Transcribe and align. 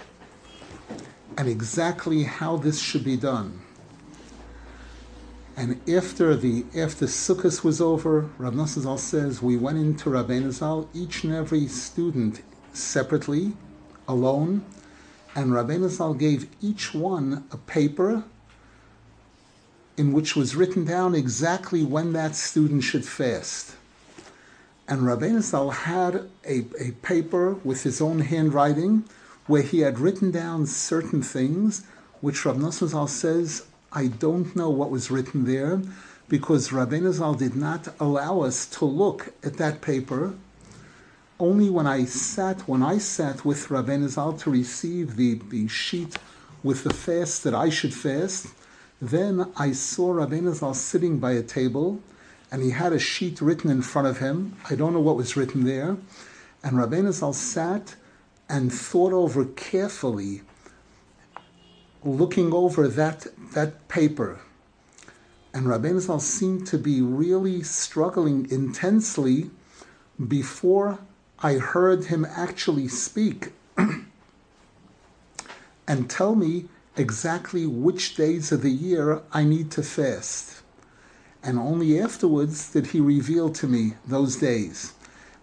and 1.37 1.47
exactly 1.47 2.23
how 2.23 2.57
this 2.57 2.79
should 2.79 3.03
be 3.03 3.15
done. 3.15 3.61
And 5.55 5.79
after 5.89 6.35
the 6.35 6.65
after 6.75 7.05
Sukkot 7.05 7.63
was 7.63 7.79
over, 7.79 8.29
Rav 8.37 8.53
Nosson 8.53 8.99
says 8.99 9.41
we 9.41 9.57
went 9.57 9.77
into 9.77 10.09
Rabbeinu 10.09 10.51
Zal, 10.51 10.89
each 10.93 11.23
and 11.23 11.33
every 11.33 11.67
student 11.67 12.41
separately, 12.73 13.53
alone, 14.07 14.63
and 15.35 15.51
Rabbeinu 15.51 15.89
Zal 15.89 16.13
gave 16.13 16.47
each 16.61 16.93
one 16.93 17.45
a 17.51 17.57
paper 17.57 18.23
in 19.95 20.13
which 20.13 20.35
was 20.35 20.55
written 20.55 20.85
down 20.85 21.15
exactly 21.15 21.83
when 21.83 22.13
that 22.13 22.35
student 22.35 22.83
should 22.83 23.05
fast. 23.05 23.75
And 24.87 25.01
Rabbeinu 25.01 25.41
Zal 25.41 25.71
had 25.71 26.29
a, 26.45 26.65
a 26.79 26.91
paper 27.01 27.53
with 27.63 27.81
his 27.81 27.99
own 27.99 28.19
handwriting 28.19 29.05
where 29.47 29.61
he 29.63 29.79
had 29.79 29.99
written 29.99 30.29
down 30.29 30.65
certain 30.65 31.23
things, 31.23 31.83
which 32.21 32.45
Rav 32.45 32.57
Nosson 32.57 33.09
says, 33.09 33.65
I 33.91 34.07
don't 34.07 34.55
know 34.55 34.69
what 34.69 34.91
was 34.91 35.09
written 35.09 35.45
there, 35.45 35.81
because 36.27 36.69
Rabbeinu 36.69 37.13
Zal 37.13 37.33
did 37.33 37.55
not 37.55 37.87
allow 37.99 38.41
us 38.41 38.65
to 38.67 38.85
look 38.85 39.33
at 39.43 39.57
that 39.57 39.81
paper. 39.81 40.33
Only 41.39 41.69
when 41.69 41.87
I 41.87 42.03
sat, 42.05 42.67
when 42.67 42.83
I 42.83 42.97
sat 42.97 43.45
with 43.45 43.69
Rabbeinu 43.69 44.09
Zal 44.09 44.33
to 44.33 44.49
receive 44.51 45.15
the, 45.15 45.35
the 45.49 45.67
sheet 45.67 46.17
with 46.63 46.83
the 46.83 46.93
fast 46.93 47.43
that 47.43 47.55
I 47.55 47.69
should 47.69 47.93
fast, 47.93 48.47
then 49.01 49.51
I 49.55 49.71
saw 49.71 50.13
Rabbeinu 50.13 50.53
Zal 50.53 50.73
sitting 50.73 51.19
by 51.19 51.31
a 51.33 51.43
table, 51.43 52.01
and 52.51 52.61
he 52.61 52.71
had 52.71 52.91
a 52.91 52.99
sheet 52.99 53.39
written 53.39 53.69
in 53.69 53.81
front 53.81 54.07
of 54.07 54.17
him. 54.17 54.55
I 54.69 54.75
don't 54.75 54.93
know 54.93 54.99
what 54.99 55.15
was 55.15 55.37
written 55.37 55.63
there. 55.63 55.97
And 56.63 56.73
Rabbeinu 56.77 57.13
Zal 57.13 57.33
sat 57.33 57.95
and 58.49 58.71
thought 58.71 59.13
over 59.13 59.45
carefully, 59.45 60.41
looking 62.03 62.53
over 62.53 62.87
that, 62.87 63.27
that 63.53 63.87
paper. 63.87 64.39
And 65.53 65.65
Rabbeinu 65.65 65.99
Zal 65.99 66.19
seemed 66.19 66.67
to 66.67 66.77
be 66.77 67.01
really 67.01 67.63
struggling 67.63 68.49
intensely 68.51 69.49
before 70.27 70.99
I 71.39 71.53
heard 71.55 72.05
him 72.05 72.25
actually 72.25 72.87
speak 72.87 73.53
and 75.87 76.09
tell 76.09 76.35
me 76.35 76.65
exactly 76.95 77.65
which 77.67 78.15
days 78.15 78.51
of 78.51 78.61
the 78.61 78.71
year 78.71 79.21
I 79.31 79.43
need 79.43 79.71
to 79.71 79.83
fast. 79.83 80.61
And 81.43 81.59
only 81.59 81.99
afterwards 81.99 82.71
did 82.71 82.87
he 82.87 82.99
reveal 82.99 83.49
to 83.51 83.67
me 83.67 83.93
those 84.07 84.37
days. 84.37 84.93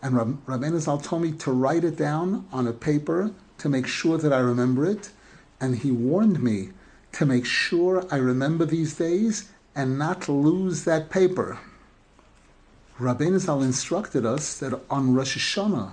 And 0.04 0.16
Rab- 0.16 0.44
Rabbeinu 0.44 0.78
Zal 0.80 0.98
told 0.98 1.22
me 1.22 1.32
to 1.32 1.50
write 1.50 1.82
it 1.82 1.96
down 1.96 2.46
on 2.52 2.66
a 2.66 2.74
paper 2.74 3.30
to 3.56 3.68
make 3.70 3.86
sure 3.86 4.18
that 4.18 4.34
I 4.34 4.38
remember 4.38 4.84
it. 4.84 5.08
And 5.62 5.78
he 5.78 5.90
warned 5.90 6.42
me 6.42 6.72
to 7.12 7.24
make 7.24 7.46
sure 7.46 8.04
I 8.10 8.16
remember 8.16 8.66
these 8.66 8.94
days 8.94 9.48
and 9.74 9.98
not 9.98 10.28
lose 10.28 10.84
that 10.84 11.08
paper. 11.08 11.58
Rabbeinu 13.00 13.38
Zal 13.38 13.62
instructed 13.62 14.26
us 14.26 14.58
that 14.58 14.78
on 14.90 15.14
Rosh 15.14 15.38
Hashanah, 15.38 15.92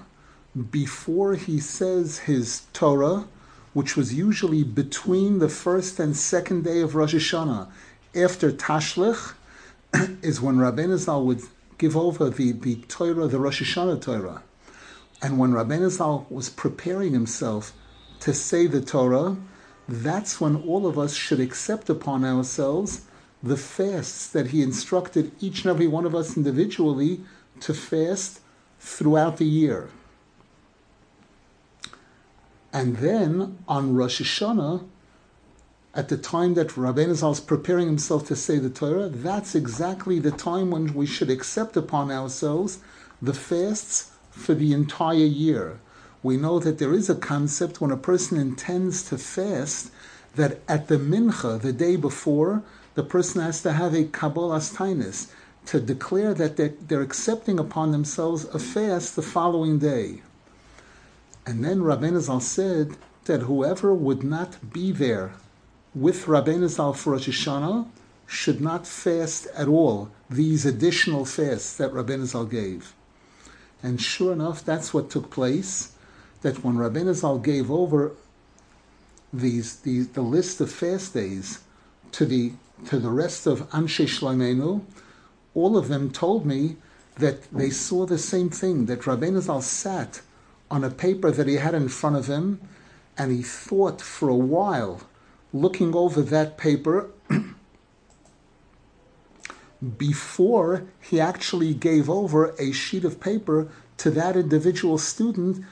before 0.70 1.36
he 1.36 1.60
says 1.62 2.20
his 2.20 2.64
Torah, 2.74 3.28
which 3.74 3.96
was 3.96 4.14
usually 4.14 4.64
between 4.64 5.40
the 5.40 5.48
first 5.48 6.02
and 6.02 6.18
second 6.18 6.66
day 6.66 6.82
of 6.82 6.96
Rosh 6.96 7.16
Hashanah, 7.16 7.70
after 8.14 8.52
Tashlich, 8.52 9.36
is 10.22 10.42
when 10.42 10.58
Rabbeinu 10.58 10.98
Zal 10.98 11.26
would 11.26 11.44
give 11.82 11.98
over 11.98 12.30
the, 12.30 12.52
the 12.52 12.76
Torah, 12.88 13.28
the 13.28 13.40
Rosh 13.40 13.60
Hashanah 13.64 14.04
Torah. 14.04 14.44
And 15.20 15.40
when 15.40 15.52
Rabbeinu 15.52 15.90
Zal 15.90 16.28
was 16.30 16.48
preparing 16.48 17.12
himself 17.12 17.74
to 18.20 18.36
say 18.36 18.68
the 18.68 18.82
Torah, 18.82 19.36
that's 19.90 20.40
when 20.40 20.58
all 20.58 20.86
of 20.86 21.00
us 21.00 21.16
should 21.16 21.40
accept 21.40 21.90
upon 21.90 22.24
ourselves 22.24 23.06
the 23.42 23.58
fasts 23.58 24.28
that 24.28 24.52
he 24.52 24.62
instructed 24.62 25.32
each 25.42 25.66
and 25.66 25.72
every 25.72 25.88
one 25.88 26.06
of 26.06 26.14
us 26.14 26.38
individually 26.38 27.22
to 27.62 27.74
fast 27.74 28.42
throughout 28.80 29.38
the 29.38 29.46
year. 29.46 29.90
And 32.72 32.98
then 32.98 33.58
on 33.68 33.96
Rosh 33.96 34.22
Hashanah, 34.22 34.88
at 35.94 36.08
the 36.08 36.18
time 36.18 36.54
that 36.54 36.70
Rabbeinu 36.70 37.16
Zal 37.16 37.32
is 37.32 37.42
preparing 37.42 37.88
himself 37.88 38.26
to 38.28 38.36
say 38.36 38.58
the 38.60 38.70
Torah, 38.70 39.10
that's 39.10 39.56
exactly 39.56 40.20
the 40.20 40.32
time 40.32 40.72
when 40.72 40.94
we 40.94 41.06
should 41.06 41.30
accept 41.30 41.76
upon 41.76 42.10
ourselves 42.10 42.80
the 43.22 43.34
fasts 43.34 44.12
for 44.32 44.54
the 44.54 44.72
entire 44.72 45.18
year. 45.18 45.80
We 46.24 46.38
know 46.38 46.60
that 46.60 46.78
there 46.78 46.94
is 46.94 47.10
a 47.10 47.16
concept 47.16 47.82
when 47.82 47.92
a 47.92 47.98
person 47.98 48.38
intends 48.38 49.04
to 49.10 49.18
fast 49.18 49.92
that 50.36 50.60
at 50.68 50.88
the 50.88 50.98
mincha, 50.98 51.60
the 51.60 51.74
day 51.74 51.98
before, 51.98 52.64
the 52.96 53.04
person 53.04 53.42
has 53.42 53.62
to 53.64 53.74
have 53.74 53.94
a 53.94 54.06
kabbalas 54.06 54.76
tainis 54.76 55.30
to 55.66 55.82
declare 55.82 56.34
that 56.34 56.56
they're, 56.56 56.74
they're 56.88 57.02
accepting 57.02 57.60
upon 57.60 57.92
themselves 57.92 58.46
a 58.46 58.60
fast 58.60 59.18
the 59.18 59.22
following 59.22 59.78
day. 59.78 60.22
And 61.46 61.66
then 61.66 61.80
Rabbeinu 61.80 62.22
Zal 62.22 62.40
said 62.40 62.96
that 63.26 63.42
whoever 63.42 63.94
would 63.94 64.24
not 64.24 64.72
be 64.72 64.92
there 64.92 65.34
with 65.94 66.26
Rabbeinu 66.26 66.70
Zal 66.70 66.94
for 66.94 67.14
Rosh 67.14 67.28
Hashanah 67.28 67.88
should 68.26 68.62
not 68.62 68.88
fast 68.88 69.48
at 69.56 69.68
all 69.68 70.10
these 70.30 70.66
additional 70.66 71.26
fasts 71.26 71.76
that 71.76 71.92
Rabbeinu 71.92 72.26
Zal 72.26 72.46
gave. 72.46 72.94
And 73.84 74.02
sure 74.02 74.32
enough, 74.32 74.64
that's 74.64 74.94
what 74.94 75.10
took 75.10 75.30
place. 75.30 75.94
That 76.42 76.64
when 76.64 76.76
Rabbeinu 76.76 77.14
Zal 77.14 77.40
gave 77.40 77.70
over 77.70 78.14
these, 79.34 79.78
these 79.82 80.10
the 80.10 80.22
list 80.22 80.62
of 80.62 80.72
fast 80.72 81.14
days 81.14 81.60
to 82.14 82.26
the 82.26 82.54
to 82.86 82.98
the 82.98 83.10
rest 83.10 83.46
of 83.46 83.70
Anshe 83.70 84.08
Shloimenu, 84.08 84.82
all 85.54 85.78
of 85.78 85.88
them 85.88 86.10
told 86.10 86.46
me 86.46 86.78
that 87.18 87.52
they 87.52 87.70
saw 87.70 88.06
the 88.06 88.18
same 88.18 88.50
thing. 88.50 88.86
That 88.86 89.02
Rabbeinu 89.02 89.42
Zal 89.42 89.62
sat 89.62 90.22
on 90.72 90.84
a 90.84 90.90
paper 90.90 91.32
that 91.32 91.48
he 91.48 91.56
had 91.56 91.76
in 91.76 91.90
front 91.90 92.16
of 92.16 92.28
him, 92.28 92.62
and 93.18 93.32
he 93.32 93.44
thought 93.44 94.02
for 94.02 94.30
a 94.30 94.36
while 94.36 95.02
looking 95.54 95.96
over 95.96 96.22
that 96.22 96.58
paper 96.58 97.10
before 99.98 100.86
he 101.00 101.20
actually 101.20 101.74
gave 101.74 102.10
over 102.10 102.54
a 102.60 102.72
sheet 102.72 103.04
of 103.04 103.20
paper 103.20 103.68
to 103.98 104.12
that 104.12 104.36
individual 104.36 104.98
student, 104.98 105.64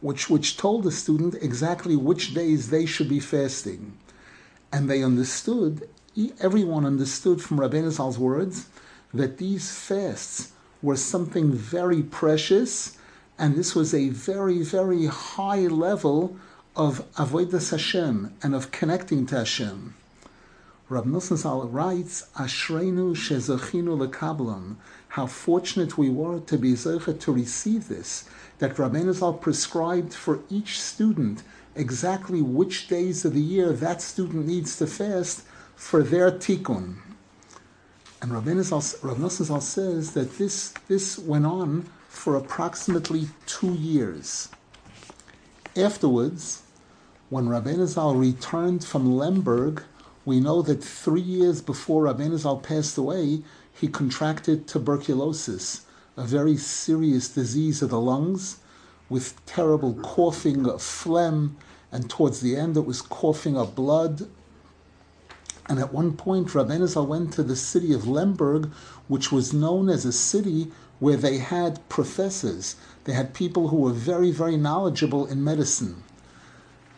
which, 0.00 0.30
which 0.30 0.56
told 0.56 0.84
the 0.84 0.92
student 0.92 1.34
exactly 1.42 1.96
which 1.96 2.34
days 2.34 2.70
they 2.70 2.86
should 2.86 3.08
be 3.08 3.20
fasting. 3.20 3.96
And 4.72 4.88
they 4.88 5.02
understood, 5.02 5.88
everyone 6.40 6.86
understood 6.86 7.42
from 7.42 7.58
Rabbeinu 7.58 7.90
Zal's 7.90 8.18
words, 8.18 8.68
that 9.12 9.38
these 9.38 9.70
fasts 9.70 10.52
were 10.82 10.96
something 10.96 11.52
very 11.52 12.02
precious, 12.02 12.96
and 13.38 13.56
this 13.56 13.74
was 13.74 13.92
a 13.92 14.10
very, 14.10 14.62
very 14.62 15.06
high 15.06 15.66
level 15.66 16.36
of 16.76 17.10
avodas 17.14 17.70
Hashem 17.70 18.32
and 18.42 18.54
of 18.54 18.70
connecting 18.70 19.26
to 19.26 19.38
Hashem. 19.38 19.94
Rab 20.88 21.04
Nosson 21.04 21.36
Zal 21.36 21.68
writes, 21.68 22.26
Ashreinu 22.36 23.14
shezachinu 23.14 24.08
lekablam, 24.08 24.76
how 25.08 25.26
fortunate 25.26 25.98
we 25.98 26.10
were 26.10 26.40
to 26.40 26.58
be 26.58 26.72
zeichet 26.72 27.20
to 27.20 27.32
receive 27.32 27.88
this, 27.88 28.28
that 28.58 28.76
Rabbeinu 28.76 29.12
Zal 29.12 29.34
prescribed 29.34 30.14
for 30.14 30.40
each 30.48 30.80
student 30.80 31.42
exactly 31.74 32.42
which 32.42 32.88
days 32.88 33.24
of 33.24 33.34
the 33.34 33.40
year 33.40 33.72
that 33.72 34.02
student 34.02 34.46
needs 34.46 34.76
to 34.78 34.86
fast 34.86 35.42
for 35.76 36.02
their 36.02 36.30
tikkun. 36.30 36.96
And 38.22 38.32
Rav 38.32 38.44
Nosson 38.44 39.44
Zal 39.44 39.60
says 39.60 40.12
that 40.14 40.38
this, 40.38 40.74
this 40.88 41.18
went 41.18 41.46
on 41.46 41.88
for 42.08 42.36
approximately 42.36 43.28
two 43.46 43.74
years. 43.74 44.48
Afterwards, 45.76 46.62
when 47.28 47.46
Rabbeinu 47.46 47.86
Zal 47.86 48.16
returned 48.16 48.84
from 48.84 49.16
Lemberg, 49.16 49.84
we 50.24 50.40
know 50.40 50.62
that 50.62 50.82
three 50.82 51.20
years 51.20 51.62
before 51.62 52.04
Rabbeinu 52.04 52.38
Zal 52.38 52.58
passed 52.58 52.98
away, 52.98 53.42
he 53.72 53.86
contracted 53.86 54.66
tuberculosis, 54.66 55.82
a 56.16 56.24
very 56.24 56.56
serious 56.56 57.28
disease 57.28 57.82
of 57.82 57.90
the 57.90 58.00
lungs, 58.00 58.56
with 59.08 59.40
terrible 59.46 59.94
coughing 59.94 60.66
of 60.66 60.82
phlegm, 60.82 61.56
and 61.92 62.10
towards 62.10 62.40
the 62.40 62.56
end 62.56 62.76
it 62.76 62.84
was 62.84 63.00
coughing 63.00 63.56
of 63.56 63.76
blood. 63.76 64.28
And 65.68 65.78
at 65.78 65.92
one 65.92 66.16
point, 66.16 66.48
Rabbeinu 66.48 66.88
Zal 66.88 67.06
went 67.06 67.32
to 67.34 67.44
the 67.44 67.54
city 67.54 67.92
of 67.92 68.08
Lemberg, 68.08 68.72
which 69.06 69.30
was 69.30 69.52
known 69.52 69.88
as 69.88 70.04
a 70.04 70.12
city 70.12 70.72
where 71.00 71.16
they 71.16 71.38
had 71.38 71.86
professors. 71.88 72.76
They 73.04 73.12
had 73.12 73.34
people 73.34 73.68
who 73.68 73.78
were 73.78 73.92
very, 73.92 74.30
very 74.30 74.56
knowledgeable 74.56 75.26
in 75.26 75.42
medicine. 75.42 76.04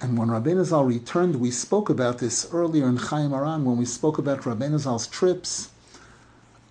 And 0.00 0.18
when 0.18 0.28
Rabbeinu 0.28 0.64
Zal 0.64 0.84
returned, 0.84 1.36
we 1.36 1.52
spoke 1.52 1.88
about 1.88 2.18
this 2.18 2.48
earlier 2.52 2.88
in 2.88 2.98
Chayei 2.98 3.30
Moharan 3.30 3.62
when 3.62 3.76
we 3.76 3.84
spoke 3.84 4.18
about 4.18 4.42
Rabbeinu 4.42 4.78
Zal's 4.80 5.06
trips. 5.06 5.70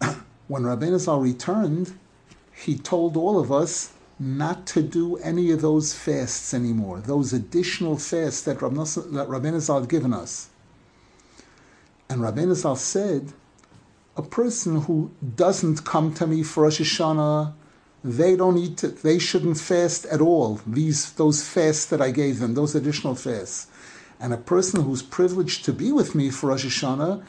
when 0.50 0.64
Rabbeinu 0.64 1.00
Zal 1.00 1.22
returned, 1.22 1.98
he 2.54 2.78
told 2.78 3.16
all 3.16 3.40
of 3.40 3.52
us 3.52 3.94
not 4.20 4.68
to 4.68 4.84
do 4.84 5.16
any 5.18 5.50
of 5.50 5.62
those 5.62 5.94
fasts 5.94 6.54
anymore, 6.54 7.00
those 7.00 7.32
additional 7.32 7.98
fasts 7.98 8.42
that, 8.42 8.62
Rab 8.62 8.74
that 8.74 9.30
Rabbeinu 9.30 9.62
Zal 9.62 9.80
had 9.80 9.90
given 9.90 10.14
us. 10.14 10.50
And 12.10 12.22
Rabbeinu 12.22 12.54
Zal 12.54 12.76
said, 12.76 13.32
a 14.22 14.28
person 14.42 14.82
who 14.82 15.12
doesn't 15.36 15.86
come 15.94 16.14
to 16.16 16.26
me 16.28 16.44
for 16.44 16.64
Rosh 16.64 16.82
Hashanah 16.82 17.54
they 18.04 18.36
don't 18.36 18.58
eat 18.58 18.78
they 19.04 19.20
shouldn't 19.20 19.60
fast 19.60 20.06
at 20.06 20.22
all. 20.22 20.60
These 20.66 21.14
those 21.14 21.48
fasts 21.48 21.86
that 21.86 22.02
I 22.02 22.12
gave 22.12 22.40
them, 22.40 22.56
those 22.56 22.74
additional 22.74 23.16
fasts. 23.16 23.68
And 24.20 24.34
a 24.34 24.38
person 24.38 24.84
who's 24.84 25.04
privileged 25.04 25.66
to 25.66 25.74
be 25.74 25.92
with 25.92 26.16
me 26.16 26.30
for 26.30 26.48
Rosh 26.48 26.66
Hashanah, 26.66 27.24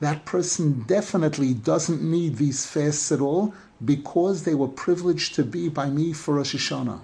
that 0.00 0.24
person 0.24 0.84
definitely 0.86 1.54
doesn't 1.54 2.02
need 2.02 2.36
these 2.36 2.66
fasts 2.66 3.10
at 3.12 3.20
all 3.20 3.54
because 3.84 4.42
they 4.42 4.54
were 4.54 4.68
privileged 4.68 5.34
to 5.36 5.44
be 5.44 5.68
by 5.68 5.88
me 5.90 6.12
for 6.12 6.34
Rosh 6.34 6.54
Hashanah. 6.54 7.00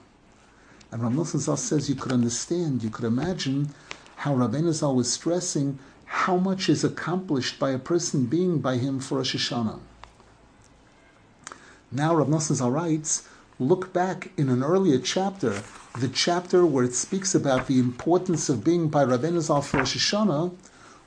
And 0.90 1.02
Rav 1.02 1.26
Zal 1.26 1.56
says 1.56 1.88
you 1.88 1.96
could 1.96 2.12
understand, 2.12 2.82
you 2.82 2.90
could 2.90 3.04
imagine 3.04 3.74
how 4.16 4.34
Rabbeinu 4.34 4.72
Zal 4.72 4.94
was 4.94 5.12
stressing 5.12 5.78
how 6.08 6.36
much 6.38 6.70
is 6.70 6.84
accomplished 6.84 7.58
by 7.58 7.70
a 7.70 7.78
person 7.78 8.24
being 8.24 8.58
by 8.60 8.76
him 8.76 8.98
for 8.98 9.18
Rosh 9.18 9.36
Hashanah. 9.36 9.78
Now 11.92 12.14
Rav 12.14 12.28
Nosson 12.28 12.72
writes, 12.72 13.28
look 13.58 13.92
back 13.92 14.30
in 14.38 14.48
an 14.48 14.62
earlier 14.62 14.98
chapter, 14.98 15.62
the 15.98 16.08
chapter 16.08 16.64
where 16.64 16.84
it 16.84 16.94
speaks 16.94 17.34
about 17.34 17.66
the 17.66 17.78
importance 17.78 18.48
of 18.48 18.64
being 18.64 18.88
by 18.88 19.04
Rabbeinu 19.04 19.40
Zal 19.40 19.60
for 19.60 19.78
Rosh 19.78 19.96
Hashanah, 19.96 20.54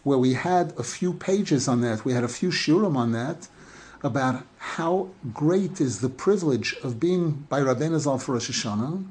where 0.03 0.19
we 0.19 0.33
had 0.33 0.74
a 0.77 0.83
few 0.83 1.13
pages 1.13 1.68
on 1.68 1.81
that, 1.81 2.06
we 2.06 2.13
had 2.13 2.24
a 2.24 2.27
few 2.27 2.50
shiurim 2.50 2.95
on 2.95 3.12
that, 3.12 3.48
about 4.03 4.44
how 4.57 5.09
great 5.33 5.81
is 5.81 6.01
the 6.01 6.09
privilege 6.09 6.75
of 6.83 7.00
being 7.00 7.45
by 7.50 7.59
Rabbeinu 7.59 8.00
Zal 8.00 8.19
for 8.19 8.33
Rosh 8.33 8.51
Hashanah. 8.51 9.03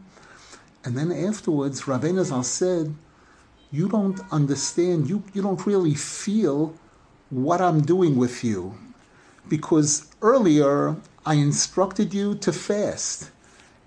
And 0.84 0.96
then 0.96 1.10
afterwards, 1.10 1.82
Rabbeinu 1.82 2.24
Zal 2.24 2.44
said, 2.44 2.94
you 3.72 3.88
don't 3.88 4.20
understand, 4.32 5.08
you, 5.08 5.22
you 5.32 5.42
don't 5.42 5.64
really 5.66 5.94
feel 5.94 6.74
what 7.30 7.60
I'm 7.60 7.80
doing 7.80 8.16
with 8.16 8.42
you. 8.42 8.74
Because 9.48 10.10
earlier 10.22 10.96
I 11.24 11.34
instructed 11.34 12.12
you 12.12 12.34
to 12.36 12.52
fast. 12.52 13.30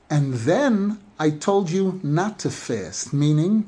And 0.10 0.34
then 0.34 1.00
I 1.20 1.32
told 1.32 1.70
you 1.70 2.00
not 2.04 2.40
to 2.40 2.50
fast, 2.50 3.14
meaning 3.14 3.68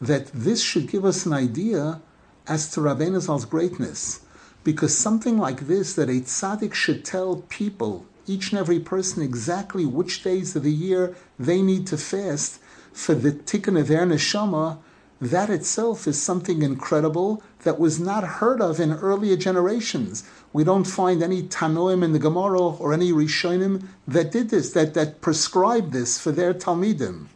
that 0.00 0.26
this 0.32 0.62
should 0.62 0.90
give 0.90 1.04
us 1.04 1.24
an 1.24 1.32
idea 1.32 2.00
as 2.46 2.70
to 2.72 3.20
Zal's 3.20 3.44
greatness. 3.44 4.20
Because 4.64 4.96
something 4.96 5.38
like 5.38 5.68
this, 5.68 5.94
that 5.94 6.08
a 6.08 6.20
tzaddik 6.20 6.74
should 6.74 7.04
tell 7.04 7.36
people, 7.48 8.04
each 8.26 8.50
and 8.50 8.58
every 8.58 8.80
person, 8.80 9.22
exactly 9.22 9.86
which 9.86 10.22
days 10.22 10.56
of 10.56 10.64
the 10.64 10.72
year 10.72 11.14
they 11.38 11.62
need 11.62 11.86
to 11.86 11.96
fast 11.96 12.60
for 12.92 13.14
the 13.14 13.30
tikkun 13.30 13.78
of 13.78 13.88
their 13.88 14.04
neshama, 14.04 14.78
that 15.20 15.48
itself 15.48 16.06
is 16.06 16.20
something 16.20 16.62
incredible 16.62 17.42
that 17.62 17.78
was 17.78 17.98
not 17.98 18.22
heard 18.24 18.60
of 18.60 18.78
in 18.78 18.92
earlier 18.92 19.36
generations. 19.36 20.28
We 20.52 20.62
don't 20.62 20.84
find 20.84 21.22
any 21.22 21.42
Tanoim 21.42 22.04
in 22.04 22.12
the 22.12 22.18
Gemara 22.18 22.60
or 22.60 22.92
any 22.92 23.12
Rishonim 23.12 23.86
that 24.06 24.30
did 24.30 24.50
this, 24.50 24.70
that, 24.72 24.94
that 24.94 25.20
prescribed 25.22 25.92
this 25.92 26.20
for 26.20 26.32
their 26.32 26.52
Talmidim. 26.52 27.26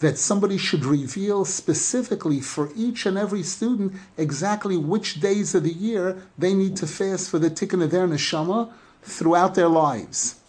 That 0.00 0.18
somebody 0.18 0.56
should 0.56 0.84
reveal 0.84 1.44
specifically 1.44 2.40
for 2.40 2.70
each 2.74 3.06
and 3.06 3.16
every 3.16 3.42
student 3.42 3.92
exactly 4.16 4.76
which 4.76 5.20
days 5.20 5.54
of 5.54 5.64
the 5.64 5.72
year 5.72 6.22
they 6.38 6.54
need 6.54 6.76
to 6.78 6.86
fast 6.86 7.30
for 7.30 7.38
the 7.38 7.50
tikkun 7.50 7.84
of 7.84 7.90
their 7.90 8.08
neshama 8.08 8.72
throughout 9.02 9.54
their 9.54 9.68
lives. 9.68 10.40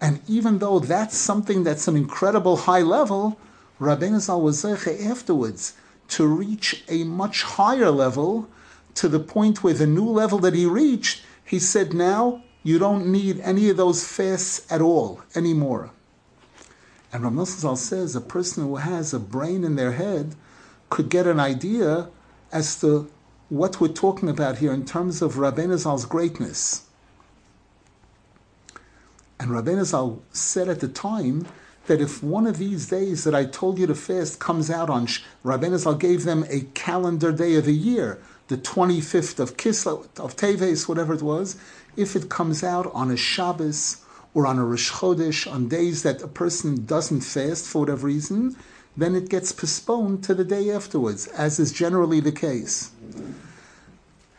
And 0.00 0.20
even 0.26 0.58
though 0.58 0.78
that's 0.78 1.16
something 1.16 1.64
that's 1.64 1.86
an 1.86 1.96
incredible 1.96 2.56
high 2.56 2.82
level, 2.82 3.38
Rabbeinu 3.80 4.20
Zal 4.20 4.40
was 4.40 4.64
afterwards 4.64 5.74
to 6.08 6.26
reach 6.26 6.84
a 6.88 7.04
much 7.04 7.42
higher 7.42 7.90
level 7.90 8.48
to 8.94 9.08
the 9.08 9.20
point 9.20 9.62
where 9.62 9.74
the 9.74 9.86
new 9.86 10.08
level 10.08 10.38
that 10.40 10.54
he 10.54 10.66
reached, 10.66 11.22
he 11.44 11.58
said, 11.58 11.94
now 11.94 12.42
you 12.62 12.78
don't 12.78 13.06
need 13.06 13.40
any 13.40 13.70
of 13.70 13.76
those 13.76 14.06
fasts 14.06 14.70
at 14.70 14.80
all 14.80 15.22
anymore. 15.34 15.90
And 17.12 17.24
Rav 17.24 17.32
Nosson 17.32 17.76
says 17.76 18.14
a 18.14 18.20
person 18.20 18.64
who 18.64 18.76
has 18.76 19.14
a 19.14 19.18
brain 19.18 19.64
in 19.64 19.76
their 19.76 19.92
head 19.92 20.34
could 20.90 21.08
get 21.08 21.26
an 21.26 21.40
idea 21.40 22.08
as 22.52 22.80
to 22.80 23.10
what 23.48 23.80
we're 23.80 23.88
talking 23.88 24.28
about 24.28 24.58
here 24.58 24.72
in 24.72 24.84
terms 24.84 25.22
of 25.22 25.34
Rabbeinu 25.34 26.08
greatness. 26.08 26.84
And 29.40 29.50
Rabbeinu 29.50 29.84
Zal 29.84 30.20
said 30.32 30.68
at 30.68 30.80
the 30.80 30.88
time 30.88 31.46
that 31.88 32.00
if 32.00 32.22
one 32.22 32.46
of 32.46 32.58
these 32.58 32.88
days 32.88 33.24
that 33.24 33.34
I 33.34 33.44
told 33.44 33.78
you 33.78 33.86
to 33.88 33.94
fast 33.94 34.38
comes 34.38 34.70
out 34.70 34.88
on 34.88 35.06
Rabbeinu 35.44 35.78
Zal 35.78 35.94
gave 35.94 36.24
them 36.24 36.44
a 36.48 36.60
calendar 36.74 37.32
day 37.32 37.56
of 37.56 37.64
the 37.64 37.74
year, 37.74 38.20
the 38.46 38.56
25th 38.56 39.40
of 39.40 39.56
Kislev, 39.56 40.06
of 40.18 40.36
Teves, 40.36 40.88
whatever 40.88 41.14
it 41.14 41.22
was, 41.22 41.56
if 41.96 42.14
it 42.14 42.28
comes 42.28 42.62
out 42.62 42.90
on 42.94 43.10
a 43.10 43.16
Shabbos 43.16 44.04
or 44.34 44.46
on 44.46 44.58
a 44.58 44.64
Rosh 44.64 44.92
Chodesh, 44.92 45.50
on 45.50 45.68
days 45.68 46.02
that 46.02 46.22
a 46.22 46.28
person 46.28 46.86
doesn't 46.86 47.22
fast 47.22 47.66
for 47.66 47.80
whatever 47.80 48.06
reason, 48.06 48.56
then 48.96 49.14
it 49.14 49.28
gets 49.28 49.52
postponed 49.52 50.22
to 50.24 50.34
the 50.34 50.44
day 50.44 50.70
afterwards, 50.70 51.26
as 51.28 51.58
is 51.58 51.72
generally 51.72 52.20
the 52.20 52.32
case. 52.32 52.90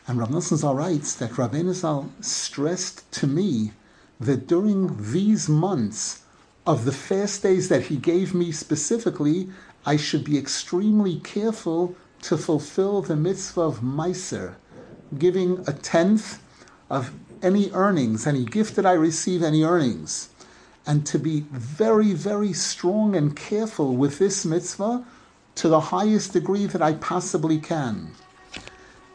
And 0.06 0.18
Rav 0.18 0.30
Nosson 0.30 0.74
writes 0.74 1.14
that 1.14 1.32
Rabbeinu 1.32 1.72
Zal 1.74 2.10
stressed 2.20 3.10
to 3.12 3.26
me 3.26 3.72
that 4.18 4.46
during 4.46 5.12
these 5.12 5.48
months 5.48 6.22
of 6.66 6.84
the 6.84 6.92
fast 6.92 7.42
days 7.42 7.68
that 7.68 7.84
he 7.84 7.96
gave 7.96 8.34
me 8.34 8.52
specifically, 8.52 9.48
I 9.86 9.96
should 9.96 10.24
be 10.24 10.38
extremely 10.38 11.20
careful 11.20 11.96
to 12.22 12.36
fulfill 12.36 13.02
the 13.02 13.16
mitzvah 13.16 13.62
of 13.62 13.80
Meiser, 13.80 14.56
giving 15.18 15.64
a 15.66 15.72
tenth 15.72 16.42
of 16.90 17.12
any 17.42 17.70
earnings, 17.72 18.26
any 18.26 18.44
gift 18.44 18.76
that 18.76 18.84
I 18.84 18.92
receive, 18.92 19.42
any 19.42 19.62
earnings, 19.64 20.28
and 20.86 21.06
to 21.06 21.18
be 21.18 21.46
very, 21.50 22.12
very 22.12 22.52
strong 22.52 23.16
and 23.16 23.34
careful 23.34 23.96
with 23.96 24.18
this 24.18 24.44
mitzvah 24.44 25.04
to 25.54 25.68
the 25.68 25.80
highest 25.80 26.34
degree 26.34 26.66
that 26.66 26.82
I 26.82 26.94
possibly 26.94 27.58
can. 27.58 28.12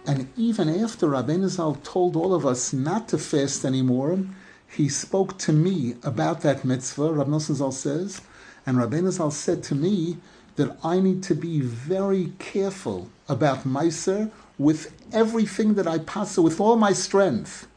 And 0.07 0.29
even 0.35 0.69
after 0.69 1.07
Rabbeinu 1.07 1.47
Zal 1.47 1.75
told 1.83 2.15
all 2.15 2.33
of 2.33 2.45
us 2.45 2.73
not 2.73 3.07
to 3.09 3.17
fast 3.17 3.65
anymore, 3.65 4.19
he 4.67 4.89
spoke 4.89 5.37
to 5.39 5.53
me 5.53 5.95
about 6.03 6.41
that 6.41 6.65
mitzvah, 6.65 7.13
Rab 7.13 7.27
Nosson 7.27 7.55
Zal 7.55 7.71
says, 7.71 8.21
and 8.65 8.77
Rabbeinu 8.77 9.11
Zal 9.11 9.31
said 9.31 9.63
to 9.63 9.75
me 9.75 10.17
that 10.55 10.77
I 10.83 10.99
need 10.99 11.23
to 11.23 11.35
be 11.35 11.61
very 11.61 12.33
careful 12.39 13.09
about 13.29 13.63
Meiser 13.63 14.31
with 14.57 14.93
everything 15.13 15.75
that 15.75 15.87
I 15.87 15.99
pass, 15.99 16.37
with 16.37 16.59
all 16.59 16.75
my 16.75 16.93
strength, 16.93 17.67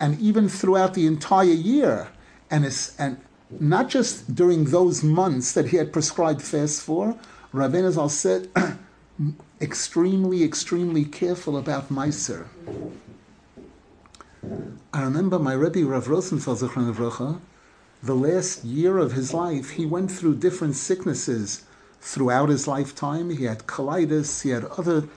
and 0.00 0.18
even 0.20 0.48
throughout 0.48 0.94
the 0.94 1.06
entire 1.06 1.44
year, 1.44 2.08
and, 2.50 2.64
and 2.98 3.20
not 3.60 3.88
just 3.88 4.34
during 4.34 4.64
those 4.66 5.02
months 5.02 5.52
that 5.52 5.68
he 5.68 5.76
had 5.76 5.92
prescribed 5.92 6.42
fast 6.42 6.82
for. 6.82 7.16
Rabbeinu 7.52 7.92
Zal 7.92 8.08
said, 8.08 8.48
extremely, 9.60 10.42
extremely 10.42 11.04
careful 11.04 11.56
about 11.56 11.90
Meiser. 11.90 12.46
I 14.92 15.02
remember 15.02 15.38
my 15.38 15.54
Rebbe 15.54 15.84
Rav 15.84 16.08
Rosenfeld 16.08 16.58
Zechron 16.58 17.40
the 18.04 18.14
last 18.14 18.64
year 18.64 18.98
of 18.98 19.12
his 19.12 19.32
life, 19.32 19.70
he 19.70 19.86
went 19.86 20.10
through 20.10 20.36
different 20.36 20.76
sicknesses 20.76 21.62
throughout 22.02 22.50
his 22.50 22.68
lifetime. 22.68 23.30
He 23.30 23.44
had 23.44 23.66
colitis, 23.66 24.42
he 24.42 24.50
had 24.50 24.66
other 24.66 25.08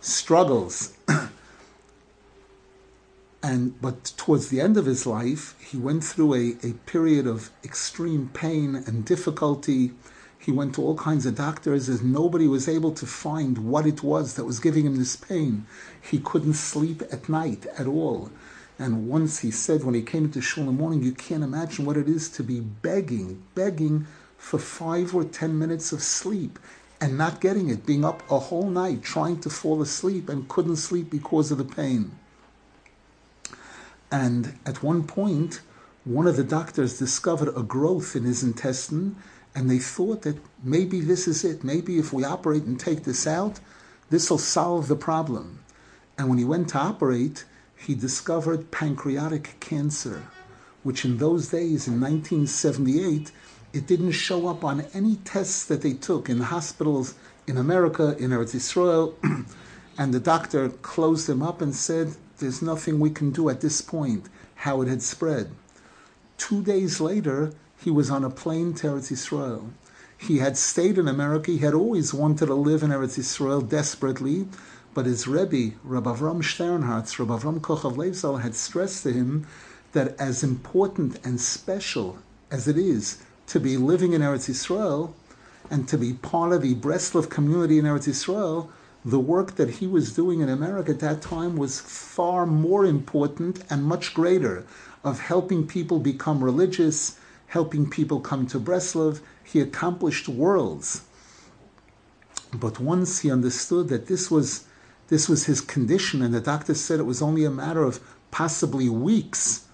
struggles. 0.00 0.94
and 3.42 3.80
but 3.80 4.12
towards 4.16 4.48
the 4.48 4.60
end 4.60 4.76
of 4.76 4.86
his 4.86 5.06
life, 5.06 5.54
he 5.60 5.76
went 5.76 6.02
through 6.02 6.34
a, 6.34 6.56
a 6.64 6.72
period 6.86 7.28
of 7.28 7.50
extreme 7.62 8.30
pain 8.34 8.74
and 8.74 9.04
difficulty. 9.04 9.92
He 10.36 10.50
went 10.50 10.74
to 10.74 10.82
all 10.82 10.96
kinds 10.96 11.24
of 11.24 11.36
doctors 11.36 11.88
as 11.88 12.02
nobody 12.02 12.48
was 12.48 12.68
able 12.68 12.90
to 12.92 13.06
find 13.06 13.58
what 13.58 13.86
it 13.86 14.02
was 14.02 14.34
that 14.34 14.44
was 14.44 14.58
giving 14.58 14.86
him 14.86 14.96
this 14.96 15.14
pain. 15.14 15.66
He 16.02 16.18
couldn't 16.18 16.54
sleep 16.54 17.02
at 17.12 17.28
night 17.28 17.64
at 17.78 17.86
all. 17.86 18.30
And 18.78 19.08
once 19.08 19.38
he 19.40 19.50
said 19.50 19.84
when 19.84 19.94
he 19.94 20.02
came 20.02 20.24
into 20.24 20.40
shul 20.40 20.62
in 20.62 20.66
the 20.66 20.72
morning, 20.72 21.02
you 21.02 21.12
can't 21.12 21.44
imagine 21.44 21.84
what 21.84 21.96
it 21.96 22.08
is 22.08 22.28
to 22.30 22.42
be 22.42 22.60
begging, 22.60 23.42
begging 23.54 24.06
for 24.36 24.58
five 24.58 25.14
or 25.14 25.24
ten 25.24 25.58
minutes 25.58 25.92
of 25.92 26.02
sleep 26.02 26.58
and 27.00 27.16
not 27.16 27.40
getting 27.40 27.68
it, 27.68 27.86
being 27.86 28.04
up 28.04 28.22
a 28.30 28.38
whole 28.38 28.68
night 28.68 29.02
trying 29.02 29.40
to 29.40 29.50
fall 29.50 29.80
asleep 29.82 30.28
and 30.28 30.48
couldn't 30.48 30.76
sleep 30.76 31.10
because 31.10 31.50
of 31.50 31.58
the 31.58 31.64
pain. 31.64 32.12
And 34.10 34.58
at 34.64 34.82
one 34.82 35.04
point, 35.04 35.60
one 36.04 36.26
of 36.26 36.36
the 36.36 36.44
doctors 36.44 36.98
discovered 36.98 37.56
a 37.56 37.62
growth 37.62 38.14
in 38.14 38.24
his 38.24 38.42
intestine, 38.42 39.16
and 39.54 39.70
they 39.70 39.78
thought 39.78 40.22
that 40.22 40.38
maybe 40.62 41.00
this 41.00 41.26
is 41.26 41.44
it. 41.44 41.64
Maybe 41.64 41.98
if 41.98 42.12
we 42.12 42.24
operate 42.24 42.64
and 42.64 42.78
take 42.78 43.04
this 43.04 43.26
out, 43.26 43.60
this 44.10 44.30
will 44.30 44.38
solve 44.38 44.88
the 44.88 44.96
problem. 44.96 45.64
And 46.18 46.28
when 46.28 46.38
he 46.38 46.44
went 46.44 46.68
to 46.70 46.78
operate, 46.78 47.44
he 47.76 47.94
discovered 47.94 48.70
pancreatic 48.70 49.56
cancer, 49.60 50.22
which 50.82 51.04
in 51.04 51.18
those 51.18 51.48
days, 51.48 51.86
in 51.86 52.00
1978, 52.00 53.30
it 53.72 53.86
didn't 53.86 54.12
show 54.12 54.46
up 54.48 54.64
on 54.64 54.86
any 54.94 55.16
tests 55.16 55.64
that 55.64 55.82
they 55.82 55.92
took 55.92 56.28
in 56.28 56.40
hospitals 56.40 57.14
in 57.46 57.56
America, 57.56 58.16
in 58.18 58.30
Eretz 58.30 58.54
Israel. 58.54 59.18
and 59.98 60.14
the 60.14 60.20
doctor 60.20 60.68
closed 60.68 61.28
him 61.28 61.42
up 61.42 61.60
and 61.60 61.74
said, 61.74 62.14
There's 62.38 62.62
nothing 62.62 63.00
we 63.00 63.10
can 63.10 63.30
do 63.30 63.48
at 63.48 63.60
this 63.60 63.80
point, 63.80 64.28
how 64.56 64.80
it 64.82 64.88
had 64.88 65.02
spread. 65.02 65.50
Two 66.38 66.62
days 66.62 67.00
later, 67.00 67.52
he 67.78 67.90
was 67.90 68.10
on 68.10 68.24
a 68.24 68.30
plane 68.30 68.74
to 68.74 68.88
Eretz 68.88 69.12
Israel. 69.12 69.70
He 70.16 70.38
had 70.38 70.56
stayed 70.56 70.96
in 70.96 71.08
America. 71.08 71.50
He 71.50 71.58
had 71.58 71.74
always 71.74 72.14
wanted 72.14 72.46
to 72.46 72.54
live 72.54 72.82
in 72.82 72.90
Eretz 72.90 73.18
Israel 73.18 73.60
desperately, 73.60 74.48
but 74.94 75.06
his 75.06 75.26
Rebbe, 75.26 75.74
Rabbi 75.82 76.14
Avram 76.14 76.40
Sternhartz, 76.40 77.18
Rabbi 77.18 77.36
Avram 77.36 77.60
Kochav 77.60 77.96
Leivzal, 77.96 78.40
had 78.40 78.54
stressed 78.54 79.02
to 79.02 79.12
him 79.12 79.46
that 79.92 80.18
as 80.20 80.44
important 80.44 81.18
and 81.26 81.40
special 81.40 82.18
as 82.50 82.68
it 82.68 82.78
is 82.78 83.18
to 83.48 83.58
be 83.58 83.76
living 83.76 84.12
in 84.12 84.22
Eretz 84.22 84.48
Yisrael 84.48 85.12
and 85.68 85.88
to 85.88 85.98
be 85.98 86.12
part 86.12 86.52
of 86.52 86.62
the 86.62 86.76
Breslov 86.76 87.28
community 87.28 87.78
in 87.78 87.84
Eretz 87.84 88.08
Yisrael, 88.08 88.68
the 89.04 89.18
work 89.18 89.56
that 89.56 89.68
he 89.68 89.86
was 89.86 90.14
doing 90.14 90.40
in 90.40 90.48
America 90.48 90.92
at 90.92 91.00
that 91.00 91.20
time 91.20 91.56
was 91.56 91.80
far 91.80 92.46
more 92.46 92.86
important 92.86 93.62
and 93.68 93.84
much 93.84 94.14
greater 94.14 94.64
of 95.02 95.20
helping 95.20 95.66
people 95.66 95.98
become 95.98 96.42
religious, 96.42 97.18
helping 97.48 97.90
people 97.90 98.20
come 98.20 98.46
to 98.46 98.60
Breslov. 98.60 99.20
He 99.42 99.60
accomplished 99.60 100.28
worlds. 100.28 101.02
But 102.52 102.78
once 102.78 103.20
he 103.20 103.30
understood 103.30 103.88
that 103.88 104.06
this 104.06 104.30
was 104.30 104.64
this 105.08 105.28
was 105.28 105.46
his 105.46 105.60
condition, 105.60 106.22
and 106.22 106.32
the 106.34 106.40
doctor 106.40 106.74
said 106.74 107.00
it 107.00 107.04
was 107.04 107.22
only 107.22 107.44
a 107.44 107.50
matter 107.50 107.82
of 107.82 108.00
possibly 108.30 108.88
weeks 108.88 109.66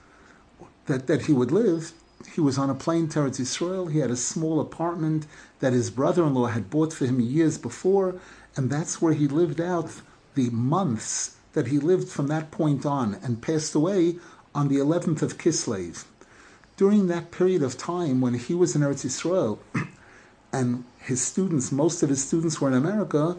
that, 0.86 1.06
that 1.06 1.22
he 1.22 1.32
would 1.32 1.52
live. 1.52 1.92
He 2.34 2.40
was 2.40 2.58
on 2.58 2.70
a 2.70 2.74
plane 2.74 3.08
to 3.10 3.24
Israel. 3.26 3.86
He 3.86 4.00
had 4.00 4.10
a 4.10 4.16
small 4.16 4.60
apartment 4.60 5.26
that 5.60 5.72
his 5.72 5.90
brother-in-law 5.90 6.46
had 6.46 6.70
bought 6.70 6.92
for 6.92 7.06
him 7.06 7.20
years 7.20 7.58
before, 7.58 8.20
and 8.56 8.70
that's 8.70 9.00
where 9.00 9.12
he 9.12 9.28
lived 9.28 9.60
out 9.60 9.90
the 10.34 10.50
months 10.50 11.36
that 11.52 11.68
he 11.68 11.78
lived 11.78 12.08
from 12.08 12.28
that 12.28 12.50
point 12.50 12.86
on, 12.86 13.14
and 13.22 13.42
passed 13.42 13.74
away 13.74 14.16
on 14.54 14.68
the 14.68 14.76
11th 14.76 15.22
of 15.22 15.38
Kislev. 15.38 16.04
During 16.76 17.06
that 17.06 17.30
period 17.30 17.62
of 17.62 17.76
time 17.76 18.20
when 18.20 18.34
he 18.34 18.54
was 18.54 18.74
in 18.74 18.82
Eretz 18.82 19.04
Israel, 19.04 19.58
and 20.52 20.84
his 20.98 21.20
students, 21.20 21.72
most 21.72 22.02
of 22.02 22.08
his 22.08 22.24
students 22.24 22.60
were 22.60 22.68
in 22.68 22.74
America, 22.74 23.36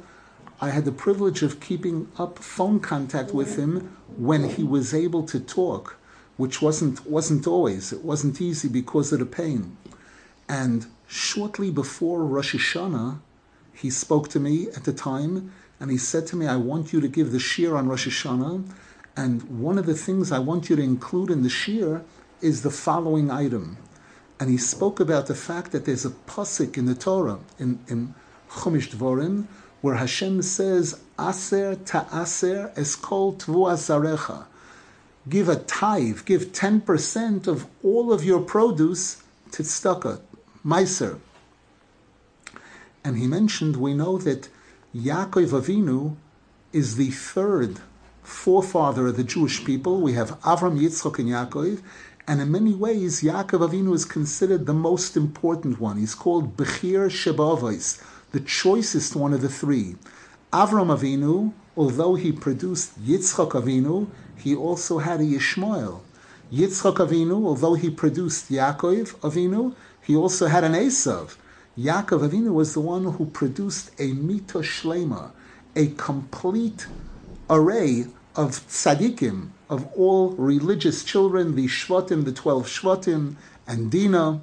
I 0.63 0.69
had 0.69 0.85
the 0.85 0.91
privilege 0.91 1.41
of 1.41 1.59
keeping 1.59 2.07
up 2.19 2.37
phone 2.37 2.79
contact 2.79 3.33
with 3.33 3.57
him 3.57 3.97
when 4.15 4.47
he 4.47 4.63
was 4.63 4.93
able 4.93 5.23
to 5.23 5.39
talk, 5.39 5.97
which 6.37 6.61
wasn't 6.61 7.07
wasn't 7.09 7.47
always. 7.47 7.91
It 7.91 8.03
wasn't 8.05 8.39
easy 8.39 8.67
because 8.67 9.11
of 9.11 9.19
the 9.19 9.25
pain. 9.25 9.75
And 10.47 10.85
shortly 11.07 11.71
before 11.71 12.23
Rosh 12.23 12.53
Hashanah, 12.53 13.19
he 13.73 13.89
spoke 13.89 14.29
to 14.29 14.39
me 14.39 14.67
at 14.69 14.83
the 14.83 14.93
time, 14.93 15.51
and 15.79 15.89
he 15.89 15.97
said 15.97 16.27
to 16.27 16.35
me, 16.35 16.45
"I 16.45 16.57
want 16.57 16.93
you 16.93 17.01
to 17.01 17.07
give 17.07 17.31
the 17.31 17.39
shiur 17.39 17.75
on 17.75 17.87
Rosh 17.87 18.07
Hashanah, 18.07 18.63
and 19.17 19.41
one 19.59 19.79
of 19.79 19.87
the 19.87 19.95
things 19.95 20.31
I 20.31 20.37
want 20.37 20.69
you 20.69 20.75
to 20.75 20.83
include 20.83 21.31
in 21.31 21.41
the 21.41 21.49
shiur 21.49 22.03
is 22.39 22.61
the 22.61 22.69
following 22.69 23.31
item." 23.31 23.77
And 24.39 24.47
he 24.51 24.57
spoke 24.57 24.99
about 24.99 25.25
the 25.25 25.35
fact 25.35 25.71
that 25.71 25.85
there's 25.85 26.05
a 26.05 26.11
pasuk 26.11 26.77
in 26.77 26.85
the 26.85 26.93
Torah 26.93 27.39
in 27.57 27.79
in 27.87 28.13
Chumash 28.51 28.89
Dvorim 28.91 29.47
where 29.81 29.95
Hashem 29.95 30.41
says, 30.41 30.99
Aser 31.19 31.75
ta'aser 31.75 32.73
eskol 32.75 33.35
tvu. 33.37 34.45
Give 35.29 35.49
a 35.49 35.55
tithe, 35.55 36.25
give 36.25 36.51
10% 36.51 37.47
of 37.47 37.67
all 37.83 38.11
of 38.11 38.23
your 38.23 38.41
produce 38.41 39.21
to 39.51 39.63
tzedakah, 39.63 40.21
meiser. 40.65 41.19
And 43.03 43.17
he 43.17 43.27
mentioned, 43.27 43.77
we 43.77 43.93
know 43.93 44.17
that 44.19 44.49
Yaakov 44.95 45.49
Avinu 45.49 46.15
is 46.71 46.95
the 46.95 47.11
third 47.11 47.79
forefather 48.23 49.07
of 49.07 49.17
the 49.17 49.23
Jewish 49.23 49.63
people. 49.65 50.01
We 50.01 50.13
have 50.13 50.39
Avram, 50.41 50.79
Yitzchak, 50.79 51.19
and 51.19 51.29
Yaakov. 51.29 51.81
And 52.27 52.39
in 52.39 52.51
many 52.51 52.73
ways, 52.73 53.21
Yaakov 53.21 53.69
Avinu 53.69 53.93
is 53.93 54.05
considered 54.05 54.65
the 54.65 54.73
most 54.73 55.17
important 55.17 55.79
one. 55.79 55.97
He's 55.97 56.15
called 56.15 56.55
Bechir 56.55 57.09
Shebavos, 57.09 58.01
the 58.31 58.39
choicest 58.39 59.15
one 59.15 59.33
of 59.33 59.41
the 59.41 59.49
three. 59.49 59.95
Avram 60.53 60.95
Avinu, 60.95 61.53
although 61.75 62.15
he 62.15 62.31
produced 62.31 63.01
Yitzchak 63.01 63.51
Avinu, 63.51 64.07
he 64.37 64.55
also 64.55 64.99
had 64.99 65.19
a 65.19 65.23
Yishmael. 65.23 66.01
Yitzchak 66.51 66.95
Avinu, 66.95 67.45
although 67.45 67.75
he 67.75 67.89
produced 67.89 68.51
Yaakov 68.51 69.15
Avinu, 69.19 69.75
he 70.01 70.15
also 70.15 70.47
had 70.47 70.63
an 70.63 70.73
Esav. 70.73 71.35
Yaakov 71.77 72.29
Avinu 72.29 72.53
was 72.53 72.73
the 72.73 72.81
one 72.81 73.05
who 73.13 73.25
produced 73.25 73.89
a 73.97 74.11
Mito 74.11 74.61
Shlema, 74.61 75.31
a 75.75 75.87
complete 75.91 76.87
array 77.49 78.05
of 78.35 78.51
tzaddikim, 78.67 79.49
of 79.69 79.87
all 79.93 80.31
religious 80.31 81.03
children, 81.03 81.55
the 81.55 81.67
Shvatim, 81.67 82.25
the 82.25 82.31
12 82.33 82.67
Shvatim, 82.67 83.35
and 83.67 83.89
Dinah. 83.89 84.41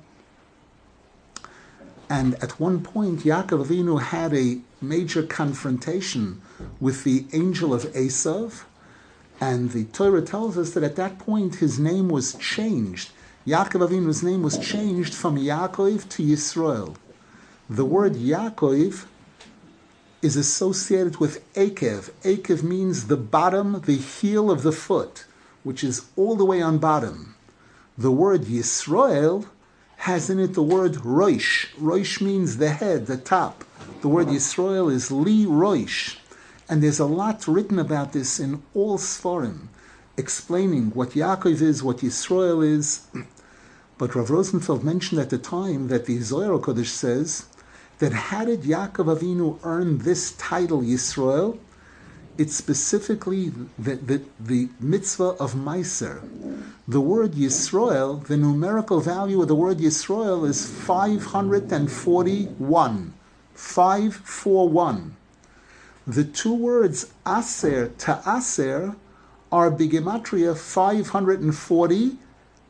And 2.09 2.35
at 2.43 2.59
one 2.59 2.83
point, 2.83 3.21
Yaakov 3.21 3.67
Avinu 3.67 4.00
had 4.00 4.33
a 4.35 4.61
major 4.81 5.23
confrontation 5.23 6.41
with 6.81 7.05
the 7.05 7.27
angel 7.33 7.75
of 7.75 7.85
Esav, 7.93 8.65
and 9.41 9.71
the 9.73 9.85
Torah 9.85 10.23
tells 10.23 10.57
us 10.57 10.71
that 10.71 10.83
at 10.83 10.97
that 10.97 11.19
point 11.19 11.57
his 11.57 11.79
name 11.79 12.09
was 12.09 12.35
changed. 12.35 13.11
Yaakov 13.47 13.88
Avinu's 13.88 14.23
name 14.23 14.43
was 14.43 14.59
changed 14.59 15.15
from 15.15 15.37
Yaakov 15.37 16.09
to 16.09 16.23
Yisrael. 16.23 16.97
The 17.71 17.85
word 17.85 18.15
Yaakov 18.15 19.05
is 20.21 20.37
associated 20.37 21.19
with 21.19 21.50
Akev. 21.55 22.11
Akev 22.23 22.62
means 22.62 23.07
the 23.07 23.17
bottom, 23.17 23.81
the 23.83 23.97
heel 23.97 24.50
of 24.50 24.62
the 24.62 24.73
foot, 24.73 25.25
which 25.62 25.85
is 25.85 26.07
all 26.17 26.35
the 26.35 26.45
way 26.45 26.61
on 26.61 26.79
bottom. 26.79 27.37
The 27.97 28.11
word 28.11 28.43
Yisrael 28.43 29.47
has 30.09 30.31
in 30.31 30.38
it 30.38 30.55
the 30.55 30.62
word 30.62 30.95
Roish. 30.95 31.67
Roish 31.75 32.23
means 32.23 32.57
the 32.57 32.71
head, 32.71 33.07
the 33.07 33.19
top. 33.19 33.62
The 34.00 34.09
word 34.09 34.29
Yisrael 34.29 34.91
is 34.91 35.11
Li 35.11 35.45
Roish. 35.45 36.17
And 36.67 36.83
there's 36.83 36.99
a 36.99 37.05
lot 37.05 37.47
written 37.47 37.79
about 37.79 38.15
this 38.15 38.41
in 38.41 38.62
all 38.73 38.97
Sforim, 38.97 39.69
explaining 40.17 40.93
what 40.93 41.11
Yaakov 41.11 41.61
is, 41.61 41.83
what 41.83 41.99
Yisrael 41.99 42.67
is. 42.67 43.07
But 43.99 44.15
Rav 44.15 44.31
Rosenfeld 44.31 44.83
mentioned 44.83 45.21
at 45.21 45.29
the 45.29 45.37
time 45.37 45.88
that 45.88 46.07
the 46.07 46.21
Zohar 46.21 46.59
Kodesh 46.59 46.87
says 46.87 47.45
that 47.99 48.12
how 48.12 48.47
did 48.47 48.62
Yaakov 48.62 49.15
Avinu 49.15 49.59
earn 49.62 49.99
this 49.99 50.33
title, 50.37 50.81
Yisrael? 50.81 51.59
It's 52.38 52.54
specifically 52.54 53.52
the, 53.76 53.97
the, 53.97 54.23
the 54.38 54.68
mitzvah 54.78 55.35
of 55.40 55.54
Meiser. 55.54 56.23
The 56.87 57.00
word 57.00 57.33
Yisrael, 57.33 58.25
the 58.25 58.37
numerical 58.37 59.00
value 59.00 59.42
of 59.42 59.49
the 59.49 59.57
word 59.57 59.78
Yisrael 59.78 60.49
is 60.49 60.71
541. 60.71 63.14
541. 63.54 65.16
The 66.07 66.25
two 66.25 66.54
words 66.54 67.12
Aser 67.26 67.88
ta'aser 67.99 68.95
are 69.50 69.71
Bigematria 69.71 70.54
540 70.57 72.18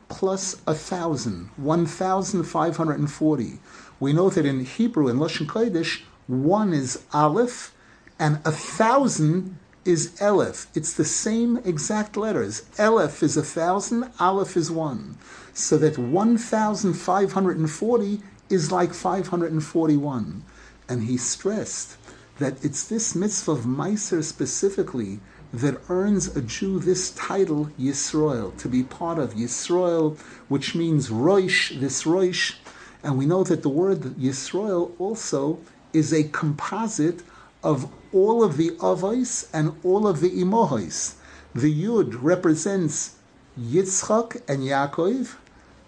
plus 0.09 0.55
a 0.65 0.73
thousand, 0.73 1.49
1,540. 1.57 3.59
We 3.99 4.13
know 4.13 4.31
that 4.31 4.47
in 4.47 4.65
Hebrew, 4.65 5.09
in 5.09 5.17
Lashon 5.17 5.45
Kodesh, 5.45 6.01
one 6.25 6.73
is 6.73 7.03
Aleph 7.13 7.71
and 8.19 8.39
a 8.45 8.51
thousand 8.51 9.57
is 9.85 10.09
Elef. 10.19 10.67
It's 10.75 10.93
the 10.93 11.05
same 11.05 11.57
exact 11.63 12.17
letters. 12.17 12.63
Elef 12.77 13.23
is 13.23 13.37
a 13.37 13.43
thousand, 13.43 14.11
Aleph 14.19 14.57
is 14.57 14.69
one. 14.69 15.17
So 15.53 15.77
that 15.77 15.97
1,540 15.97 18.21
is 18.49 18.71
like 18.71 18.93
541. 18.93 20.43
And 20.87 21.03
he 21.03 21.17
stressed 21.17 21.97
that 22.39 22.63
it's 22.63 22.87
this 22.87 23.15
mitzvah 23.15 23.51
of 23.51 23.65
Meiser 23.65 24.23
specifically 24.23 25.19
that 25.53 25.81
earns 25.89 26.35
a 26.35 26.41
Jew 26.41 26.79
this 26.79 27.11
title, 27.11 27.69
Yisroel, 27.79 28.57
to 28.57 28.67
be 28.67 28.83
part 28.83 29.17
of 29.17 29.33
Yisroel, 29.33 30.17
which 30.47 30.75
means 30.75 31.09
Roish, 31.09 31.79
this 31.79 32.03
Roish. 32.03 32.55
And 33.03 33.17
we 33.17 33.25
know 33.25 33.43
that 33.43 33.63
the 33.63 33.69
word 33.69 34.01
Yisroel 34.01 34.91
also 34.99 35.59
is 35.93 36.13
a 36.13 36.25
composite 36.25 37.23
of 37.63 37.91
all 38.13 38.43
of 38.43 38.57
the 38.57 38.71
Avos 38.71 39.47
and 39.53 39.75
all 39.83 40.07
of 40.07 40.21
the 40.21 40.29
Imohos. 40.29 41.15
The 41.53 41.73
Yud 41.73 42.17
represents 42.21 43.15
Yitzchak 43.59 44.41
and 44.47 44.63
Yaakov. 44.63 45.35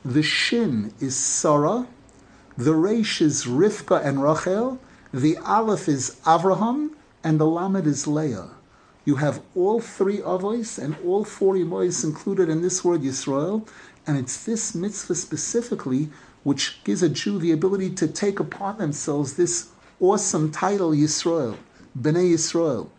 The 0.04 0.24
Shin 0.24 0.94
is 1.00 1.16
Sarah. 1.16 1.88
The 2.58 2.74
resh 2.74 3.22
is 3.22 3.46
Rivka 3.46 4.04
and 4.04 4.22
Rachel. 4.22 4.80
The 5.14 5.38
Aleph 5.38 5.88
is 5.88 6.18
Avraham. 6.26 6.92
And 7.24 7.40
the 7.40 7.46
Lamed 7.46 7.86
is 7.86 8.08
Leah. 8.08 8.50
You 9.06 9.16
have 9.18 9.42
all 9.56 9.80
three 9.80 10.18
Avos 10.18 10.78
and 10.78 10.96
all 11.06 11.24
four 11.24 11.56
Imohos 11.56 12.04
included 12.04 12.50
in 12.50 12.62
this 12.62 12.84
word 12.84 13.02
Yisrael. 13.02 13.68
And 14.06 14.18
it's 14.18 14.44
this 14.44 14.76
mitzvah 14.76 15.16
specifically 15.16 16.10
which 16.44 16.84
gives 16.84 17.04
a 17.04 17.10
Jew 17.10 17.38
the 17.40 17.52
ability 17.52 17.92
to 17.92 18.08
take 18.08 18.40
upon 18.40 18.80
themselves 18.80 19.36
this 19.36 19.70
awesome 20.02 20.52
title, 20.52 20.92
Yisrael, 20.92 21.58
Bnei 21.98 22.34
Yisrael. 22.34 22.90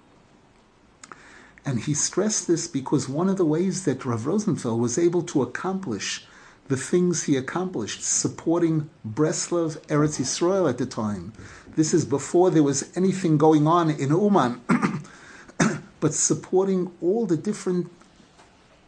And 1.64 1.80
he 1.80 1.94
stressed 1.94 2.46
this 2.46 2.66
because 2.66 3.08
one 3.08 3.28
of 3.28 3.36
the 3.36 3.44
ways 3.44 3.84
that 3.84 4.04
Rav 4.04 4.26
Rosenfeld 4.26 4.80
was 4.80 4.98
able 4.98 5.22
to 5.24 5.42
accomplish 5.42 6.26
the 6.68 6.76
things 6.76 7.24
he 7.24 7.36
accomplished, 7.36 8.02
supporting 8.02 8.88
Breslov, 9.06 9.78
Eretz 9.86 10.20
Yisrael 10.20 10.68
at 10.68 10.78
the 10.78 10.86
time. 10.86 11.32
This 11.76 11.92
is 11.92 12.04
before 12.04 12.50
there 12.50 12.62
was 12.62 12.90
anything 12.96 13.36
going 13.36 13.66
on 13.66 13.90
in 13.90 14.10
Uman, 14.10 14.60
but 16.00 16.14
supporting 16.14 16.92
all 17.00 17.26
the 17.26 17.36
different 17.36 17.90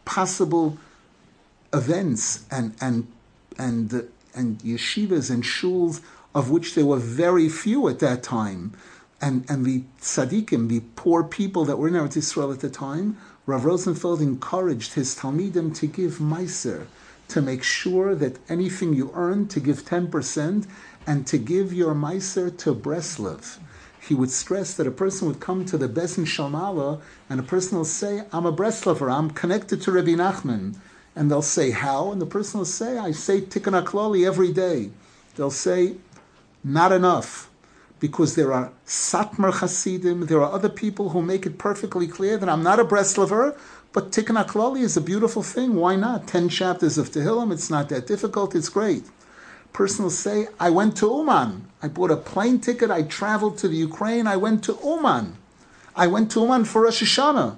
possible 0.05 0.77
events 1.73 2.45
and 2.49 2.75
and 2.79 3.07
and 3.57 4.07
and 4.33 4.59
yeshivas 4.59 5.29
and 5.29 5.43
shuls 5.43 6.01
of 6.35 6.51
which 6.51 6.75
there 6.75 6.85
were 6.85 6.97
very 6.97 7.47
few 7.47 7.87
at 7.87 7.99
that 7.99 8.21
time. 8.21 8.73
And, 9.21 9.49
and 9.49 9.65
the 9.65 9.83
tzaddikim, 10.01 10.67
the 10.67 10.81
poor 10.97 11.23
people 11.23 11.63
that 11.65 11.77
were 11.77 11.87
in 11.87 11.93
Eretz 11.93 12.17
Yisrael 12.17 12.53
at 12.53 12.59
the 12.59 12.69
time, 12.69 13.17
Rav 13.45 13.63
Rosenfeld 13.63 14.21
encouraged 14.21 14.93
his 14.93 15.15
talmidim 15.15 15.73
to 15.75 15.87
give 15.87 16.15
meiser, 16.17 16.87
to 17.29 17.41
make 17.41 17.63
sure 17.63 18.13
that 18.13 18.37
anything 18.49 18.93
you 18.93 19.11
earn, 19.15 19.47
to 19.47 19.61
give 19.61 19.85
10%, 19.85 20.67
and 21.07 21.25
to 21.25 21.37
give 21.37 21.71
your 21.71 21.95
meiser 21.95 22.55
to 22.57 22.75
Breslov. 22.75 23.57
He 24.05 24.13
would 24.13 24.29
stress 24.29 24.73
that 24.75 24.85
a 24.85 24.91
person 24.91 25.27
would 25.27 25.39
come 25.39 25.63
to 25.65 25.77
the 25.77 25.87
Beis 25.87 26.15
Din 26.15 26.25
Shel 26.25 26.51
Maala, 26.51 27.01
and 27.29 27.39
a 27.39 27.43
person 27.43 27.77
will 27.77 27.85
say, 27.85 28.23
I'm 28.33 28.45
a 28.45 28.53
Breslover, 28.53 29.11
I'm 29.11 29.31
connected 29.31 29.81
to 29.83 29.91
Rabbi 29.91 30.11
Nachman. 30.11 30.75
And 31.15 31.31
they'll 31.31 31.41
say, 31.41 31.71
how? 31.71 32.11
And 32.11 32.21
the 32.21 32.25
person 32.25 32.59
will 32.59 32.65
say, 32.65 32.97
I 32.97 33.11
say 33.11 33.41
Tikkun 33.41 33.81
HaKlali 33.81 34.27
every 34.27 34.51
day. 34.51 34.91
They'll 35.35 35.49
say, 35.49 35.95
not 36.65 36.91
enough. 36.91 37.49
Because 37.99 38.35
there 38.35 38.51
are 38.51 38.73
Satmar 38.85 39.53
Hasidim, 39.53 40.25
there 40.25 40.41
are 40.41 40.51
other 40.51 40.67
people 40.67 41.09
who 41.09 41.21
make 41.21 41.45
it 41.45 41.57
perfectly 41.57 42.07
clear 42.07 42.37
that 42.37 42.49
I'm 42.49 42.63
not 42.63 42.79
a 42.79 42.83
Breslover, 42.83 43.57
but 43.93 44.11
Tikkun 44.11 44.43
HaKlali 44.43 44.81
is 44.81 44.97
a 44.97 45.01
beautiful 45.01 45.41
thing. 45.41 45.75
Why 45.75 45.95
not? 45.95 46.27
Ten 46.27 46.49
chapters 46.49 46.97
of 46.97 47.11
Tehillim, 47.11 47.53
it's 47.53 47.69
not 47.69 47.87
that 47.89 48.07
difficult, 48.07 48.53
it's 48.53 48.67
great. 48.67 49.05
Person 49.71 50.03
will 50.03 50.11
say, 50.11 50.47
I 50.59 50.69
went 50.71 50.97
to 50.97 51.07
Uman. 51.07 51.69
I 51.81 51.87
bought 51.87 52.11
a 52.11 52.17
plane 52.17 52.59
ticket, 52.59 52.91
I 52.91 53.03
traveled 53.03 53.57
to 53.59 53.67
the 53.67 53.77
Ukraine, 53.77 54.27
I 54.27 54.35
went 54.35 54.63
to 54.65 54.77
Uman. 54.83 55.37
I 55.95 56.07
went 56.07 56.31
to 56.31 56.41
Uman 56.41 56.65
for 56.65 56.81
Rosh 56.81 57.03
Hashanah. 57.03 57.57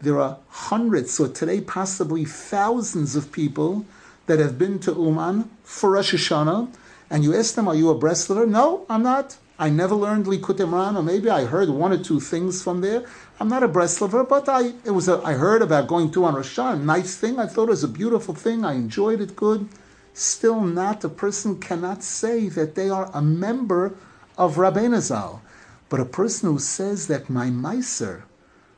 There 0.00 0.20
are 0.20 0.38
hundreds, 0.48 1.18
or 1.18 1.28
today 1.28 1.60
possibly 1.60 2.24
thousands 2.24 3.16
of 3.16 3.32
people 3.32 3.84
that 4.26 4.38
have 4.38 4.58
been 4.58 4.78
to 4.80 4.92
Uman 4.92 5.50
for 5.64 5.90
Rosh 5.90 6.14
Hashanah, 6.14 6.72
and 7.10 7.24
you 7.24 7.34
ask 7.34 7.54
them, 7.54 7.68
Are 7.68 7.74
you 7.74 7.90
a 7.90 7.98
Breslover? 7.98 8.48
No, 8.48 8.86
I'm 8.88 9.02
not. 9.02 9.36
I 9.58 9.68
never 9.68 9.94
learned 9.94 10.24
Likutei 10.24 10.66
Moharan, 10.66 10.96
or 10.96 11.02
maybe 11.02 11.28
I 11.28 11.44
heard 11.44 11.68
one 11.68 11.92
or 11.92 12.02
two 12.02 12.18
things 12.18 12.62
from 12.62 12.80
there. 12.80 13.04
I'm 13.38 13.48
not 13.48 13.62
a 13.62 13.68
Breslover, 13.68 14.26
but 14.26 14.48
I 14.48 14.72
it 14.84 14.92
was 14.92 15.08
a, 15.08 15.20
I 15.22 15.34
heard 15.34 15.60
about 15.60 15.88
going 15.88 16.10
to 16.12 16.24
on 16.24 16.34
Rosh 16.34 16.58
Hashanah, 16.58 16.82
nice 16.82 17.16
thing. 17.16 17.38
I 17.38 17.46
thought 17.46 17.68
it 17.68 17.76
was 17.76 17.84
a 17.84 17.88
beautiful 17.88 18.34
thing. 18.34 18.64
I 18.64 18.74
enjoyed 18.74 19.20
it 19.20 19.36
good. 19.36 19.68
Still 20.14 20.62
not, 20.62 21.04
a 21.04 21.08
person 21.08 21.60
cannot 21.60 22.02
say 22.02 22.48
that 22.48 22.74
they 22.74 22.88
are 22.88 23.10
a 23.12 23.20
member 23.20 23.94
of 24.38 24.56
Rabbeinu. 24.56 25.40
But 25.88 26.00
a 26.00 26.04
person 26.04 26.50
who 26.50 26.58
says 26.58 27.06
that 27.08 27.28
my 27.28 27.46
Meiser, 27.46 28.22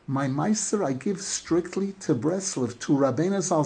my 0.07 0.27
Meiser 0.27 0.85
I 0.85 0.95
give 0.95 1.21
strictly 1.21 1.93
to 2.01 2.15
Breslov, 2.15 2.79
to 2.81 2.93
Rabbeinu 2.93 3.41
Zal 3.41 3.65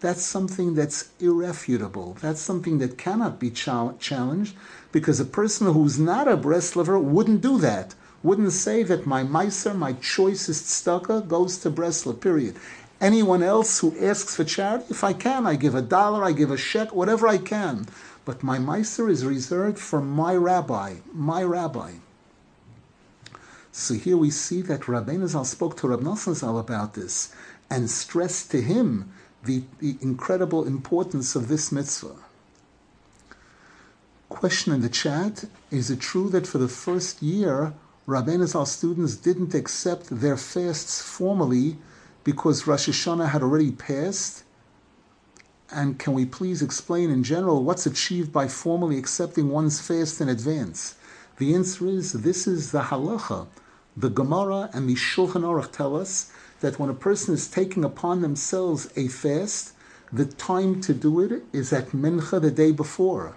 that's 0.00 0.22
something 0.22 0.74
that's 0.74 1.10
irrefutable. 1.18 2.16
That's 2.20 2.40
something 2.40 2.78
that 2.78 2.98
cannot 2.98 3.40
be 3.40 3.50
challenged 3.50 4.54
because 4.92 5.18
a 5.18 5.24
person 5.24 5.72
who's 5.72 5.98
not 5.98 6.28
a 6.28 6.36
Breslover 6.36 7.02
wouldn't 7.02 7.40
do 7.40 7.58
that. 7.58 7.94
Wouldn't 8.22 8.52
say 8.52 8.82
that 8.84 9.06
my 9.06 9.22
Meiser, 9.22 9.76
my 9.76 9.92
choicest 9.94 10.64
tzedakah, 10.64 11.28
goes 11.28 11.58
to 11.58 11.70
Breslov, 11.70 12.20
period. 12.20 12.56
Anyone 13.00 13.42
else 13.42 13.78
who 13.78 13.96
asks 14.04 14.34
for 14.34 14.44
charity, 14.44 14.86
if 14.90 15.04
I 15.04 15.12
can, 15.12 15.46
I 15.46 15.54
give 15.54 15.74
a 15.74 15.82
dollar, 15.82 16.24
I 16.24 16.32
give 16.32 16.50
a 16.50 16.56
shekel, 16.56 16.96
whatever 16.96 17.28
I 17.28 17.38
can. 17.38 17.86
But 18.24 18.42
my 18.42 18.58
Meiser 18.58 19.08
is 19.08 19.24
reserved 19.24 19.78
for 19.78 20.00
my 20.00 20.34
rabbi, 20.34 20.96
my 21.12 21.42
rabbi. 21.42 21.92
So 23.70 23.94
here 23.94 24.16
we 24.16 24.30
see 24.30 24.62
that 24.62 24.82
Rabbeinu 24.82 25.28
Zal 25.28 25.44
spoke 25.44 25.76
to 25.78 25.88
Rab 25.88 26.00
Nosson 26.00 26.34
Zal 26.34 26.58
about 26.58 26.94
this 26.94 27.32
and 27.70 27.88
stressed 27.88 28.50
to 28.50 28.60
him 28.60 29.12
the, 29.44 29.62
the 29.78 29.96
incredible 30.00 30.64
importance 30.64 31.36
of 31.36 31.48
this 31.48 31.70
mitzvah. 31.72 32.16
Question 34.28 34.72
in 34.74 34.82
the 34.82 34.88
chat 34.88 35.44
Is 35.70 35.90
it 35.90 36.00
true 36.00 36.28
that 36.30 36.46
for 36.46 36.58
the 36.58 36.68
first 36.68 37.22
year, 37.22 37.72
Rabbeinu 38.06 38.46
Zal 38.46 38.66
students 38.66 39.16
didn't 39.16 39.54
accept 39.54 40.08
their 40.10 40.36
fasts 40.36 41.00
formally 41.00 41.76
because 42.24 42.66
Rosh 42.66 42.88
Hashanah 42.88 43.30
had 43.30 43.42
already 43.42 43.70
passed? 43.70 44.44
And 45.70 45.98
can 45.98 46.14
we 46.14 46.24
please 46.24 46.62
explain 46.62 47.10
in 47.10 47.22
general 47.22 47.62
what's 47.62 47.86
achieved 47.86 48.32
by 48.32 48.48
formally 48.48 48.98
accepting 48.98 49.50
one's 49.50 49.80
fast 49.80 50.20
in 50.20 50.28
advance? 50.28 50.94
The 51.36 51.54
answer 51.54 51.86
is 51.86 52.12
this 52.12 52.46
is 52.46 52.72
the 52.72 52.82
halacha. 52.82 53.46
The 53.96 54.08
Gemara 54.10 54.70
and 54.72 54.88
the 54.88 54.94
Shulchan 54.94 55.42
Aruch 55.42 55.72
tell 55.72 55.94
us 55.96 56.32
that 56.60 56.78
when 56.78 56.90
a 56.90 56.94
person 56.94 57.34
is 57.34 57.48
taking 57.48 57.84
upon 57.84 58.20
themselves 58.20 58.90
a 58.96 59.08
fast, 59.08 59.74
the 60.12 60.24
time 60.24 60.80
to 60.80 60.94
do 60.94 61.20
it 61.20 61.42
is 61.52 61.72
at 61.72 61.88
Mincha 61.88 62.40
the 62.40 62.50
day 62.50 62.72
before. 62.72 63.36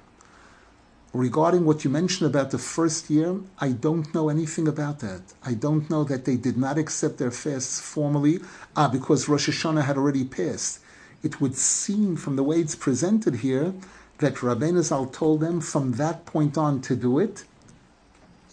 Regarding 1.13 1.65
what 1.65 1.83
you 1.83 1.89
mentioned 1.89 2.29
about 2.29 2.51
the 2.51 2.57
first 2.57 3.09
year, 3.09 3.41
I 3.59 3.69
don't 3.69 4.13
know 4.15 4.29
anything 4.29 4.67
about 4.67 4.99
that. 4.99 5.21
I 5.43 5.53
don't 5.53 5.89
know 5.89 6.05
that 6.05 6.23
they 6.23 6.37
did 6.37 6.57
not 6.57 6.77
accept 6.77 7.17
their 7.17 7.31
fasts 7.31 7.81
formally 7.81 8.39
ah, 8.77 8.87
because 8.87 9.27
Rosh 9.27 9.49
Hashanah 9.49 9.83
had 9.83 9.97
already 9.97 10.23
passed. 10.23 10.79
It 11.21 11.41
would 11.41 11.55
seem 11.55 12.15
from 12.15 12.37
the 12.37 12.43
way 12.43 12.61
it's 12.61 12.75
presented 12.75 13.35
here 13.35 13.73
that 14.19 14.35
Rabbeinu 14.35 14.81
Zal 14.81 15.07
told 15.07 15.41
them 15.41 15.59
from 15.59 15.93
that 15.93 16.25
point 16.25 16.57
on 16.57 16.81
to 16.83 16.95
do 16.95 17.19
it. 17.19 17.43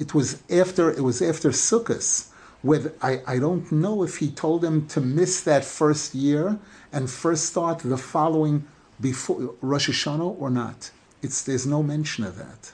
It 0.01 0.13
was 0.13 0.43
after 0.51 0.91
it 0.91 1.03
was 1.03 1.23
after 1.23 1.51
Sukkot 1.51 2.28
with 2.63 2.99
I, 3.03 3.23
I 3.27 3.39
don't 3.39 3.71
know 3.71 4.03
if 4.03 4.17
he 4.17 4.31
told 4.31 4.65
him 4.65 4.87
to 4.89 5.01
miss 5.01 5.43
that 5.43 5.65
first 5.65 6.15
year 6.15 6.59
and 6.93 7.09
first 7.09 7.47
start 7.47 7.81
the 7.81 7.97
following 7.97 8.67
before 9.01 9.55
Rosh 9.61 9.89
Hashanah 9.89 10.41
or 10.41 10.51
not. 10.51 10.91
It's, 11.23 11.43
there's 11.43 11.67
no 11.67 11.83
mention 11.83 12.25
of 12.25 12.37
that. 12.37 12.73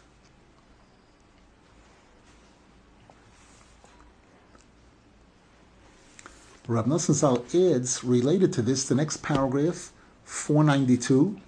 Rav 6.66 6.86
Nosson 6.86 7.12
Zal 7.12 7.44
adds, 7.54 8.02
related 8.02 8.52
to 8.54 8.62
this, 8.62 8.88
the 8.88 8.94
next 8.94 9.18
paragraph, 9.18 9.92
492, 10.24 11.38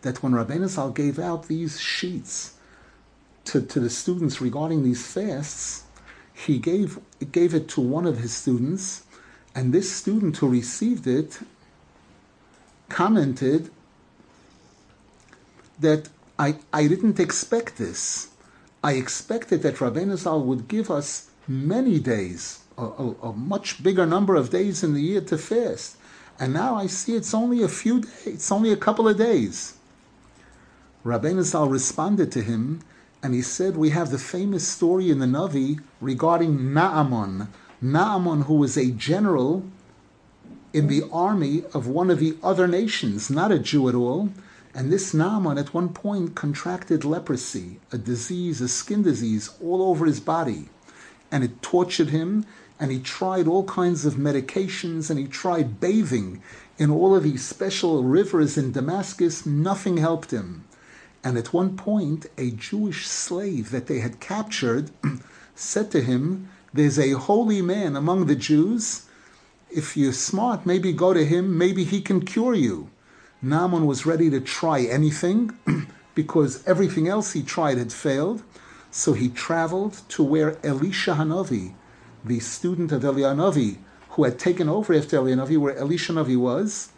that 0.00 0.22
when 0.22 0.32
Rabbeinu 0.32 0.68
Zal 0.68 0.90
gave 0.90 1.18
out 1.18 1.46
these 1.46 1.78
sheets 1.78 2.54
to, 3.44 3.60
to 3.60 3.78
the 3.78 3.90
students 3.90 4.40
regarding 4.40 4.82
these 4.82 5.06
fasts, 5.06 5.84
he 6.46 6.58
gave, 6.58 6.98
gave 7.32 7.54
it 7.54 7.68
to 7.68 7.80
one 7.80 8.06
of 8.06 8.18
his 8.18 8.34
students, 8.34 9.04
and 9.54 9.72
this 9.72 9.92
student 9.92 10.36
who 10.38 10.48
received 10.48 11.06
it 11.06 11.38
commented 12.88 13.70
that 15.78 16.08
I, 16.38 16.56
I 16.72 16.86
didn't 16.86 17.20
expect 17.20 17.76
this. 17.76 18.28
I 18.82 18.92
expected 18.92 19.62
that 19.62 19.76
Rabbeinu 19.76 20.16
Zal 20.16 20.42
would 20.42 20.68
give 20.68 20.90
us 20.90 21.30
many 21.46 21.98
days, 21.98 22.60
a, 22.78 22.84
a, 22.84 23.10
a, 23.22 23.32
much 23.32 23.82
bigger 23.82 24.06
number 24.06 24.36
of 24.36 24.50
days 24.50 24.82
in 24.82 24.94
the 24.94 25.02
year 25.02 25.20
to 25.22 25.36
fast. 25.36 25.96
And 26.38 26.54
now 26.54 26.76
I 26.76 26.86
see 26.86 27.14
it's 27.16 27.34
only 27.34 27.62
a 27.62 27.68
few 27.68 28.00
days, 28.00 28.26
it's 28.26 28.52
only 28.52 28.72
a 28.72 28.76
couple 28.76 29.06
of 29.06 29.18
days. 29.18 29.76
Rabbeinu 31.04 31.42
Zal 31.42 31.68
responded 31.68 32.32
to 32.32 32.42
him 32.42 32.80
and 33.22 33.34
he 33.34 33.42
said, 33.42 33.76
We 33.76 33.90
have 33.90 34.10
the 34.10 34.18
famous 34.18 34.66
story 34.66 35.10
in 35.10 35.18
the 35.18 35.26
Navi 35.26 35.80
regarding 36.00 36.72
Naaman. 36.72 37.48
Naaman, 37.80 38.42
who 38.42 38.54
was 38.54 38.76
a 38.76 38.90
general 38.90 39.64
in 40.72 40.86
the 40.86 41.02
army 41.12 41.64
of 41.74 41.86
one 41.86 42.10
of 42.10 42.18
the 42.18 42.36
other 42.42 42.66
nations, 42.66 43.28
not 43.28 43.52
a 43.52 43.58
Jew 43.58 43.88
at 43.88 43.94
all. 43.94 44.30
And 44.74 44.92
this 44.92 45.12
Naaman 45.12 45.58
at 45.58 45.74
one 45.74 45.88
point 45.88 46.34
contracted 46.34 47.04
leprosy, 47.04 47.80
a 47.90 47.98
disease, 47.98 48.60
a 48.60 48.68
skin 48.68 49.02
disease, 49.02 49.50
all 49.60 49.82
over 49.82 50.06
his 50.06 50.20
body. 50.20 50.68
And 51.30 51.42
it 51.42 51.60
tortured 51.60 52.10
him, 52.10 52.46
and 52.78 52.90
he 52.90 53.00
tried 53.00 53.48
all 53.48 53.64
kinds 53.64 54.06
of 54.06 54.14
medications, 54.14 55.10
and 55.10 55.18
he 55.18 55.26
tried 55.26 55.80
bathing 55.80 56.40
in 56.78 56.90
all 56.90 57.14
of 57.14 57.24
these 57.24 57.46
special 57.46 58.04
rivers 58.04 58.56
in 58.56 58.72
Damascus. 58.72 59.44
Nothing 59.44 59.96
helped 59.96 60.30
him. 60.30 60.64
And 61.22 61.36
at 61.36 61.52
one 61.52 61.76
point, 61.76 62.26
a 62.38 62.50
Jewish 62.50 63.06
slave 63.06 63.70
that 63.70 63.86
they 63.86 64.00
had 64.00 64.20
captured 64.20 64.90
said 65.54 65.90
to 65.90 66.00
him, 66.00 66.48
There's 66.72 66.98
a 66.98 67.12
holy 67.12 67.60
man 67.60 67.94
among 67.94 68.26
the 68.26 68.36
Jews. 68.36 69.06
If 69.70 69.96
you're 69.96 70.12
smart, 70.12 70.64
maybe 70.64 70.92
go 70.92 71.12
to 71.12 71.24
him, 71.24 71.58
maybe 71.58 71.84
he 71.84 72.00
can 72.00 72.24
cure 72.24 72.54
you. 72.54 72.90
Naaman 73.42 73.86
was 73.86 74.06
ready 74.06 74.30
to 74.30 74.40
try 74.40 74.82
anything 74.82 75.56
because 76.14 76.66
everything 76.66 77.06
else 77.06 77.32
he 77.32 77.42
tried 77.42 77.78
had 77.78 77.92
failed. 77.92 78.42
So 78.90 79.12
he 79.12 79.28
traveled 79.28 80.00
to 80.10 80.22
where 80.22 80.58
Elisha 80.64 81.14
Hanavi, 81.14 81.74
the 82.24 82.40
student 82.40 82.92
of 82.92 83.02
Elianavi, 83.02 83.76
who 84.10 84.24
had 84.24 84.38
taken 84.38 84.68
over 84.68 84.92
after 84.94 85.18
Elianavi, 85.18 85.56
where 85.58 85.76
Elisha 85.76 86.12
Hanavi 86.12 86.36
was, 86.36 86.90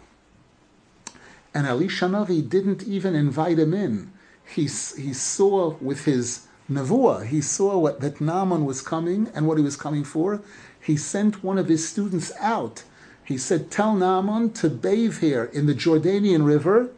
and 1.54 1.66
Elisha 1.66 2.06
Navi 2.06 2.48
didn't 2.48 2.82
even 2.84 3.14
invite 3.14 3.58
him 3.58 3.74
in. 3.74 4.12
He, 4.44 4.62
he 4.62 5.12
saw 5.12 5.76
with 5.80 6.04
his 6.04 6.46
nevuah, 6.70 7.26
he 7.26 7.40
saw 7.40 7.78
what, 7.78 8.00
that 8.00 8.20
Naaman 8.20 8.64
was 8.64 8.82
coming 8.82 9.30
and 9.34 9.46
what 9.46 9.58
he 9.58 9.64
was 9.64 9.76
coming 9.76 10.04
for. 10.04 10.42
He 10.80 10.96
sent 10.96 11.44
one 11.44 11.58
of 11.58 11.68
his 11.68 11.88
students 11.88 12.32
out. 12.40 12.84
He 13.24 13.38
said, 13.38 13.70
Tell 13.70 13.94
Naaman 13.94 14.50
to 14.54 14.68
bathe 14.68 15.20
here 15.20 15.44
in 15.52 15.66
the 15.66 15.74
Jordanian 15.74 16.44
River 16.44 16.90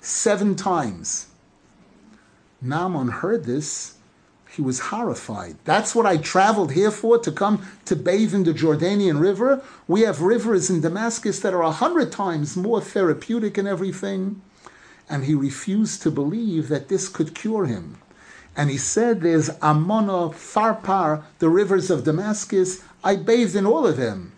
seven 0.00 0.54
times. 0.54 1.28
Naaman 2.60 3.08
heard 3.08 3.44
this 3.44 3.94
he 4.54 4.60
was 4.60 4.90
horrified. 4.90 5.56
That's 5.64 5.94
what 5.94 6.04
I 6.04 6.18
traveled 6.18 6.72
here 6.72 6.90
for, 6.90 7.16
to 7.18 7.32
come 7.32 7.66
to 7.86 7.96
bathe 7.96 8.34
in 8.34 8.44
the 8.44 8.52
Jordanian 8.52 9.18
River. 9.18 9.62
We 9.88 10.02
have 10.02 10.20
rivers 10.20 10.68
in 10.68 10.82
Damascus 10.82 11.40
that 11.40 11.54
are 11.54 11.62
a 11.62 11.70
hundred 11.70 12.12
times 12.12 12.54
more 12.54 12.82
therapeutic 12.82 13.56
and 13.56 13.66
everything. 13.66 14.42
And 15.08 15.24
he 15.24 15.34
refused 15.34 16.02
to 16.02 16.10
believe 16.10 16.68
that 16.68 16.88
this 16.88 17.08
could 17.08 17.34
cure 17.34 17.64
him. 17.64 17.96
And 18.54 18.68
he 18.68 18.76
said, 18.76 19.22
There's 19.22 19.48
Ammona, 19.62 20.34
Pharpar, 20.34 21.22
the 21.38 21.48
rivers 21.48 21.90
of 21.90 22.04
Damascus. 22.04 22.84
I 23.02 23.16
bathed 23.16 23.56
in 23.56 23.64
all 23.64 23.86
of 23.86 23.96
them. 23.96 24.32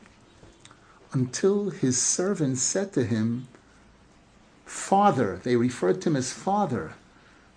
Until 1.12 1.70
his 1.70 2.00
servant 2.00 2.58
said 2.58 2.92
to 2.92 3.04
him, 3.04 3.48
Father, 4.64 5.40
they 5.42 5.56
referred 5.56 6.00
to 6.02 6.10
him 6.10 6.16
as 6.16 6.32
Father, 6.32 6.92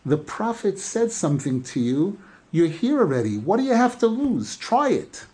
the 0.04 0.18
prophet 0.18 0.80
said 0.80 1.12
something 1.12 1.62
to 1.62 1.80
you 1.80 2.18
you're 2.52 2.68
here 2.68 3.00
already. 3.00 3.38
What 3.38 3.58
do 3.58 3.64
you 3.64 3.74
have 3.74 4.00
to 4.00 4.08
lose? 4.08 4.56
Try 4.58 4.90
it. 4.90 5.26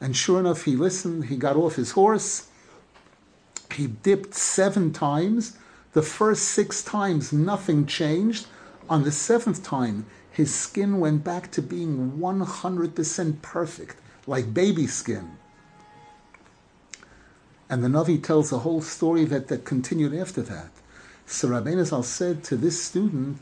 And 0.00 0.16
sure 0.16 0.40
enough, 0.40 0.64
he 0.64 0.76
listened. 0.76 1.26
He 1.26 1.36
got 1.36 1.56
off 1.56 1.76
his 1.76 1.92
horse. 1.92 2.48
He 3.72 3.86
dipped 3.86 4.34
seven 4.34 4.92
times. 4.92 5.56
The 5.92 6.02
first 6.02 6.44
six 6.44 6.82
times, 6.82 7.32
nothing 7.32 7.86
changed. 7.86 8.46
On 8.88 9.04
the 9.04 9.12
seventh 9.12 9.62
time, 9.62 10.06
his 10.30 10.54
skin 10.54 11.00
went 11.00 11.22
back 11.22 11.50
to 11.52 11.62
being 11.62 12.12
100% 12.18 13.42
perfect, 13.42 13.96
like 14.26 14.54
baby 14.54 14.86
skin. 14.86 15.36
And 17.68 17.84
the 17.84 17.88
Navi 17.88 18.22
tells 18.22 18.50
a 18.50 18.58
whole 18.58 18.80
story 18.80 19.24
that, 19.26 19.48
that 19.48 19.64
continued 19.64 20.14
after 20.14 20.42
that. 20.42 20.70
So 21.26 21.48
Rabbeinu 21.48 22.04
said 22.04 22.42
to 22.44 22.56
this 22.56 22.82
student, 22.82 23.38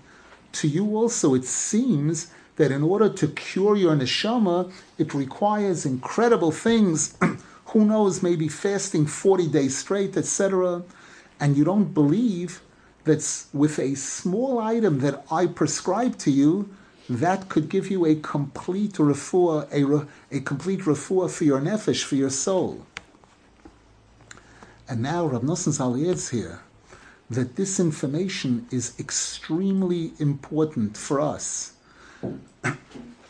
to 0.53 0.69
you 0.69 0.97
also 0.97 1.35
it 1.35 1.45
seems 1.45 2.31
that 2.59 2.73
in 2.73 2.83
order 2.83 3.09
to 3.09 3.29
cure 3.29 3.77
your 3.77 3.95
neshama, 3.95 4.71
it 4.99 5.15
requires 5.15 5.87
incredible 5.87 6.51
things. 6.51 7.17
Who 7.67 7.85
knows, 7.85 8.23
maybe 8.23 8.49
fasting 8.49 9.07
40 9.07 9.49
days 9.49 9.79
straight, 9.79 10.17
etc. 10.17 10.83
And 11.41 11.57
you 11.57 11.65
don't 11.65 11.95
believe 11.95 12.61
that 13.05 13.45
with 13.53 13.79
a 13.79 13.95
small 13.95 14.59
item 14.59 14.99
that 15.01 15.25
I 15.31 15.47
prescribe 15.47 16.19
to 16.19 16.31
you, 16.31 16.69
that 17.09 17.49
could 17.49 17.69
give 17.69 17.91
you 17.91 18.05
a 18.05 18.17
complete 18.17 18.95
refuah, 18.95 19.67
a, 19.73 20.37
a 20.37 20.41
complete 20.41 20.81
refuah 20.81 21.31
for 21.31 21.45
your 21.45 21.61
nefesh, 21.61 22.03
for 22.03 22.17
your 22.17 22.31
soul. 22.31 22.85
And 24.89 25.01
now 25.01 25.27
Rab 25.27 25.43
Nosson 25.43 25.73
Zal 25.73 25.95
here 25.95 26.61
that 27.31 27.57
this 27.57 27.79
information 27.79 28.67
is 28.71 28.99
extremely 28.99 30.13
important 30.19 30.97
for 30.97 31.21
us 31.21 31.75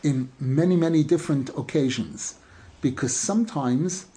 in 0.03 0.29
many, 0.39 0.75
many 0.75 1.03
different 1.03 1.49
occasions. 1.57 2.35
Because 2.81 3.15
sometimes 3.15 4.07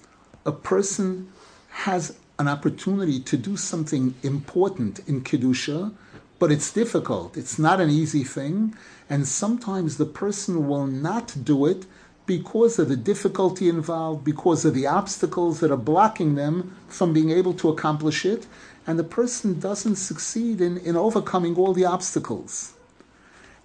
a 0.45 0.51
person 0.51 1.31
has 1.69 2.17
an 2.39 2.47
opportunity 2.47 3.19
to 3.19 3.37
do 3.37 3.57
something 3.57 4.15
important 4.23 4.99
in 5.07 5.21
Kedusha, 5.21 5.93
but 6.39 6.51
it's 6.51 6.71
difficult. 6.71 7.37
It's 7.37 7.59
not 7.59 7.79
an 7.79 7.89
easy 7.89 8.23
thing. 8.23 8.75
And 9.09 9.27
sometimes 9.27 9.97
the 9.97 10.05
person 10.05 10.67
will 10.67 10.87
not 10.87 11.35
do 11.43 11.65
it 11.65 11.85
because 12.25 12.79
of 12.79 12.87
the 12.89 12.95
difficulty 12.95 13.67
involved, 13.67 14.23
because 14.23 14.63
of 14.65 14.73
the 14.73 14.87
obstacles 14.87 15.59
that 15.59 15.71
are 15.71 15.77
blocking 15.77 16.35
them 16.35 16.75
from 16.87 17.13
being 17.13 17.29
able 17.29 17.53
to 17.55 17.69
accomplish 17.69 18.25
it. 18.25 18.47
And 18.87 18.97
the 18.97 19.03
person 19.03 19.59
doesn't 19.59 19.95
succeed 19.95 20.61
in, 20.61 20.77
in 20.77 20.95
overcoming 20.95 21.55
all 21.55 21.73
the 21.73 21.85
obstacles. 21.85 22.73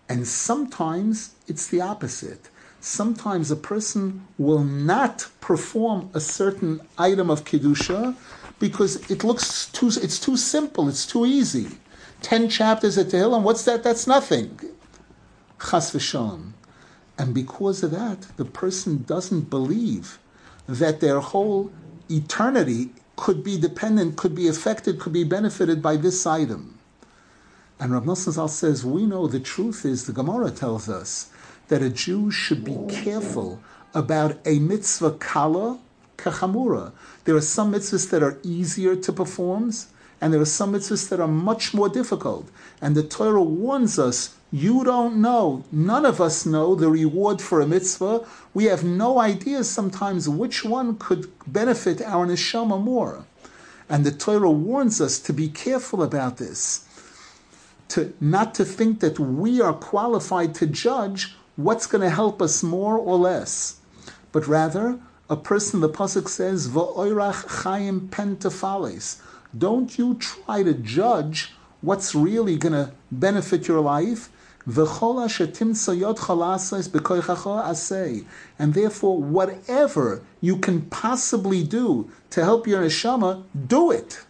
And 0.08 0.26
sometimes 0.26 1.34
it's 1.46 1.66
the 1.66 1.80
opposite. 1.80 2.48
Sometimes 2.80 3.50
a 3.50 3.56
person 3.56 4.26
will 4.38 4.64
not 4.64 5.28
perform 5.40 6.10
a 6.14 6.20
certain 6.20 6.80
item 6.96 7.28
of 7.28 7.44
kedusha 7.44 8.14
because 8.58 9.10
it 9.10 9.24
looks 9.24 9.66
too. 9.66 9.90
It's 10.00 10.18
too 10.18 10.36
simple. 10.36 10.88
It's 10.88 11.06
too 11.06 11.26
easy. 11.26 11.78
Ten 12.22 12.48
chapters 12.48 12.96
at 12.96 13.08
Tehillim. 13.08 13.42
What's 13.42 13.64
that? 13.64 13.82
That's 13.82 14.06
nothing. 14.06 14.58
Chas 15.60 15.92
v'shalom. 15.92 16.52
And 17.18 17.34
because 17.34 17.82
of 17.82 17.90
that, 17.90 18.22
the 18.36 18.44
person 18.44 19.02
doesn't 19.02 19.50
believe 19.50 20.18
that 20.68 21.00
their 21.00 21.18
whole 21.18 21.72
eternity 22.08 22.90
could 23.16 23.42
be 23.42 23.58
dependent, 23.58 24.16
could 24.16 24.34
be 24.34 24.46
affected, 24.46 25.00
could 25.00 25.12
be 25.12 25.24
benefited 25.24 25.82
by 25.82 25.96
this 25.96 26.24
item. 26.26 26.77
And 27.80 27.92
Rav 27.92 28.04
Nosson 28.04 28.48
says, 28.48 28.84
we 28.84 29.06
know 29.06 29.28
the 29.28 29.38
truth 29.38 29.84
is, 29.84 30.06
the 30.06 30.12
Gemara 30.12 30.50
tells 30.50 30.88
us, 30.88 31.30
that 31.68 31.82
a 31.82 31.90
Jew 31.90 32.30
should 32.30 32.64
be 32.64 32.76
careful 32.88 33.60
about 33.94 34.38
a 34.44 34.58
mitzvah 34.58 35.12
kala 35.12 35.78
kachamura. 36.16 36.90
There 37.24 37.36
are 37.36 37.40
some 37.40 37.72
mitzvahs 37.72 38.10
that 38.10 38.22
are 38.22 38.38
easier 38.42 38.96
to 38.96 39.12
perform, 39.12 39.72
and 40.20 40.32
there 40.32 40.40
are 40.40 40.46
some 40.46 40.72
mitzvahs 40.72 41.08
that 41.08 41.20
are 41.20 41.28
much 41.28 41.72
more 41.72 41.88
difficult. 41.88 42.48
And 42.82 42.96
the 42.96 43.04
Torah 43.04 43.42
warns 43.42 43.96
us, 43.96 44.34
you 44.50 44.82
don't 44.82 45.20
know, 45.20 45.62
none 45.70 46.04
of 46.04 46.20
us 46.20 46.44
know 46.44 46.74
the 46.74 46.88
reward 46.88 47.40
for 47.40 47.60
a 47.60 47.66
mitzvah. 47.66 48.26
We 48.54 48.64
have 48.64 48.82
no 48.82 49.20
idea 49.20 49.62
sometimes 49.62 50.28
which 50.28 50.64
one 50.64 50.96
could 50.96 51.30
benefit 51.46 52.02
our 52.02 52.26
neshama 52.26 52.82
more. 52.82 53.24
And 53.88 54.04
the 54.04 54.10
Torah 54.10 54.50
warns 54.50 55.00
us 55.00 55.18
to 55.20 55.32
be 55.32 55.48
careful 55.48 56.02
about 56.02 56.38
this 56.38 56.87
to 57.88 58.12
not 58.20 58.54
to 58.54 58.64
think 58.64 59.00
that 59.00 59.18
we 59.18 59.60
are 59.60 59.72
qualified 59.72 60.54
to 60.56 60.66
judge 60.66 61.34
what's 61.56 61.86
going 61.86 62.02
to 62.02 62.10
help 62.10 62.40
us 62.40 62.62
more 62.62 62.96
or 62.96 63.16
less, 63.16 63.80
but 64.32 64.46
rather 64.46 64.98
a 65.30 65.36
person, 65.36 65.80
the 65.80 65.90
Pasuk 65.90 66.26
says, 66.26 66.68
V'oirach 66.68 67.44
chayim 67.62 68.08
pentafales. 68.08 69.20
Don't 69.56 69.98
you 69.98 70.14
try 70.14 70.62
to 70.62 70.72
judge 70.72 71.52
what's 71.82 72.14
really 72.14 72.56
going 72.56 72.72
to 72.72 72.92
benefit 73.12 73.68
your 73.68 73.80
life. 73.80 74.30
And 74.66 74.76
therefore, 78.74 79.22
whatever 79.22 80.22
you 80.40 80.56
can 80.58 80.82
possibly 80.82 81.64
do 81.64 82.10
to 82.30 82.44
help 82.44 82.66
your 82.66 82.82
neshama, 82.82 83.44
do 83.66 83.90
it. 83.90 84.24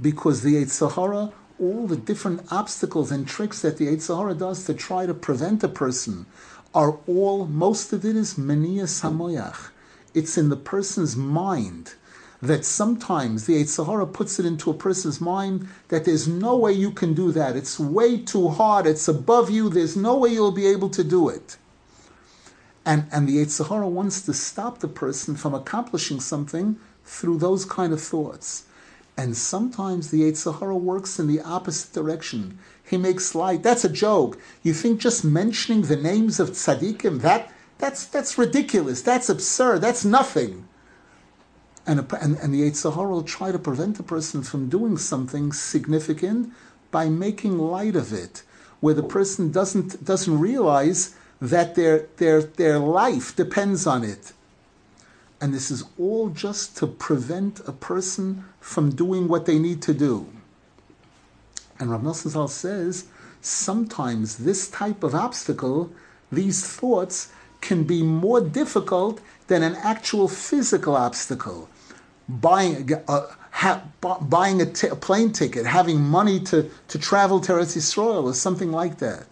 Because 0.00 0.42
the 0.42 0.56
Yetzer 0.56 0.92
Hara, 0.92 1.32
all 1.62 1.86
the 1.86 1.96
different 1.96 2.42
obstacles 2.50 3.12
and 3.12 3.26
tricks 3.26 3.62
that 3.62 3.76
the 3.76 3.86
Yetzer 3.86 4.18
Hara 4.18 4.34
does 4.34 4.64
to 4.64 4.74
try 4.74 5.06
to 5.06 5.14
prevent 5.14 5.62
a 5.62 5.68
person 5.68 6.26
are 6.74 6.98
all, 7.06 7.46
most 7.46 7.92
of 7.92 8.04
it 8.04 8.16
is 8.16 8.34
menia 8.34 8.84
samoyach. 8.84 9.70
It's 10.12 10.36
in 10.36 10.48
the 10.48 10.56
person's 10.56 11.16
mind 11.16 11.94
that 12.42 12.64
sometimes 12.64 13.46
the 13.46 13.62
Yetzer 13.62 13.86
Hara 13.86 14.06
puts 14.06 14.40
it 14.40 14.44
into 14.44 14.70
a 14.70 14.74
person's 14.74 15.20
mind 15.20 15.68
that 15.88 16.04
there's 16.04 16.26
no 16.26 16.56
way 16.56 16.72
you 16.72 16.90
can 16.90 17.14
do 17.14 17.30
that. 17.30 17.54
It's 17.54 17.78
way 17.78 18.18
too 18.18 18.48
hard. 18.48 18.84
It's 18.84 19.06
above 19.06 19.48
you. 19.48 19.68
There's 19.68 19.96
no 19.96 20.18
way 20.18 20.30
you'll 20.30 20.50
be 20.50 20.66
able 20.66 20.90
to 20.90 21.04
do 21.04 21.28
it. 21.28 21.56
And, 22.84 23.06
and 23.12 23.28
the 23.28 23.36
Yetzer 23.36 23.68
Hara 23.68 23.88
wants 23.88 24.22
to 24.22 24.34
stop 24.34 24.80
the 24.80 24.88
person 24.88 25.36
from 25.36 25.54
accomplishing 25.54 26.18
something 26.18 26.76
through 27.04 27.38
those 27.38 27.64
kind 27.64 27.92
of 27.92 28.00
thoughts. 28.00 28.64
And 29.16 29.36
sometimes 29.36 30.10
the 30.10 30.22
Yetzer 30.22 30.58
Hara 30.58 30.76
works 30.76 31.18
in 31.18 31.26
the 31.26 31.40
opposite 31.40 31.92
direction. 31.92 32.58
He 32.82 32.96
makes 32.96 33.34
light. 33.34 33.62
That's 33.62 33.84
a 33.84 33.88
joke. 33.88 34.38
You 34.62 34.72
think 34.72 35.00
just 35.00 35.24
mentioning 35.24 35.82
the 35.82 35.96
names 35.96 36.40
of 36.40 36.50
tzaddikim, 36.50 37.20
that, 37.20 37.52
that's, 37.78 38.06
that's 38.06 38.38
ridiculous. 38.38 39.02
That's 39.02 39.28
absurd. 39.28 39.80
That's 39.80 40.04
nothing. 40.04 40.66
And, 41.86 42.00
a, 42.00 42.22
and, 42.22 42.36
and 42.38 42.54
the 42.54 42.62
Yetzer 42.62 42.94
Hara 42.94 43.08
will 43.08 43.22
try 43.22 43.52
to 43.52 43.58
prevent 43.58 44.00
a 44.00 44.02
person 44.02 44.42
from 44.42 44.68
doing 44.68 44.96
something 44.96 45.52
significant 45.52 46.52
by 46.90 47.08
making 47.08 47.58
light 47.58 47.96
of 47.96 48.12
it, 48.12 48.42
where 48.80 48.94
the 48.94 49.02
person 49.02 49.50
doesn't, 49.50 50.04
doesn't 50.04 50.38
realize 50.38 51.14
that 51.40 51.74
their, 51.74 52.06
their, 52.18 52.42
their 52.42 52.78
life 52.78 53.34
depends 53.34 53.86
on 53.86 54.04
it. 54.04 54.32
And 55.42 55.52
this 55.52 55.72
is 55.72 55.82
all 55.98 56.28
just 56.28 56.76
to 56.76 56.86
prevent 56.86 57.60
a 57.66 57.72
person 57.72 58.44
from 58.60 58.94
doing 58.94 59.26
what 59.26 59.44
they 59.44 59.58
need 59.58 59.82
to 59.82 59.92
do. 59.92 60.28
And 61.80 61.90
Rav 61.90 62.02
Nosson 62.02 62.48
says 62.48 63.06
sometimes 63.40 64.36
this 64.36 64.70
type 64.70 65.02
of 65.02 65.16
obstacle, 65.16 65.90
these 66.30 66.64
thoughts, 66.64 67.32
can 67.60 67.82
be 67.82 68.04
more 68.04 68.40
difficult 68.40 69.20
than 69.48 69.64
an 69.64 69.74
actual 69.82 70.28
physical 70.28 70.94
obstacle 70.94 71.68
buying 72.28 72.92
a, 73.08 73.22
ha, 73.50 73.82
buying 74.00 74.62
a, 74.62 74.66
t- 74.66 74.86
a 74.86 74.94
plane 74.94 75.32
ticket, 75.32 75.66
having 75.66 76.00
money 76.00 76.38
to, 76.38 76.70
to 76.86 76.98
travel 77.00 77.40
to 77.40 77.52
Eretz 77.52 77.76
Yisrael, 77.76 78.22
or 78.22 78.34
something 78.34 78.70
like 78.70 78.98
that. 78.98 79.26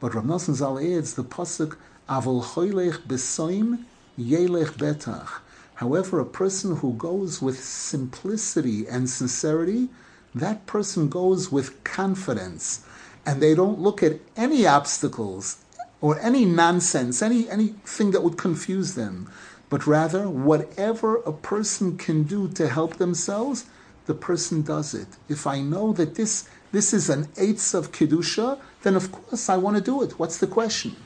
But 0.00 0.14
Rav 0.14 0.24
Nosson 0.24 0.54
Zal 0.54 0.80
adds 0.80 1.14
the 1.14 1.22
pasuk 1.22 1.76
Avol 2.08 2.42
choylech 2.42 3.06
besoim 3.06 3.84
yelech 4.18 4.76
betach. 4.76 5.28
However, 5.74 6.20
a 6.20 6.24
person 6.24 6.76
who 6.76 6.94
goes 6.94 7.42
with 7.42 7.62
simplicity 7.62 8.86
and 8.86 9.10
sincerity, 9.10 9.88
that 10.34 10.66
person 10.66 11.08
goes 11.08 11.52
with 11.52 11.82
confidence, 11.84 12.84
and 13.24 13.42
they 13.42 13.54
don't 13.54 13.80
look 13.80 14.02
at 14.02 14.20
any 14.36 14.66
obstacles 14.66 15.58
or 16.00 16.18
any 16.20 16.44
nonsense, 16.44 17.22
any 17.22 17.48
anything 17.48 18.10
that 18.12 18.22
would 18.22 18.38
confuse 18.38 18.94
them 18.94 19.28
but 19.68 19.86
rather 19.86 20.28
whatever 20.28 21.16
a 21.16 21.32
person 21.32 21.98
can 21.98 22.22
do 22.22 22.48
to 22.48 22.68
help 22.68 22.96
themselves, 22.96 23.66
the 24.06 24.14
person 24.14 24.62
does 24.62 24.94
it. 24.94 25.08
If 25.28 25.46
I 25.46 25.60
know 25.60 25.92
that 25.94 26.14
this 26.14 26.48
this 26.72 26.92
is 26.92 27.08
an 27.08 27.28
eighth 27.36 27.74
of 27.74 27.92
kedusha, 27.92 28.58
then 28.82 28.96
of 28.96 29.10
course 29.10 29.48
I 29.48 29.56
want 29.56 29.76
to 29.76 29.82
do 29.82 30.02
it. 30.02 30.18
What's 30.18 30.38
the 30.38 30.46
question? 30.46 30.96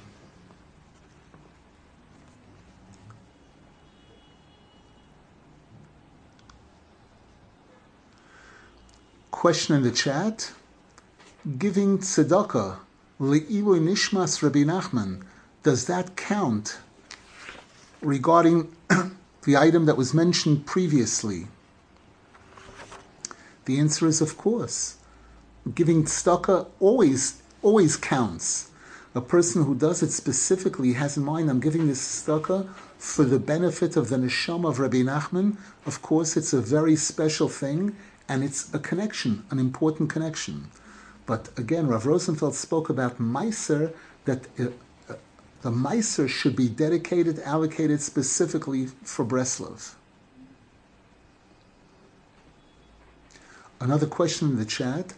Question 9.41 9.75
in 9.75 9.83
the 9.83 9.91
chat: 9.91 10.53
Giving 11.57 12.01
tzedakah 12.01 12.77
le'ilu 13.19 13.81
nishmas 13.81 14.43
Rabbi 14.43 14.65
Nachman 14.65 15.23
does 15.63 15.87
that 15.87 16.15
count 16.15 16.79
regarding 18.03 18.71
the 19.45 19.57
item 19.57 19.87
that 19.87 19.97
was 19.97 20.13
mentioned 20.13 20.67
previously? 20.67 21.47
The 23.65 23.79
answer 23.79 24.07
is 24.07 24.21
of 24.21 24.37
course. 24.37 24.99
Giving 25.75 26.05
tzedakah 26.05 26.67
always 26.79 27.41
always 27.63 27.97
counts. 27.97 28.69
A 29.15 29.23
person 29.23 29.65
who 29.65 29.75
does 29.75 30.03
it 30.03 30.13
specifically 30.13 30.93
has 30.93 31.17
in 31.17 31.25
mind, 31.25 31.49
I'm 31.49 31.61
giving 31.61 31.87
this 31.87 32.03
tzedakah 32.03 32.69
for 32.99 33.25
the 33.25 33.39
benefit 33.39 33.97
of 33.97 34.11
the 34.11 34.17
neshama 34.17 34.69
of 34.69 34.79
Rabbi 34.79 34.99
Nachman. 34.99 35.57
Of 35.87 36.03
course, 36.03 36.37
it's 36.37 36.53
a 36.53 36.61
very 36.61 36.95
special 36.95 37.49
thing, 37.49 37.97
and 38.31 38.45
it's 38.45 38.73
a 38.73 38.79
connection, 38.79 39.45
an 39.51 39.59
important 39.59 40.09
connection. 40.09 40.71
But 41.27 41.49
again, 41.59 41.89
Rav 41.89 42.07
Rosenfeld 42.07 42.55
spoke 42.55 42.89
about 42.89 43.19
Meiser, 43.19 43.93
that 44.25 44.47
uh, 44.57 44.67
the 45.63 45.73
Meiser 45.73 46.29
should 46.29 46.55
be 46.55 46.69
dedicated, 46.69 47.41
allocated 47.41 48.01
specifically 48.01 48.87
for 49.03 49.25
Breslov. 49.25 49.95
Another 53.81 54.07
question 54.07 54.51
in 54.51 54.57
the 54.59 54.65
chat. 54.65 55.15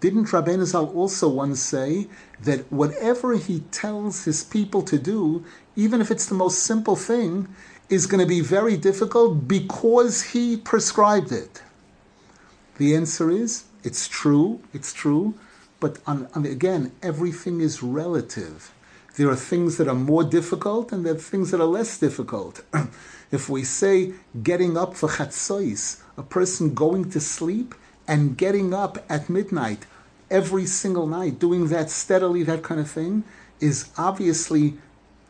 Didn't 0.00 0.28
Rabbeinu 0.28 0.64
Zal 0.64 0.86
also 0.86 1.28
once 1.28 1.60
say 1.60 2.08
that 2.42 2.60
whatever 2.72 3.36
he 3.36 3.60
tells 3.72 4.24
his 4.24 4.42
people 4.42 4.80
to 4.82 4.98
do, 4.98 5.44
even 5.76 6.00
if 6.00 6.10
it's 6.10 6.26
the 6.26 6.34
most 6.34 6.60
simple 6.60 6.96
thing, 6.96 7.46
is 7.90 8.06
going 8.06 8.22
to 8.22 8.26
be 8.26 8.40
very 8.40 8.78
difficult 8.78 9.46
because 9.46 10.22
he 10.32 10.56
prescribed 10.56 11.30
it? 11.30 11.60
The 12.76 12.96
answer 12.96 13.30
is 13.30 13.64
it's 13.82 14.08
true, 14.08 14.60
it's 14.72 14.92
true, 14.92 15.34
but 15.78 15.98
on, 16.06 16.28
on, 16.34 16.46
again, 16.46 16.92
everything 17.02 17.60
is 17.60 17.82
relative. 17.82 18.72
There 19.16 19.28
are 19.28 19.36
things 19.36 19.76
that 19.76 19.86
are 19.86 19.94
more 19.94 20.24
difficult 20.24 20.90
and 20.90 21.06
there 21.06 21.14
are 21.14 21.18
things 21.18 21.52
that 21.52 21.60
are 21.60 21.66
less 21.66 21.98
difficult. 21.98 22.62
if 23.30 23.48
we 23.48 23.62
say 23.62 24.14
getting 24.42 24.76
up 24.76 24.94
for 24.94 25.08
chatzos, 25.08 26.02
a 26.16 26.22
person 26.22 26.74
going 26.74 27.10
to 27.10 27.20
sleep 27.20 27.74
and 28.08 28.36
getting 28.36 28.74
up 28.74 29.04
at 29.08 29.28
midnight 29.28 29.86
every 30.30 30.66
single 30.66 31.06
night, 31.06 31.38
doing 31.38 31.68
that 31.68 31.90
steadily, 31.90 32.42
that 32.42 32.62
kind 32.64 32.80
of 32.80 32.90
thing, 32.90 33.22
is 33.60 33.90
obviously 33.96 34.74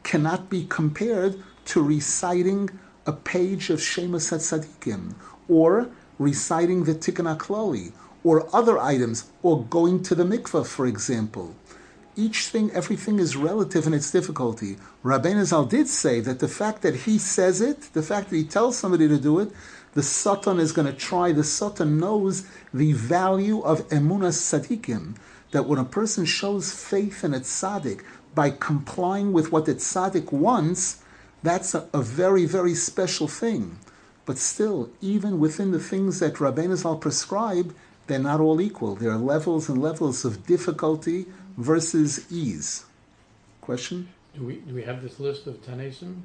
cannot 0.03 0.49
be 0.49 0.65
compared 0.65 1.43
to 1.67 1.83
reciting 1.83 2.71
a 3.07 3.13
page 3.13 3.69
of 3.69 3.83
Shema 3.83 4.19
Tzadikim 4.19 5.15
or 5.49 5.91
reciting 6.19 6.85
the 6.85 6.95
Tikkun 6.95 7.37
HaKlali 7.37 7.93
or 8.23 8.49
other 8.55 8.79
items 8.79 9.31
or 9.43 9.65
going 9.65 10.03
to 10.05 10.15
the 10.15 10.25
mikveh, 10.25 10.67
for 10.67 10.87
example 10.87 11.55
each 12.17 12.47
thing, 12.47 12.71
everything 12.73 13.19
is 13.19 13.37
relative 13.37 13.87
in 13.87 13.95
its 13.95 14.11
difficulty. 14.11 14.77
Rabbeinu 15.03 15.45
Zal 15.45 15.65
did 15.65 15.89
say 15.89 16.21
that 16.21 16.39
the 16.39 16.49
fact 16.49 16.83
that 16.83 16.95
he 16.95 17.19
says 17.19 17.61
it, 17.61 17.93
the 17.93 18.03
fact 18.03 18.31
that 18.31 18.37
he 18.37 18.45
tells 18.45 18.79
somebody 18.79 19.09
to 19.09 19.19
do 19.19 19.41
it, 19.41 19.51
the 19.95 20.03
Satan 20.03 20.59
is 20.59 20.73
going 20.73 20.87
to 20.87 20.93
try. 20.93 21.33
The 21.33 21.45
Satan 21.45 21.99
knows 21.99 22.47
the 22.73 22.93
value 22.93 23.61
of 23.61 23.89
emunas 23.89 24.39
tzaddikim. 24.39 25.17
That 25.53 25.67
when 25.67 25.79
a 25.79 25.85
person 25.85 26.25
shows 26.25 26.73
faith 26.73 27.23
in 27.23 27.33
a 27.33 27.41
tzaddik 27.41 28.03
by 28.35 28.51
complying 28.51 29.33
with 29.33 29.53
what 29.53 29.67
the 29.67 29.75
tzaddik 29.75 30.33
wants, 30.33 31.03
that's 31.43 31.75
a, 31.75 31.89
a 31.93 32.03
very, 32.03 32.45
very 32.45 32.75
special 32.75 33.29
thing. 33.29 33.79
But 34.27 34.39
still, 34.39 34.91
even 35.01 35.39
within 35.39 35.71
the 35.73 35.79
things 35.79 36.21
that 36.21 36.35
Rabbeinu 36.35 36.77
Zal 36.77 36.97
prescribe, 36.97 37.75
they're 38.07 38.19
not 38.19 38.41
all 38.41 38.61
equal. 38.61 38.95
There 38.95 39.11
are 39.11 39.19
levels 39.19 39.69
and 39.69 39.81
levels 39.81 40.25
of 40.25 40.47
difficulty 40.47 41.27
versus 41.57 42.31
ease. 42.33 42.85
Question? 43.61 44.09
Do 44.35 44.45
we, 44.45 44.57
do 44.57 44.75
we 44.75 44.83
have 44.83 45.03
this 45.03 45.21
list 45.21 45.47
of 45.47 45.63
Taanisim? 45.65 46.23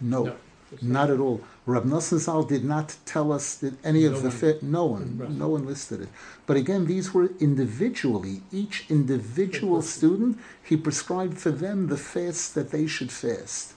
No, 0.00 0.24
no 0.24 0.36
not 0.80 1.10
at 1.10 1.20
all. 1.20 1.40
Rab 1.66 1.84
Nosson 1.84 2.18
Zal 2.18 2.44
did 2.44 2.64
not 2.64 2.96
tell 3.04 3.32
us 3.32 3.54
that 3.56 3.74
any 3.84 4.04
no 4.08 4.14
of 4.14 4.22
the 4.22 4.30
fi- 4.30 4.58
no 4.62 4.86
one, 4.86 5.36
no 5.38 5.48
one 5.48 5.66
listed 5.66 6.02
it. 6.02 6.08
But 6.46 6.56
again, 6.56 6.86
these 6.86 7.12
were 7.12 7.30
individually. 7.40 8.42
Each 8.50 8.86
individual 8.88 9.82
student, 9.82 10.38
he 10.62 10.76
prescribed 10.76 11.38
for 11.38 11.50
them 11.50 11.88
the 11.88 11.96
fast 11.96 12.54
that 12.54 12.70
they 12.70 12.86
should 12.86 13.12
fast, 13.12 13.71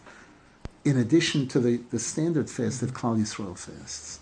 in 0.85 0.97
addition 0.97 1.47
to 1.47 1.59
the, 1.59 1.77
the 1.89 1.99
standard 1.99 2.49
fast 2.49 2.79
that 2.81 2.93
Klal 2.93 3.19
Yisrael 3.19 3.57
fasts. 3.57 4.19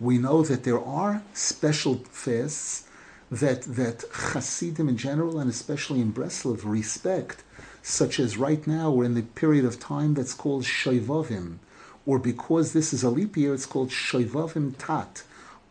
We 0.00 0.16
know 0.16 0.42
that 0.42 0.62
there 0.62 0.80
are 0.80 1.22
special 1.34 1.96
fasts 2.10 2.88
that 3.30 3.62
that 3.62 4.04
Hasidim 4.12 4.88
in 4.88 4.96
general 4.96 5.38
and 5.38 5.50
especially 5.50 6.00
in 6.00 6.12
Breslov 6.14 6.60
respect. 6.64 7.42
such 7.82 8.20
as 8.20 8.36
right 8.36 8.66
now 8.66 8.90
we're 8.90 9.04
in 9.04 9.14
the 9.14 9.22
period 9.22 9.64
of 9.64 9.80
time 9.80 10.14
that's 10.14 10.34
called 10.34 10.64
Shoivavim, 10.64 11.56
or 12.06 12.18
because 12.18 12.72
this 12.72 12.92
is 12.92 13.02
a 13.02 13.10
leap 13.10 13.36
year, 13.36 13.54
it's 13.54 13.66
called 13.66 13.90
Shoivavim 13.90 14.74
Tat. 14.78 15.22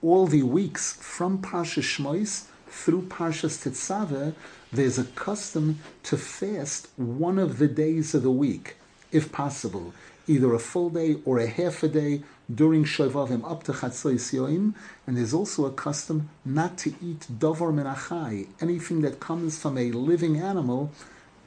All 0.02 0.28
the 0.28 0.44
weeks 0.44 0.94
from 0.94 1.40
Parsha 1.40 1.82
Shmois 1.82 2.46
through 2.78 3.02
Parshas 3.02 3.58
Tetzaveh, 3.64 4.34
there's 4.72 5.00
a 5.00 5.04
custom 5.04 5.80
to 6.04 6.16
fast 6.16 6.88
one 6.96 7.40
of 7.40 7.58
the 7.58 7.68
days 7.68 8.14
of 8.14 8.24
the 8.24 8.32
week, 8.32 8.78
if 9.12 9.32
possible, 9.32 9.94
either 10.28 10.54
a 10.54 10.60
full 10.60 10.90
day 10.90 11.18
or 11.26 11.40
a 11.40 11.48
half 11.48 11.84
a 11.84 11.88
day 11.88 12.22
during 12.54 12.86
Shovavim 12.86 13.50
up 13.50 13.64
to 13.64 13.74
Chatzos 13.74 14.32
Yoim, 14.34 14.74
and 15.06 15.18
there's 15.18 15.34
also 15.34 15.66
a 15.66 15.72
custom 15.72 16.30
not 16.46 16.78
to 16.80 16.94
eat 17.02 17.28
Dovar 17.40 17.74
Menachai, 17.74 18.48
anything 18.62 19.02
that 19.02 19.20
comes 19.20 19.60
from 19.60 19.78
a 19.78 19.92
living 19.92 20.38
animal, 20.38 20.92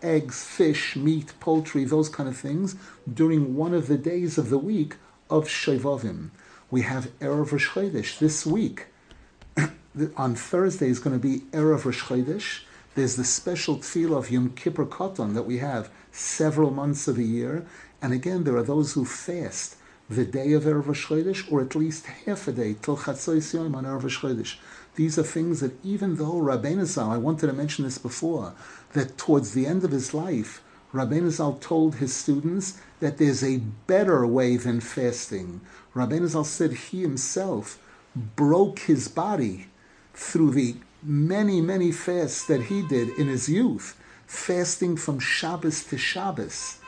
eggs, 0.02 0.44
fish, 0.44 0.96
meat, 0.96 1.32
poultry, 1.40 1.84
those 1.84 2.08
kind 2.08 2.28
of 2.28 2.36
things, 2.36 2.74
during 3.12 3.54
one 3.56 3.72
of 3.72 3.86
the 3.86 3.98
days 3.98 4.36
of 4.36 4.50
the 4.50 4.58
week 4.58 4.96
of 5.30 5.46
Shovavim. 5.46 6.30
We 6.70 6.82
have 6.82 7.16
Erev 7.20 7.52
Rosh 7.52 8.18
this 8.18 8.44
week. 8.44 8.86
On 10.16 10.36
Thursday 10.36 10.88
is 10.88 11.00
going 11.00 11.18
to 11.18 11.28
be 11.28 11.40
Erev 11.50 11.84
Rosh 11.84 12.04
Chodesh. 12.04 12.60
There's 12.94 13.16
the 13.16 13.24
special 13.24 13.78
tefillah 13.78 14.18
of 14.18 14.30
Yom 14.30 14.50
Kippur 14.50 14.86
Koton 14.86 15.34
that 15.34 15.42
we 15.42 15.58
have 15.58 15.90
several 16.12 16.70
months 16.70 17.08
of 17.08 17.16
the 17.16 17.24
year. 17.24 17.66
And 18.00 18.12
again, 18.12 18.44
there 18.44 18.56
are 18.56 18.62
those 18.62 18.92
who 18.92 19.04
fast 19.04 19.74
the 20.08 20.24
day 20.24 20.52
of 20.52 20.62
Erev 20.62 20.84
Chodesh, 20.84 21.50
or 21.50 21.60
at 21.60 21.74
least 21.74 22.06
half 22.06 22.46
a 22.46 22.52
day 22.52 22.76
till 22.80 22.98
Chatzos 22.98 23.52
Yom 23.52 23.74
on 23.74 23.84
Erev 23.84 24.02
Chodesh. 24.02 24.58
These 24.94 25.18
are 25.18 25.24
things 25.24 25.58
that 25.58 25.84
even 25.84 26.14
though 26.14 26.34
Rabbeinu 26.34 26.84
Zal, 26.84 27.10
I 27.10 27.16
wanted 27.16 27.48
to 27.48 27.52
mention 27.52 27.84
this 27.84 27.98
before, 27.98 28.54
that 28.92 29.18
towards 29.18 29.54
the 29.54 29.66
end 29.66 29.82
of 29.82 29.90
his 29.90 30.14
life, 30.14 30.62
Rabbeinu 30.94 31.30
Zal 31.30 31.54
told 31.54 31.96
his 31.96 32.14
students 32.14 32.80
that 33.00 33.18
there's 33.18 33.42
a 33.42 33.58
better 33.88 34.24
way 34.24 34.56
than 34.56 34.78
fasting. 34.80 35.62
Rabbeinu 35.96 36.28
Zal 36.28 36.44
said 36.44 36.74
he 36.74 37.02
himself 37.02 37.80
broke 38.14 38.80
his 38.80 39.08
body 39.08 39.66
through 40.20 40.50
the 40.50 40.76
many, 41.02 41.62
many 41.62 41.90
fasts 41.90 42.46
that 42.46 42.64
he 42.64 42.82
did 42.82 43.08
in 43.18 43.26
his 43.26 43.48
youth, 43.48 43.98
fasting 44.26 44.96
from 44.96 45.18
Shabbos 45.18 45.82
to 45.84 45.96
Shabbos 45.96 46.78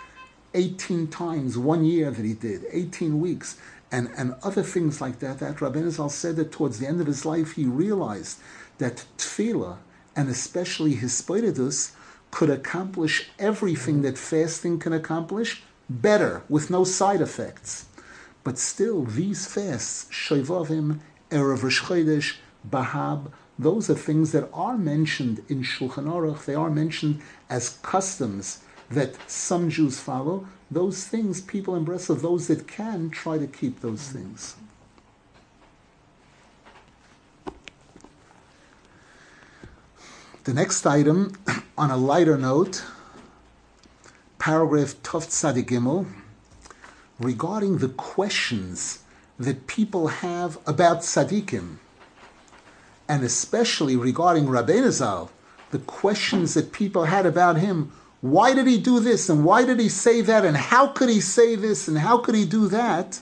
18 0.54 1.08
times 1.08 1.56
one 1.56 1.82
year 1.82 2.10
that 2.10 2.24
he 2.24 2.34
did, 2.34 2.66
18 2.70 3.18
weeks, 3.18 3.56
and, 3.90 4.10
and 4.18 4.34
other 4.42 4.62
things 4.62 5.00
like 5.00 5.18
that. 5.20 5.38
That 5.38 5.62
Rabbi 5.62 5.88
Zal 5.88 6.10
said 6.10 6.36
that 6.36 6.52
towards 6.52 6.78
the 6.78 6.86
end 6.86 7.00
of 7.00 7.06
his 7.06 7.24
life, 7.24 7.52
he 7.52 7.64
realized 7.64 8.38
that 8.76 9.06
tefillah, 9.16 9.78
and 10.14 10.28
especially 10.28 10.96
hisbodedus, 10.96 11.92
could 12.30 12.50
accomplish 12.50 13.30
everything 13.38 14.02
that 14.02 14.18
fasting 14.18 14.78
can 14.78 14.92
accomplish 14.92 15.62
better, 15.88 16.42
with 16.50 16.70
no 16.70 16.84
side 16.84 17.22
effects. 17.22 17.86
But 18.44 18.58
still, 18.58 19.04
these 19.04 19.46
fasts, 19.46 20.06
Shovavim, 20.10 21.00
Erev 21.30 21.62
Rosh 21.62 21.82
Chodesh, 21.82 22.36
Bahab, 22.68 23.30
those 23.58 23.90
are 23.90 23.94
things 23.94 24.32
that 24.32 24.48
are 24.52 24.78
mentioned 24.78 25.44
in 25.48 25.62
Shulchan 25.62 26.06
Aruch. 26.06 26.44
They 26.44 26.54
are 26.54 26.70
mentioned 26.70 27.20
as 27.50 27.78
customs 27.82 28.62
that 28.90 29.30
some 29.30 29.70
Jews 29.70 29.98
follow, 29.98 30.46
those 30.70 31.06
things 31.06 31.40
people 31.40 31.74
in 31.74 31.84
Breslov, 31.84 32.22
those 32.22 32.46
that 32.48 32.66
can, 32.66 33.10
try 33.10 33.38
to 33.38 33.46
keep 33.46 33.80
those 33.80 34.08
things. 34.08 34.56
The 40.44 40.54
next 40.54 40.84
item, 40.86 41.36
on 41.78 41.90
a 41.90 41.96
lighter 41.96 42.36
note, 42.36 42.84
paragraph 44.38 44.94
Tov 45.02 45.24
Gimel, 45.64 46.06
regarding 47.20 47.78
the 47.78 47.88
questions 47.88 49.04
that 49.38 49.66
people 49.66 50.08
have 50.08 50.58
about 50.66 50.98
tzaddikim, 50.98 51.76
and 53.12 53.24
especially 53.24 53.94
regarding 53.94 54.46
Rabbeinu 54.46 54.90
Zal, 54.90 55.30
the 55.70 55.80
questions 55.80 56.54
that 56.54 56.72
people 56.72 57.04
had 57.04 57.26
about 57.26 57.58
him 57.58 57.92
why 58.22 58.54
did 58.54 58.66
he 58.66 58.78
do 58.78 59.00
this 59.00 59.28
and 59.28 59.44
why 59.44 59.66
did 59.66 59.78
he 59.78 59.88
say 59.90 60.22
that 60.22 60.46
and 60.46 60.56
how 60.56 60.86
could 60.86 61.10
he 61.10 61.20
say 61.20 61.54
this 61.54 61.88
and 61.88 61.98
how 61.98 62.16
could 62.16 62.34
he 62.34 62.46
do 62.46 62.68
that? 62.68 63.20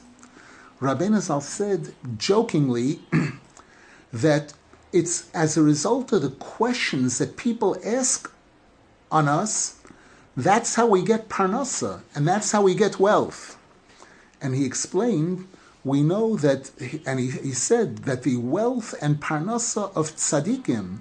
Rabbeinu 0.81 1.20
Zal 1.20 1.40
said 1.40 1.92
jokingly 2.18 3.00
that 4.12 4.53
it's 4.92 5.29
as 5.35 5.57
a 5.57 5.62
result 5.62 6.12
of 6.12 6.22
the 6.22 6.31
questions 6.31 7.18
that 7.18 7.37
people 7.37 7.76
ask 7.85 8.33
on 9.11 9.26
us, 9.26 9.81
that's 10.37 10.76
how 10.76 10.87
we 10.87 11.03
get 11.03 11.29
parnasa 11.29 12.03
and 12.14 12.29
that's 12.29 12.53
how 12.53 12.62
we 12.62 12.76
get 12.76 13.00
wealth. 13.00 13.59
And 14.40 14.55
he 14.55 14.64
explained, 14.64 15.48
we 15.85 16.03
know 16.03 16.37
that, 16.37 16.71
and 17.07 17.19
he, 17.21 17.31
he 17.31 17.53
said 17.53 17.99
that 17.99 18.23
the 18.23 18.37
wealth 18.37 18.95
and 19.01 19.21
parnasa 19.21 19.95
of 19.97 20.14
tzaddikim 20.16 20.99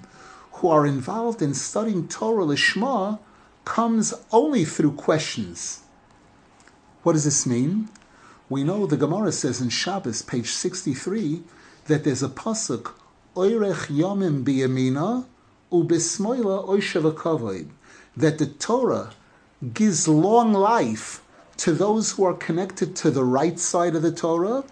who 0.52 0.68
are 0.68 0.86
involved 0.86 1.42
in 1.42 1.54
studying 1.54 2.08
Torah 2.08 2.44
Lishma 2.44 3.18
comes 3.64 4.14
only 4.32 4.64
through 4.64 4.92
questions. 4.92 5.80
What 7.02 7.12
does 7.12 7.24
this 7.24 7.46
mean? 7.46 7.88
We 8.48 8.64
know 8.64 8.86
the 8.86 8.96
Gemara 8.96 9.32
says 9.32 9.60
in 9.60 9.68
Shabbos, 9.68 10.22
page 10.22 10.50
63, 10.50 11.42
that 11.86 12.04
there's 12.04 12.22
a 12.22 12.28
pasuk, 12.28 12.92
Oirech 13.36 13.86
Yomim 13.86 14.44
Biyamina 14.44 15.24
Ubismoila 15.70 16.66
Oishavakavoid, 16.66 17.68
that 18.16 18.38
the 18.38 18.46
Torah 18.46 19.12
gives 19.72 20.08
long 20.08 20.52
life 20.52 21.22
to 21.60 21.72
those 21.72 22.12
who 22.12 22.24
are 22.24 22.32
connected 22.32 22.96
to 22.96 23.10
the 23.10 23.22
right 23.22 23.58
side 23.58 23.94
of 23.94 24.00
the 24.00 24.10
Torah, 24.10 24.64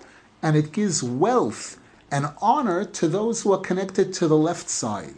and 0.42 0.56
it 0.56 0.72
gives 0.72 1.02
wealth 1.02 1.78
and 2.10 2.30
honor 2.40 2.82
to 2.82 3.06
those 3.08 3.42
who 3.42 3.52
are 3.52 3.60
connected 3.60 4.14
to 4.14 4.26
the 4.26 4.38
left 4.38 4.70
side. 4.70 5.14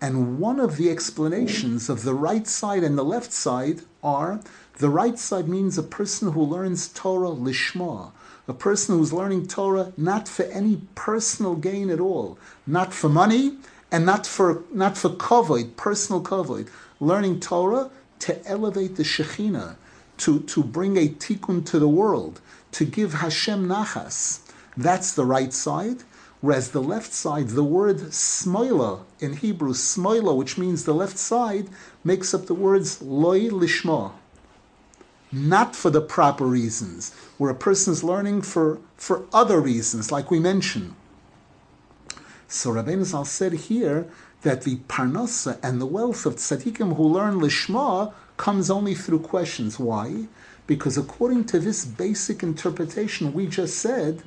And 0.00 0.38
one 0.38 0.60
of 0.60 0.76
the 0.76 0.90
explanations 0.90 1.88
of 1.88 2.04
the 2.04 2.14
right 2.14 2.46
side 2.46 2.84
and 2.84 2.96
the 2.96 3.04
left 3.04 3.32
side 3.32 3.80
are 4.00 4.40
the 4.78 4.90
right 4.90 5.18
side 5.18 5.48
means 5.48 5.76
a 5.76 5.82
person 5.82 6.32
who 6.32 6.42
learns 6.42 6.86
Torah 6.86 7.30
lishma, 7.30 8.12
a 8.46 8.54
person 8.54 8.96
who's 8.96 9.12
learning 9.12 9.48
Torah 9.48 9.92
not 9.96 10.28
for 10.28 10.44
any 10.44 10.82
personal 10.94 11.56
gain 11.56 11.90
at 11.90 11.98
all, 11.98 12.38
not 12.64 12.94
for 12.94 13.08
money 13.08 13.56
and 13.90 14.06
not 14.06 14.24
for 14.24 14.62
not 14.72 14.96
for 14.96 15.10
kavod, 15.10 15.76
personal 15.76 16.22
kavod, 16.22 16.68
learning 17.00 17.40
Torah 17.40 17.90
to 18.20 18.46
elevate 18.46 18.94
the 18.94 19.02
Shekhinah, 19.02 19.74
to, 20.22 20.40
to 20.40 20.62
bring 20.62 20.96
a 20.96 21.08
tikkun 21.08 21.64
to 21.66 21.78
the 21.78 21.88
world, 21.88 22.40
to 22.72 22.84
give 22.84 23.14
Hashem 23.14 23.66
nachas. 23.66 24.40
That's 24.76 25.12
the 25.12 25.24
right 25.24 25.52
side. 25.52 26.04
Whereas 26.40 26.70
the 26.70 26.82
left 26.82 27.12
side, 27.12 27.50
the 27.50 27.62
word 27.62 27.98
smoila 28.10 29.04
in 29.20 29.34
Hebrew, 29.34 29.72
smoila, 29.72 30.36
which 30.36 30.58
means 30.58 30.84
the 30.84 30.94
left 30.94 31.18
side, 31.18 31.68
makes 32.02 32.34
up 32.34 32.46
the 32.46 32.54
words 32.54 33.00
loy 33.00 33.48
lishma. 33.48 34.12
Not 35.30 35.74
for 35.76 35.90
the 35.90 36.00
proper 36.00 36.44
reasons, 36.44 37.14
where 37.38 37.50
a 37.50 37.54
person 37.54 37.92
is 37.92 38.04
learning 38.04 38.42
for, 38.42 38.80
for 38.96 39.24
other 39.32 39.60
reasons, 39.60 40.10
like 40.10 40.30
we 40.30 40.40
mentioned. 40.40 40.94
So 42.48 42.70
Rabbeinu 42.70 43.04
Zal 43.04 43.24
said 43.24 43.52
here 43.52 44.08
that 44.42 44.62
the 44.62 44.76
parnasa 44.88 45.58
and 45.62 45.80
the 45.80 45.86
wealth 45.86 46.26
of 46.26 46.36
tzaddikim 46.36 46.96
who 46.96 47.04
learn 47.04 47.40
lishma 47.40 48.12
comes 48.36 48.70
only 48.70 48.94
through 48.94 49.20
questions. 49.20 49.78
Why? 49.78 50.26
Because 50.66 50.96
according 50.96 51.44
to 51.46 51.58
this 51.58 51.84
basic 51.84 52.42
interpretation 52.42 53.32
we 53.32 53.46
just 53.46 53.78
said, 53.78 54.22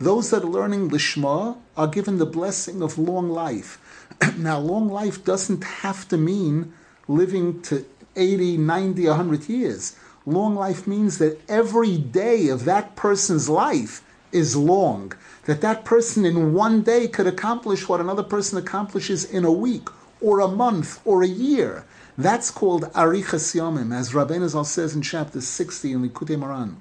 those 0.00 0.30
that 0.30 0.44
are 0.44 0.46
learning 0.46 0.88
Lishma 0.88 1.58
are 1.76 1.86
given 1.86 2.16
the 2.16 2.26
blessing 2.26 2.82
of 2.82 2.98
long 2.98 3.28
life. 3.28 4.06
now, 4.38 4.58
long 4.58 4.88
life 4.88 5.22
doesn't 5.24 5.62
have 5.62 6.08
to 6.08 6.16
mean 6.16 6.72
living 7.06 7.60
to 7.62 7.84
80, 8.16 8.56
90, 8.56 9.06
100 9.08 9.48
years. 9.48 9.96
Long 10.24 10.54
life 10.54 10.86
means 10.86 11.18
that 11.18 11.40
every 11.50 11.98
day 11.98 12.48
of 12.48 12.64
that 12.64 12.96
person's 12.96 13.48
life 13.48 14.02
is 14.32 14.56
long. 14.56 15.12
That 15.44 15.60
that 15.60 15.84
person 15.84 16.24
in 16.24 16.54
one 16.54 16.82
day 16.82 17.08
could 17.08 17.26
accomplish 17.26 17.88
what 17.88 18.00
another 18.00 18.22
person 18.22 18.58
accomplishes 18.58 19.24
in 19.24 19.44
a 19.44 19.52
week 19.52 19.88
or 20.20 20.40
a 20.40 20.48
month 20.48 21.00
or 21.04 21.22
a 21.22 21.28
year. 21.28 21.84
That's 22.20 22.50
called 22.50 22.82
Arichas 22.92 23.54
Yomim, 23.56 23.96
as 23.96 24.12
Rabbeinu 24.12 24.46
Zal 24.46 24.64
says 24.64 24.94
in 24.94 25.00
chapter 25.00 25.40
60 25.40 25.92
in 25.92 26.06
Likutei 26.06 26.36
Moharan. 26.36 26.74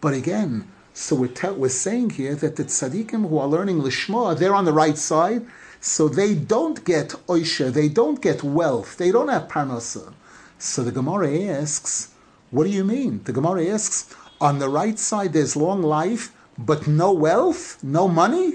But 0.00 0.12
again, 0.12 0.66
so 0.92 1.14
we're, 1.14 1.28
te- 1.28 1.50
we're 1.50 1.68
saying 1.68 2.10
here 2.10 2.34
that 2.34 2.56
the 2.56 2.64
tzaddikim 2.64 3.28
who 3.28 3.38
are 3.38 3.46
learning 3.46 3.80
lishma, 3.80 4.36
they're 4.36 4.56
on 4.56 4.64
the 4.64 4.72
right 4.72 4.98
side, 4.98 5.46
so 5.80 6.08
they 6.08 6.34
don't 6.34 6.84
get 6.84 7.10
oisha, 7.28 7.72
they 7.72 7.88
don't 7.88 8.20
get 8.20 8.42
wealth, 8.42 8.96
they 8.96 9.12
don't 9.12 9.28
have 9.28 9.46
parnasa. 9.46 10.12
So 10.58 10.82
the 10.82 10.90
Gemara 10.90 11.44
asks, 11.44 12.12
what 12.50 12.64
do 12.64 12.70
you 12.70 12.82
mean? 12.82 13.22
The 13.22 13.32
Gemara 13.32 13.66
asks, 13.66 14.12
on 14.40 14.58
the 14.58 14.68
right 14.68 14.98
side 14.98 15.32
there's 15.32 15.54
long 15.54 15.80
life, 15.80 16.32
but 16.58 16.88
no 16.88 17.12
wealth, 17.12 17.78
no 17.84 18.08
money? 18.08 18.54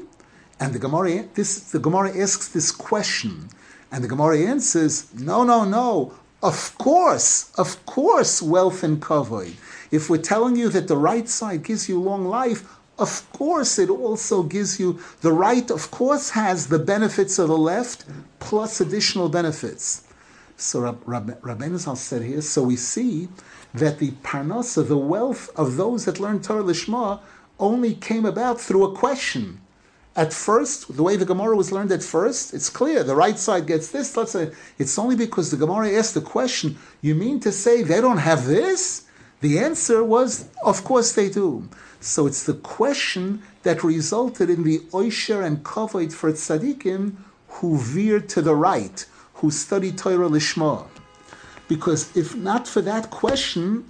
And 0.59 0.73
the 0.73 0.79
Gemara, 0.79 1.23
this, 1.35 1.71
the 1.71 1.79
Gemara 1.79 2.17
asks 2.17 2.49
this 2.49 2.69
question, 2.69 3.47
and 3.91 4.03
the 4.03 4.07
Gemara 4.07 4.39
answers, 4.39 5.13
no, 5.13 5.43
no, 5.43 5.65
no. 5.65 6.13
Of 6.41 6.75
course, 6.77 7.51
of 7.55 7.85
course, 7.85 8.41
wealth 8.41 8.83
and 8.83 9.01
kavod. 9.01 9.53
If 9.91 10.09
we're 10.09 10.17
telling 10.17 10.55
you 10.55 10.69
that 10.69 10.87
the 10.87 10.97
right 10.97 11.27
side 11.27 11.63
gives 11.63 11.87
you 11.87 11.99
long 11.99 12.25
life, 12.25 12.67
of 12.97 13.29
course 13.33 13.77
it 13.77 13.89
also 13.89 14.43
gives 14.43 14.79
you 14.79 14.99
the 15.21 15.33
right, 15.33 15.69
of 15.69 15.91
course, 15.91 16.31
has 16.31 16.67
the 16.67 16.79
benefits 16.79 17.37
of 17.37 17.49
the 17.49 17.57
left 17.57 18.05
plus 18.39 18.79
additional 18.81 19.29
benefits. 19.29 20.03
So 20.57 20.79
Rab, 21.05 21.37
Rab, 21.41 21.97
said 21.97 22.21
here, 22.21 22.41
so 22.41 22.63
we 22.63 22.75
see 22.75 23.27
that 23.73 23.99
the 23.99 24.11
parnasa, 24.23 24.87
the 24.87 24.97
wealth 24.97 25.49
of 25.55 25.75
those 25.77 26.05
that 26.05 26.19
learn 26.19 26.41
Torah 26.41 26.63
Lishma, 26.63 27.19
only 27.59 27.93
came 27.95 28.25
about 28.25 28.59
through 28.61 28.85
a 28.85 28.95
question. 28.95 29.61
At 30.15 30.33
first, 30.33 30.95
the 30.97 31.03
way 31.03 31.15
the 31.15 31.25
Gemara 31.25 31.55
was 31.55 31.71
learned 31.71 31.91
at 31.91 32.03
first, 32.03 32.53
it's 32.53 32.69
clear. 32.69 33.03
The 33.03 33.15
right 33.15 33.39
side 33.39 33.65
gets 33.65 33.89
this. 33.89 34.17
Let's 34.17 34.33
say 34.33 34.51
it's 34.77 34.99
only 34.99 35.15
because 35.15 35.51
the 35.51 35.57
Gemara 35.57 35.91
asked 35.91 36.15
the 36.15 36.21
question. 36.21 36.77
You 37.01 37.15
mean 37.15 37.39
to 37.41 37.51
say 37.51 37.81
they 37.81 38.01
don't 38.01 38.17
have 38.17 38.45
this? 38.45 39.05
The 39.39 39.57
answer 39.59 40.03
was, 40.03 40.49
of 40.63 40.83
course 40.83 41.13
they 41.13 41.29
do. 41.29 41.69
So 42.01 42.27
it's 42.27 42.43
the 42.43 42.55
question 42.55 43.41
that 43.63 43.83
resulted 43.83 44.49
in 44.49 44.63
the 44.63 44.81
oisher 44.93 45.41
and 45.41 45.63
kavod 45.63 46.11
for 46.11 46.31
tzaddikim 46.31 47.15
who 47.47 47.77
veered 47.77 48.27
to 48.29 48.41
the 48.41 48.55
right, 48.55 49.05
who 49.35 49.49
studied 49.49 49.97
Torah 49.97 50.29
lishma. 50.29 50.87
Because 51.67 52.15
if 52.17 52.35
not 52.35 52.67
for 52.67 52.81
that 52.81 53.11
question, 53.11 53.89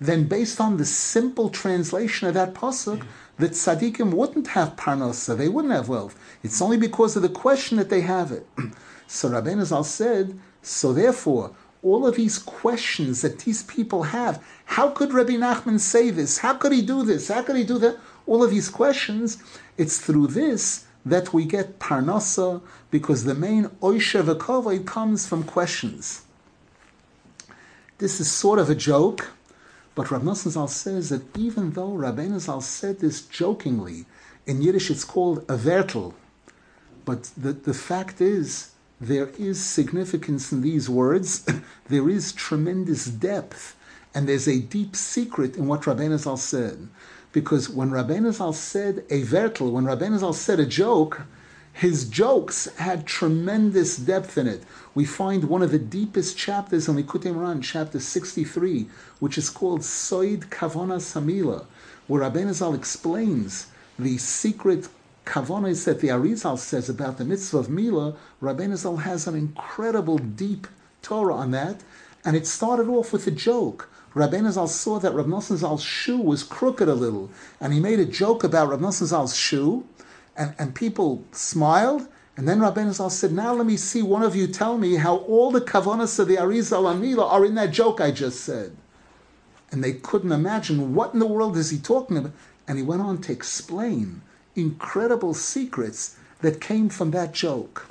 then 0.00 0.24
based 0.24 0.60
on 0.60 0.76
the 0.76 0.84
simple 0.84 1.48
translation 1.48 2.28
of 2.28 2.34
that 2.34 2.54
pasuk, 2.54 3.04
the 3.40 3.48
tzaddikim 3.48 4.12
wouldn't 4.12 4.48
have 4.48 4.76
parnasa, 4.76 5.36
they 5.36 5.48
wouldn't 5.48 5.74
have 5.74 5.88
wealth. 5.88 6.18
It's 6.42 6.60
only 6.60 6.76
because 6.76 7.16
of 7.16 7.22
the 7.22 7.28
question 7.28 7.76
that 7.78 7.90
they 7.90 8.02
have 8.02 8.32
it. 8.32 8.46
so 9.06 9.30
Rabbeinu 9.30 9.64
Zal 9.64 9.84
said, 9.84 10.38
so 10.62 10.92
therefore, 10.92 11.52
all 11.82 12.06
of 12.06 12.16
these 12.16 12.38
questions 12.38 13.22
that 13.22 13.40
these 13.40 13.62
people 13.62 14.04
have, 14.04 14.44
how 14.66 14.90
could 14.90 15.14
Rabbi 15.14 15.32
Nachman 15.32 15.80
say 15.80 16.10
this? 16.10 16.38
How 16.38 16.54
could 16.54 16.72
he 16.72 16.82
do 16.82 17.02
this? 17.02 17.28
How 17.28 17.42
could 17.42 17.56
he 17.56 17.64
do 17.64 17.78
that? 17.78 17.96
All 18.26 18.44
of 18.44 18.50
these 18.50 18.68
questions, 18.68 19.38
it's 19.78 19.98
through 19.98 20.28
this 20.28 20.84
that 21.06 21.32
we 21.32 21.46
get 21.46 21.78
parnasa, 21.78 22.60
because 22.90 23.24
the 23.24 23.34
main 23.34 23.64
oisha 23.80 24.22
v'kovay 24.22 24.86
comes 24.86 25.26
from 25.26 25.42
questions. 25.44 26.22
This 27.96 28.20
is 28.20 28.30
sort 28.30 28.58
of 28.58 28.68
a 28.68 28.74
joke, 28.74 29.30
but 30.00 30.10
Rav 30.10 30.22
Nosson 30.22 30.66
says 30.66 31.10
that 31.10 31.36
even 31.36 31.72
though 31.72 31.90
Rabbeinu 31.90 32.40
Zal 32.40 32.62
said 32.62 33.00
this 33.00 33.20
jokingly, 33.20 34.06
in 34.46 34.62
Yiddish 34.62 34.90
it's 34.90 35.04
called 35.04 35.40
a 35.40 35.58
vertel, 35.58 36.14
but 37.04 37.24
the, 37.36 37.52
the 37.52 37.74
fact 37.74 38.18
is, 38.22 38.70
there 38.98 39.28
is 39.38 39.62
significance 39.62 40.52
in 40.52 40.62
these 40.62 40.88
words, 40.88 41.46
there 41.90 42.08
is 42.08 42.32
tremendous 42.32 43.04
depth, 43.04 43.76
and 44.14 44.26
there's 44.26 44.48
a 44.48 44.60
deep 44.60 44.96
secret 44.96 45.54
in 45.54 45.66
what 45.66 45.82
Rabbeinu 45.82 46.16
Zal 46.16 46.38
said. 46.38 46.88
Because 47.32 47.68
when 47.68 47.90
Rabbeinu 47.90 48.32
Zal 48.32 48.54
said 48.54 49.04
a 49.10 49.20
vertel, 49.20 49.70
when 49.70 49.84
Rabbeinu 49.84 50.20
Zal 50.20 50.32
said 50.32 50.60
a 50.60 50.64
joke, 50.64 51.26
his 51.74 52.08
jokes 52.08 52.66
had 52.76 53.06
tremendous 53.06 53.96
depth 53.96 54.36
in 54.36 54.46
it. 54.46 54.62
We 54.94 55.04
find 55.04 55.44
one 55.44 55.62
of 55.62 55.70
the 55.70 55.78
deepest 55.78 56.36
chapters 56.36 56.88
in 56.88 56.96
Likutei 56.96 57.34
Moharan, 57.34 57.62
chapter 57.62 58.00
63, 58.00 58.88
which 59.20 59.38
is 59.38 59.48
called 59.48 59.80
Soid 59.80 60.46
Kavona 60.48 60.98
Samila, 60.98 61.66
where 62.06 62.22
Rabbeinu 62.22 62.52
Zal 62.52 62.74
explains 62.74 63.68
the 63.98 64.18
secret 64.18 64.88
kavonas 65.24 65.84
that 65.84 66.00
the 66.00 66.08
Arizal 66.08 66.58
says 66.58 66.88
about 66.88 67.18
the 67.18 67.24
mitzvah 67.24 67.58
of 67.58 67.70
Mila. 67.70 68.16
Rabbeinu 68.42 68.76
Zal 68.76 68.96
has 68.96 69.26
an 69.26 69.36
incredible 69.36 70.18
deep 70.18 70.66
Torah 71.02 71.34
on 71.36 71.50
that, 71.52 71.82
and 72.24 72.34
it 72.34 72.46
started 72.46 72.88
off 72.88 73.12
with 73.12 73.26
a 73.26 73.30
joke. 73.30 73.88
Rabbeinu 74.14 74.50
Zal 74.50 74.66
saw 74.66 74.98
that 74.98 75.14
Rav 75.14 75.42
Zal's 75.42 75.82
shoe 75.82 76.18
was 76.18 76.42
crooked 76.42 76.88
a 76.88 76.94
little, 76.94 77.30
and 77.60 77.72
he 77.72 77.78
made 77.78 78.00
a 78.00 78.04
joke 78.04 78.42
about 78.42 78.68
Rav 78.70 78.92
Zal's 78.92 79.36
shoe, 79.36 79.86
and, 80.36 80.54
and 80.58 80.74
people 80.74 81.24
smiled, 81.30 82.08
and 82.36 82.48
then 82.48 82.58
Rabbeinu 82.58 82.92
Zal 82.94 83.10
said, 83.10 83.32
now 83.32 83.52
let 83.52 83.66
me 83.66 83.76
see 83.76 84.02
one 84.02 84.22
of 84.22 84.34
you 84.34 84.46
tell 84.46 84.78
me 84.78 84.96
how 84.96 85.18
all 85.18 85.50
the 85.50 85.60
kavanas 85.60 86.18
of 86.18 86.26
the 86.26 86.36
Arizal 86.36 86.92
Amila 86.92 87.30
are 87.30 87.44
in 87.44 87.54
that 87.56 87.70
joke 87.70 88.00
I 88.00 88.10
just 88.10 88.40
said. 88.40 88.76
And 89.72 89.84
they 89.84 89.92
couldn't 89.92 90.32
imagine 90.32 90.94
what 90.94 91.14
in 91.14 91.20
the 91.20 91.26
world 91.26 91.56
is 91.56 91.70
he 91.70 91.78
talking 91.78 92.16
about. 92.16 92.32
And 92.66 92.78
he 92.78 92.84
went 92.84 93.02
on 93.02 93.20
to 93.22 93.32
explain 93.32 94.22
incredible 94.56 95.34
secrets 95.34 96.16
that 96.40 96.60
came 96.60 96.88
from 96.88 97.10
that 97.12 97.32
joke. 97.32 97.86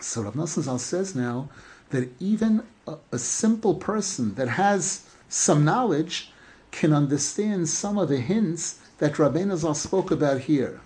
So 0.00 0.22
Rav 0.22 0.34
Nosson 0.34 0.62
Zal 0.62 0.78
says 0.78 1.14
now 1.14 1.48
that 1.90 2.10
even 2.20 2.62
a, 2.86 2.96
a 3.12 3.18
simple 3.18 3.74
person 3.74 4.34
that 4.34 4.48
has 4.48 5.02
some 5.28 5.64
knowledge 5.64 6.30
can 6.70 6.92
understand 6.92 7.68
some 7.68 7.98
of 7.98 8.08
the 8.08 8.20
hints 8.20 8.80
that 8.98 9.14
Rabbeinu 9.14 9.56
Zal 9.56 9.74
spoke 9.74 10.10
about 10.10 10.42
here. 10.42 10.80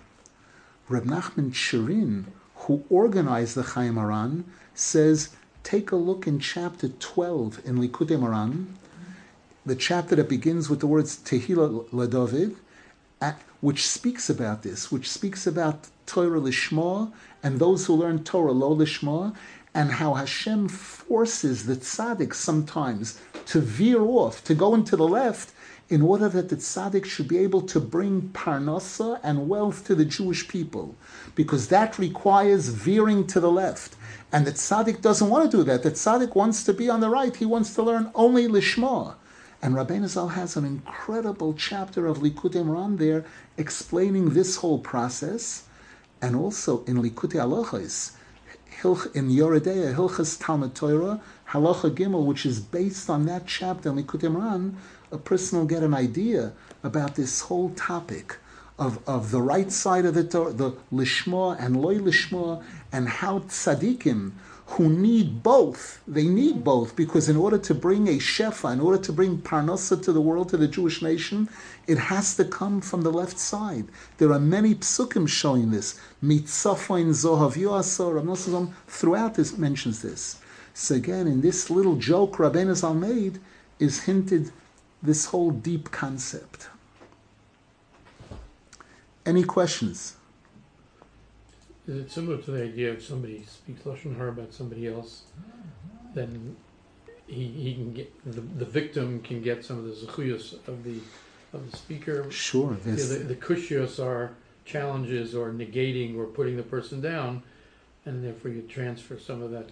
Reb 0.89 1.05
Nachman 1.05 1.51
Tcherin, 1.51 2.25
who 2.55 2.83
organized 2.89 3.55
the 3.55 3.63
Chayei 3.63 3.93
Moharan, 3.93 4.43
says, 4.73 5.29
take 5.63 5.91
a 5.91 5.95
look 5.95 6.27
in 6.27 6.39
chapter 6.39 6.89
12 6.89 7.61
in 7.65 7.77
Likutei 7.77 8.17
Moharan, 8.17 8.67
the 9.65 9.75
chapter 9.75 10.15
that 10.15 10.27
begins 10.27 10.69
with 10.69 10.79
the 10.79 10.87
words 10.87 11.17
Tehillah 11.17 11.87
LaDavid, 11.89 12.55
which 13.59 13.87
speaks 13.87 14.29
about 14.29 14.63
this, 14.63 14.91
which 14.91 15.09
speaks 15.09 15.45
about 15.45 15.87
Torah 16.07 16.39
Lishma 16.39 17.11
and 17.43 17.59
those 17.59 17.85
who 17.85 17.93
learn 17.93 18.23
Torah 18.23 18.51
Lo 18.51 18.75
Lishma, 18.75 19.35
and 19.73 19.91
how 19.91 20.15
Hashem 20.15 20.67
forces 20.67 21.65
the 21.65 21.75
tzaddik 21.75 22.33
sometimes 22.33 23.21
to 23.45 23.61
veer 23.61 24.01
off, 24.01 24.43
to 24.43 24.53
go 24.55 24.73
into 24.73 24.97
the 24.97 25.07
left, 25.07 25.53
in 25.89 26.01
order 26.01 26.27
that 26.27 26.49
the 26.49 26.55
tzaddik 26.55 27.05
should 27.05 27.27
be 27.27 27.37
able 27.37 27.61
to 27.61 27.79
bring 27.79 28.29
parnasa 28.33 29.19
and 29.23 29.47
wealth 29.47 29.85
to 29.85 29.93
the 29.93 30.05
Jewish 30.05 30.47
people, 30.47 30.95
because 31.35 31.67
that 31.67 31.99
requires 31.99 32.69
veering 32.69 33.27
to 33.27 33.39
the 33.39 33.51
left. 33.51 33.95
And 34.31 34.47
the 34.47 34.51
tzaddik 34.51 35.01
doesn't 35.01 35.29
want 35.29 35.51
to 35.51 35.57
do 35.57 35.63
that. 35.63 35.83
The 35.83 35.91
tzaddik 35.91 36.35
wants 36.35 36.63
to 36.63 36.73
be 36.73 36.89
on 36.89 36.99
the 36.99 37.09
right. 37.09 37.35
He 37.35 37.45
wants 37.45 37.75
to 37.75 37.83
learn 37.83 38.09
only 38.15 38.47
lishma. 38.47 39.15
And 39.63 39.75
Rabbeinu 39.75 40.07
Zal 40.07 40.29
has 40.29 40.57
an 40.57 40.65
incredible 40.65 41.53
chapter 41.53 42.07
of 42.07 42.17
Likutei 42.17 42.65
Moharan 42.65 42.97
there 42.97 43.25
explaining 43.57 44.31
this 44.31 44.55
whole 44.55 44.79
process, 44.79 45.65
and 46.19 46.35
also 46.35 46.83
in 46.85 46.97
Likutei 46.97 48.11
Hilch 48.81 49.15
in 49.15 49.29
Yoreh 49.29 49.59
De'ah, 49.59 49.93
Hilchas 49.93 50.43
Talmud 50.43 50.73
Torah, 50.73 51.21
Halacha 51.49 51.93
Gimel, 51.93 52.25
which 52.25 52.43
is 52.43 52.59
based 52.59 53.07
on 53.07 53.27
that 53.27 53.45
chapter 53.45 53.89
in 53.89 54.03
Likutei 54.03 54.33
Moharan, 54.35 54.73
a 55.11 55.19
person 55.19 55.59
will 55.59 55.67
get 55.67 55.83
an 55.83 55.93
idea 55.93 56.53
about 56.81 57.13
this 57.15 57.41
whole 57.41 57.69
topic 57.71 58.37
of, 58.79 58.97
of 59.07 59.29
the 59.29 59.43
right 59.43 59.71
side 59.71 60.05
of 60.05 60.15
the 60.15 60.23
Torah, 60.23 60.53
the 60.53 60.71
Lishma 60.91 61.55
and 61.63 61.79
Loy 61.79 61.99
Lishma, 61.99 62.63
and 62.91 63.07
how 63.07 63.39
tzaddikim 63.39 64.31
who 64.71 64.89
need 64.89 65.43
both, 65.43 66.01
they 66.07 66.25
need 66.25 66.63
both, 66.63 66.95
because 66.95 67.27
in 67.27 67.35
order 67.35 67.57
to 67.57 67.73
bring 67.73 68.07
a 68.07 68.17
shefa, 68.17 68.71
in 68.71 68.79
order 68.79 68.97
to 68.97 69.11
bring 69.11 69.37
parnasa 69.37 70.01
to 70.01 70.13
the 70.13 70.21
world, 70.21 70.49
to 70.49 70.57
the 70.57 70.67
Jewish 70.67 71.01
nation, 71.01 71.49
it 71.87 71.97
has 71.97 72.35
to 72.37 72.45
come 72.45 72.79
from 72.79 73.01
the 73.01 73.11
left 73.11 73.37
side. 73.37 73.85
There 74.17 74.31
are 74.31 74.39
many 74.39 74.75
psukim 74.75 75.27
showing 75.27 75.71
this. 75.71 75.99
Mitzafoin 76.23 77.09
zohav 77.09 77.55
yoasor, 77.55 78.73
throughout 78.87 79.35
this 79.35 79.57
mentions 79.57 80.01
this. 80.01 80.39
So 80.73 80.95
again, 80.95 81.27
in 81.27 81.41
this 81.41 81.69
little 81.69 81.97
joke 81.97 82.37
Rabbeinu 82.37 82.75
Zal 82.75 82.93
made, 82.93 83.39
is 83.77 84.03
hinted 84.03 84.51
this 85.03 85.25
whole 85.25 85.51
deep 85.51 85.91
concept. 85.91 86.69
Any 89.25 89.43
questions? 89.43 90.15
Is 91.91 91.97
it 91.97 92.09
similar 92.09 92.37
to 92.37 92.51
the 92.51 92.63
idea 92.63 92.89
of 92.93 93.03
somebody 93.03 93.43
speaks 93.43 93.81
lashon 93.81 94.15
hara 94.15 94.29
about 94.29 94.53
somebody 94.53 94.87
else, 94.87 95.23
then 96.13 96.55
he, 97.27 97.47
he 97.47 97.73
can 97.73 97.91
get 97.91 98.09
the, 98.23 98.39
the 98.39 98.63
victim 98.63 99.19
can 99.21 99.41
get 99.41 99.65
some 99.65 99.77
of 99.79 99.83
the 99.83 99.91
zechuyos 99.91 100.53
of 100.69 100.85
the 100.85 100.99
of 101.51 101.69
the 101.69 101.75
speaker. 101.75 102.31
Sure. 102.31 102.77
Yeah, 102.85 102.93
the, 102.93 103.25
the 103.33 103.35
kushios 103.35 104.01
are 104.01 104.31
challenges 104.63 105.35
or 105.35 105.51
negating 105.51 106.17
or 106.17 106.27
putting 106.27 106.55
the 106.55 106.63
person 106.63 107.01
down, 107.01 107.43
and 108.05 108.23
therefore 108.23 108.51
you 108.51 108.61
transfer 108.61 109.19
some 109.19 109.41
of 109.41 109.51
that. 109.51 109.67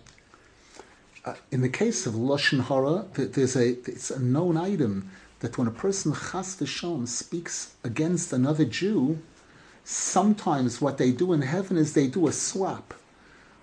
Uh, 1.24 1.36
in 1.52 1.62
the 1.62 1.70
case 1.70 2.06
of 2.06 2.16
lashon 2.16 2.66
hara, 2.66 3.06
there's 3.14 3.56
a 3.56 3.70
it's 3.90 4.12
a 4.12 4.22
known 4.22 4.58
item 4.58 5.10
that 5.40 5.58
when 5.58 5.70
a 5.70 5.72
person 5.86 6.12
chas 6.12 6.58
v'shom 6.58 7.08
speaks 7.08 7.76
against 7.82 8.34
another 8.34 8.66
Jew, 8.66 9.20
sometimes 9.90 10.80
what 10.80 11.00
they 11.00 11.12
do 11.12 11.34
in 11.34 11.42
heaven 11.42 11.76
is 11.76 11.94
they 11.94 12.08
do 12.08 12.28
a 12.28 12.32
swap. 12.32 12.94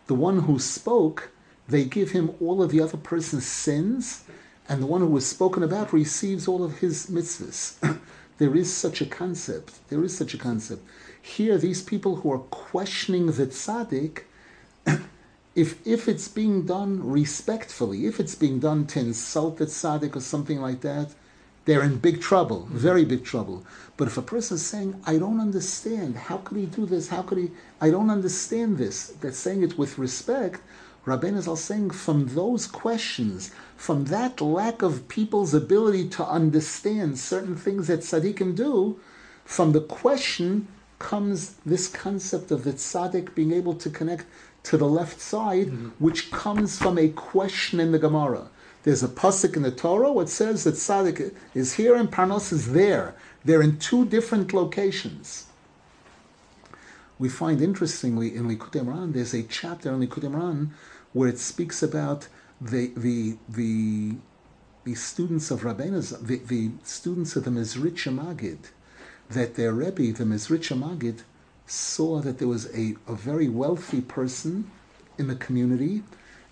The 0.09 0.14
one 0.14 0.41
who 0.41 0.59
spoke, 0.59 1.31
they 1.68 1.85
give 1.85 2.11
him 2.11 2.35
all 2.41 2.62
of 2.62 2.72
the 2.72 2.81
other 2.81 2.97
person's 2.97 3.47
sins, 3.47 4.24
and 4.68 4.83
the 4.83 4.87
one 4.87 5.03
who 5.03 5.07
was 5.07 5.24
spoken 5.24 5.62
about 5.62 5.93
receives 5.93 6.49
all 6.49 6.64
of 6.64 6.79
his 6.79 7.07
mitzvahs. 7.07 8.01
there 8.39 8.57
is 8.57 8.74
such 8.74 9.01
a 9.01 9.07
concept. 9.07 9.89
There 9.89 10.03
is 10.03 10.16
such 10.16 10.35
a 10.35 10.39
concept. 10.39 10.83
Here, 11.22 11.59
these 11.59 11.83
people 11.83 12.16
who 12.16 12.33
are 12.33 12.39
questioning 12.39 13.27
the 13.27 13.47
tzaddik, 13.47 14.22
if 15.55 15.87
if 15.87 16.09
it's 16.09 16.27
being 16.27 16.66
done 16.66 17.09
respectfully, 17.09 18.07
if 18.07 18.18
it's 18.18 18.35
being 18.35 18.59
done 18.59 18.87
to 18.89 18.99
insult 18.99 19.59
the 19.59 19.66
tzaddik 19.66 20.16
or 20.16 20.20
something 20.20 20.61
like 20.61 20.81
that, 20.81 21.14
they're 21.66 21.82
in 21.82 21.98
big 21.98 22.20
trouble, 22.20 22.68
very 22.70 23.04
big 23.04 23.24
trouble. 23.24 23.66
But 23.96 24.08
if 24.08 24.16
a 24.16 24.22
person 24.22 24.54
is 24.54 24.64
saying, 24.64 25.00
I 25.04 25.18
don't 25.18 25.40
understand, 25.40 26.16
how 26.16 26.38
could 26.38 26.58
he 26.58 26.66
do 26.66 26.86
this? 26.86 27.08
How 27.08 27.22
could 27.22 27.38
he? 27.38 27.50
I 27.80 27.90
don't 27.90 28.08
understand 28.08 28.78
this. 28.78 29.08
They're 29.20 29.32
saying 29.32 29.62
it 29.62 29.76
with 29.76 29.98
respect. 29.98 30.60
Rabbeinu 31.06 31.38
is 31.38 31.60
saying 31.60 31.90
from 31.90 32.28
those 32.28 32.66
questions, 32.66 33.52
from 33.76 34.06
that 34.06 34.40
lack 34.40 34.82
of 34.82 35.08
people's 35.08 35.54
ability 35.54 36.08
to 36.10 36.26
understand 36.26 37.18
certain 37.18 37.56
things 37.56 37.88
that 37.88 38.00
tzaddikim 38.00 38.56
do, 38.56 38.98
from 39.44 39.72
the 39.72 39.80
question 39.80 40.68
comes 40.98 41.54
this 41.66 41.88
concept 41.88 42.50
of 42.50 42.64
the 42.64 42.72
tzaddik 42.72 43.34
being 43.34 43.52
able 43.52 43.74
to 43.74 43.90
connect 43.90 44.26
to 44.64 44.76
the 44.76 44.88
left 44.88 45.20
side, 45.20 45.68
mm-hmm. 45.68 45.88
which 45.98 46.30
comes 46.30 46.78
from 46.78 46.98
a 46.98 47.08
question 47.08 47.78
in 47.78 47.92
the 47.92 47.98
Gemara. 47.98 48.48
There's 48.87 49.03
a 49.03 49.09
pasuk 49.09 49.57
in 49.57 49.62
the 49.62 49.70
Torah 49.70 50.11
which 50.11 50.28
says 50.28 50.64
that 50.64 50.76
tzaddik 50.76 51.34
is 51.55 51.74
here 51.74 51.95
and 51.95 52.11
Parnos 52.11 52.51
is 52.51 52.72
there. 52.72 53.14
They're 53.45 53.61
in 53.61 53.78
two 53.78 54.07
different 54.07 54.55
locations 54.55 55.47
we 57.18 57.28
find 57.28 57.62
interestingly 57.62 58.34
in 58.34 58.49
Likutei 58.49 58.84
Moharan, 58.84 59.12
there's 59.12 59.34
a 59.34 59.43
chapter 59.43 59.93
in 59.93 60.07
Likutei 60.07 60.30
Moharan 60.30 60.70
where 61.12 61.28
it 61.28 61.39
speaks 61.39 61.82
about 61.82 62.28
the 62.61 62.93
the 62.97 63.37
the 63.49 64.16
the 64.84 64.95
students 64.95 65.51
of 65.51 65.62
Rabbeinu, 65.62 66.24
the, 66.24 66.37
the 66.37 66.70
students 66.84 67.34
of 67.34 67.45
the 67.45 67.51
Mezritcher 67.51 68.14
Magid, 68.14 68.70
that 69.30 69.57
their 69.57 69.72
Rebbe, 69.72 70.12
the 70.12 70.24
Mezritcher 70.24 70.78
Magid, 70.78 71.22
saw 71.66 72.20
that 72.20 72.39
there 72.39 72.47
was 72.47 72.66
a, 72.66 72.95
a 73.09 73.14
very 73.14 73.49
wealthy 73.49 74.01
person 74.01 74.70
in 75.18 75.26
the 75.26 75.34
community, 75.34 76.05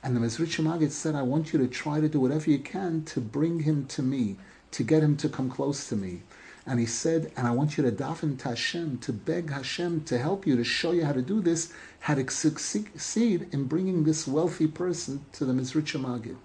and 0.04 0.14
the 0.14 0.20
Mezritcher 0.20 0.62
Magid 0.62 0.90
said, 0.90 1.14
I 1.14 1.22
want 1.22 1.54
you 1.54 1.58
to 1.58 1.66
try 1.66 1.98
to 1.98 2.10
do 2.10 2.20
whatever 2.20 2.50
you 2.50 2.58
can 2.58 3.04
to 3.06 3.22
bring 3.22 3.60
him 3.60 3.86
to 3.86 4.02
me, 4.02 4.36
to 4.72 4.82
get 4.82 5.02
him 5.02 5.16
to 5.16 5.30
come 5.30 5.48
close 5.48 5.88
to 5.88 5.96
me. 5.96 6.20
And 6.66 6.78
he 6.78 6.84
said, 6.84 7.32
and 7.38 7.46
I 7.46 7.52
want 7.52 7.78
you 7.78 7.84
to 7.84 7.90
daven 7.90 8.38
to 8.40 8.48
Hashem, 8.50 8.98
to 8.98 9.14
beg 9.14 9.48
Hashem 9.48 10.04
to 10.04 10.18
help 10.18 10.46
you, 10.46 10.56
to 10.56 10.64
show 10.64 10.92
you 10.92 11.06
how 11.06 11.12
to 11.12 11.22
do 11.22 11.40
this, 11.40 11.72
how 12.00 12.16
to 12.16 12.30
succeed 12.30 13.48
in 13.50 13.64
bringing 13.64 14.04
this 14.04 14.28
wealthy 14.28 14.66
person 14.66 15.24
to 15.32 15.46
the 15.46 15.54
Mezritcher 15.54 15.98
Magid. 15.98 16.36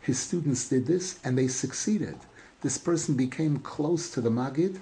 His 0.00 0.20
students 0.20 0.68
did 0.68 0.86
this, 0.86 1.18
and 1.24 1.36
they 1.36 1.48
succeeded. 1.48 2.18
This 2.60 2.78
person 2.78 3.16
became 3.16 3.58
close 3.58 4.10
to 4.10 4.20
the 4.20 4.30
Magid, 4.30 4.78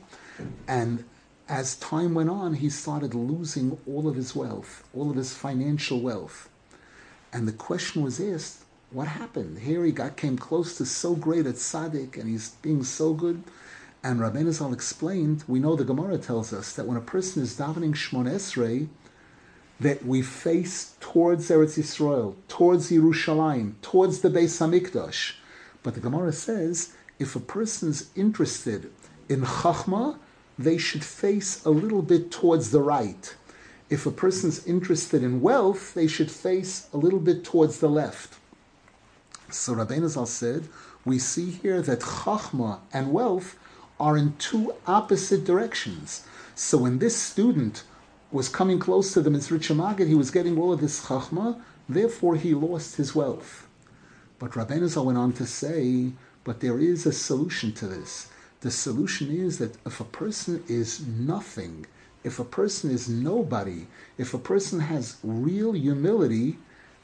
and 0.68 1.04
as 1.48 1.76
time 1.76 2.12
went 2.12 2.28
on, 2.28 2.52
he 2.52 2.68
started 2.68 3.14
losing 3.14 3.78
all 3.86 4.06
of 4.06 4.14
his 4.14 4.36
wealth, 4.36 4.86
all 4.94 5.10
of 5.10 5.16
his 5.16 5.32
financial 5.32 6.00
wealth. 6.02 6.49
And 7.32 7.46
the 7.46 7.52
question 7.52 8.02
was 8.02 8.20
asked, 8.20 8.64
what 8.90 9.06
happened? 9.06 9.60
Here 9.60 9.84
he 9.84 9.92
got 9.92 10.16
came 10.16 10.36
close 10.36 10.76
to 10.78 10.84
so 10.84 11.14
great 11.14 11.46
a 11.46 11.52
tzaddik, 11.52 12.16
and 12.16 12.28
he's 12.28 12.50
being 12.62 12.82
so 12.82 13.14
good. 13.14 13.42
And 14.02 14.18
Rabbeinu 14.18 14.52
Zal 14.52 14.72
explained, 14.72 15.44
we 15.46 15.60
know 15.60 15.76
the 15.76 15.84
Gemara 15.84 16.18
tells 16.18 16.52
us 16.52 16.72
that 16.72 16.86
when 16.86 16.96
a 16.96 17.02
person 17.02 17.42
is 17.42 17.56
davening 17.56 17.94
Shmon 17.94 18.28
Esrei, 18.28 18.88
that 19.78 20.04
we 20.04 20.22
face 20.22 20.94
towards 21.00 21.48
Eretz 21.50 21.78
Yisrael, 21.78 22.34
towards 22.48 22.90
Yerushalayim, 22.90 23.74
towards 23.80 24.20
the 24.20 24.28
Beis 24.28 24.58
Hamikdash. 24.58 25.34
But 25.82 25.94
the 25.94 26.00
Gemara 26.00 26.32
says, 26.32 26.92
if 27.18 27.36
a 27.36 27.40
person's 27.40 28.10
interested 28.16 28.90
in 29.28 29.42
Chachma, 29.42 30.18
they 30.58 30.78
should 30.78 31.04
face 31.04 31.64
a 31.64 31.70
little 31.70 32.02
bit 32.02 32.30
towards 32.30 32.70
the 32.70 32.82
right. 32.82 33.34
If 33.90 34.06
a 34.06 34.12
person's 34.12 34.64
interested 34.66 35.22
in 35.22 35.40
wealth, 35.40 35.94
they 35.94 36.06
should 36.06 36.30
face 36.30 36.88
a 36.92 36.96
little 36.96 37.18
bit 37.18 37.44
towards 37.44 37.80
the 37.80 37.88
left. 37.88 38.38
So 39.50 39.74
Rabbeinu 39.74 40.08
Zal 40.08 40.26
said, 40.26 40.68
we 41.04 41.18
see 41.18 41.50
here 41.50 41.82
that 41.82 42.00
Chachma 42.00 42.78
and 42.92 43.12
wealth 43.12 43.58
are 43.98 44.16
in 44.16 44.34
two 44.38 44.74
opposite 44.86 45.44
directions. 45.44 46.24
So 46.54 46.78
when 46.78 46.98
this 46.98 47.16
student 47.16 47.82
was 48.30 48.48
coming 48.48 48.78
close 48.78 49.12
to 49.12 49.20
the 49.20 49.30
Mezritcher 49.30 50.06
he 50.06 50.14
was 50.14 50.30
getting 50.30 50.56
all 50.56 50.72
of 50.72 50.80
this 50.80 51.06
chachma, 51.06 51.60
therefore 51.88 52.36
he 52.36 52.54
lost 52.54 52.96
his 52.96 53.14
wealth. 53.14 53.66
But 54.38 54.52
Rabbeinu 54.52 54.88
Zal 54.88 55.06
went 55.06 55.18
on 55.18 55.32
to 55.34 55.46
say, 55.46 56.12
but 56.44 56.60
there 56.60 56.78
is 56.78 57.06
a 57.06 57.12
solution 57.12 57.72
to 57.74 57.86
this. 57.86 58.28
The 58.60 58.70
solution 58.70 59.30
is 59.30 59.58
that 59.58 59.76
if 59.84 60.00
a 60.00 60.04
person 60.04 60.62
is 60.68 61.04
nothing, 61.06 61.86
if 62.22 62.38
a 62.38 62.44
person 62.44 62.90
is 62.90 63.08
nobody, 63.08 63.86
if 64.18 64.34
a 64.34 64.38
person 64.38 64.80
has 64.80 65.16
real 65.22 65.72
humility, 65.72 66.58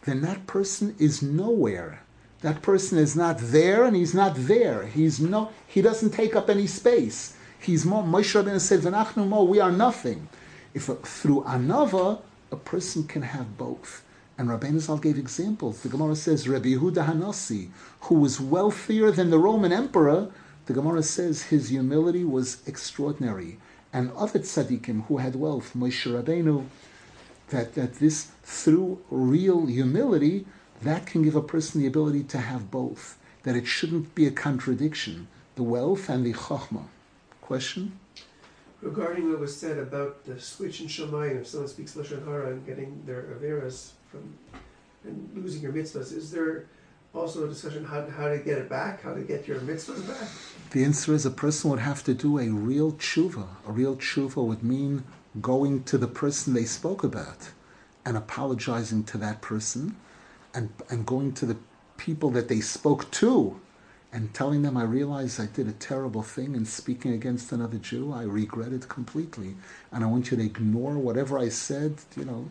then 0.05 0.21
that 0.23 0.47
person 0.47 0.95
is 0.99 1.23
nowhere. 1.23 2.03
That 2.43 2.63
person 2.63 2.99
is 2.99 3.17
not 3.17 3.39
there 3.39 3.85
and 3.85 3.97
he's 3.97 4.15
not 4.15 4.35
there. 4.37 4.87
He's 4.87 5.19
no, 5.19 5.51
he 5.67 5.81
doesn't 5.83 6.11
take 6.11 6.37
up 6.37 6.51
any 6.51 6.67
space. 6.67 7.37
He's 7.59 7.85
more, 7.85 8.03
Moshe 8.03 8.41
Rabbeinu 8.41 8.61
said, 8.61 8.81
V'nachnu 8.81 9.27
mo, 9.27 9.43
we 9.43 9.59
are 9.59 9.73
nothing. 9.73 10.29
If 10.75 10.89
a, 10.89 10.97
through 10.97 11.43
anava, 11.43 12.21
a 12.53 12.57
person 12.57 13.05
can 13.05 13.23
have 13.23 13.57
both. 13.57 14.05
And 14.39 14.49
Rabbeinu 14.49 14.81
Zal 14.81 14.99
gave 14.99 15.19
examples. 15.19 15.81
The 15.81 15.89
Gemara 15.89 16.15
says, 16.15 16.47
Rabbi 16.47 16.75
Yehuda 16.75 17.07
Hanasi, 17.07 17.71
who 18.03 18.17
was 18.17 18.39
wealthier 18.39 19.11
than 19.11 19.31
the 19.31 19.39
Roman 19.39 19.73
emperor, 19.73 20.31
the 20.67 20.75
Gemara 20.75 21.03
says 21.03 21.45
his 21.45 21.71
humility 21.71 22.25
was 22.25 22.59
extraordinary. 22.67 23.59
And 23.97 24.13
other 24.13 24.41
tzaddikim 24.41 25.07
who 25.07 25.17
had 25.17 25.37
wealth, 25.37 25.73
Moshe 25.75 26.05
Rabbeinu, 26.05 26.67
that, 27.49 27.77
that 27.77 27.95
this, 27.95 28.31
through 28.43 29.03
real 29.09 29.65
humility, 29.65 30.45
that 30.83 31.07
can 31.07 31.23
give 31.23 31.35
a 31.35 31.41
person 31.41 31.81
the 31.81 31.87
ability 31.87 32.25
to 32.25 32.37
have 32.37 32.71
both, 32.71 33.17
that 33.45 33.57
it 33.57 33.67
shouldn't 33.67 34.15
be 34.15 34.27
a 34.27 34.31
contradiction, 34.31 35.29
the 35.55 35.63
wealth 35.63 36.11
and 36.11 36.27
the 36.27 36.35
chokhmah. 36.35 36.89
Question? 37.41 37.99
Regarding 38.83 39.31
what 39.31 39.41
was 39.41 39.57
said 39.57 39.79
about 39.79 40.27
the 40.27 40.39
switch 40.39 40.83
in 40.83 40.89
Shemayim, 40.89 41.41
if 41.41 41.47
someone 41.47 41.71
speaks 41.71 41.95
Lashon 41.95 42.23
Hara 42.27 42.51
and 42.51 42.67
getting 42.67 43.03
their 43.07 43.23
Averas 43.23 43.93
from 44.11 44.35
and 45.05 45.31
losing 45.35 45.63
your 45.63 45.73
mitzvahs, 45.73 46.13
is 46.13 46.31
there 46.31 46.67
also 47.17 47.45
a 47.45 47.49
discussion 47.49 47.85
how, 47.85 48.09
how 48.11 48.29
to 48.29 48.39
get 48.39 48.59
it 48.59 48.69
back, 48.69 49.03
how 49.03 49.15
to 49.15 49.23
get 49.23 49.49
your 49.49 49.59
mitzvahs 49.61 50.07
back? 50.07 50.29
The 50.71 50.85
answer 50.85 51.15
is 51.15 51.25
a 51.25 51.31
person 51.31 51.71
would 51.71 51.79
have 51.81 52.05
to 52.05 52.15
do 52.15 52.39
a 52.39 52.49
real 52.49 52.93
tshuva. 52.93 53.47
A 53.67 53.73
real 53.73 53.97
tshuva 53.97 54.45
would 54.45 54.63
mean 54.63 55.05
going 55.41 55.85
to 55.85 55.99
the 55.99 56.09
person 56.09 56.55
they 56.55 56.65
spoke 56.65 57.03
about 57.05 57.51
and 58.05 58.17
apologizing 58.17 59.05
to 59.05 59.19
that 59.19 59.41
person 59.41 59.97
and, 60.55 60.71
and 60.91 61.07
going 61.07 61.33
to 61.35 61.47
the 61.47 61.57
people 61.97 62.31
that 62.31 62.49
they 62.49 62.61
spoke 62.61 63.11
to 63.11 63.61
and 64.13 64.33
telling 64.33 64.63
them, 64.63 64.77
I 64.77 64.85
realize 64.85 65.39
I 65.39 65.47
did 65.47 65.69
a 65.69 65.73
terrible 65.73 66.23
thing 66.23 66.55
in 66.55 66.65
speaking 66.65 67.13
against 67.13 67.53
another 67.53 67.79
Jew. 67.79 68.13
I 68.13 68.23
regret 68.23 68.73
it 68.73 68.89
completely. 68.89 69.57
And 69.93 70.03
I 70.05 70.07
want 70.07 70.31
you 70.31 70.37
to 70.37 70.43
ignore 70.43 70.95
whatever 70.95 71.39
I 71.39 71.49
said, 71.49 71.97
you 72.17 72.25
know, 72.25 72.51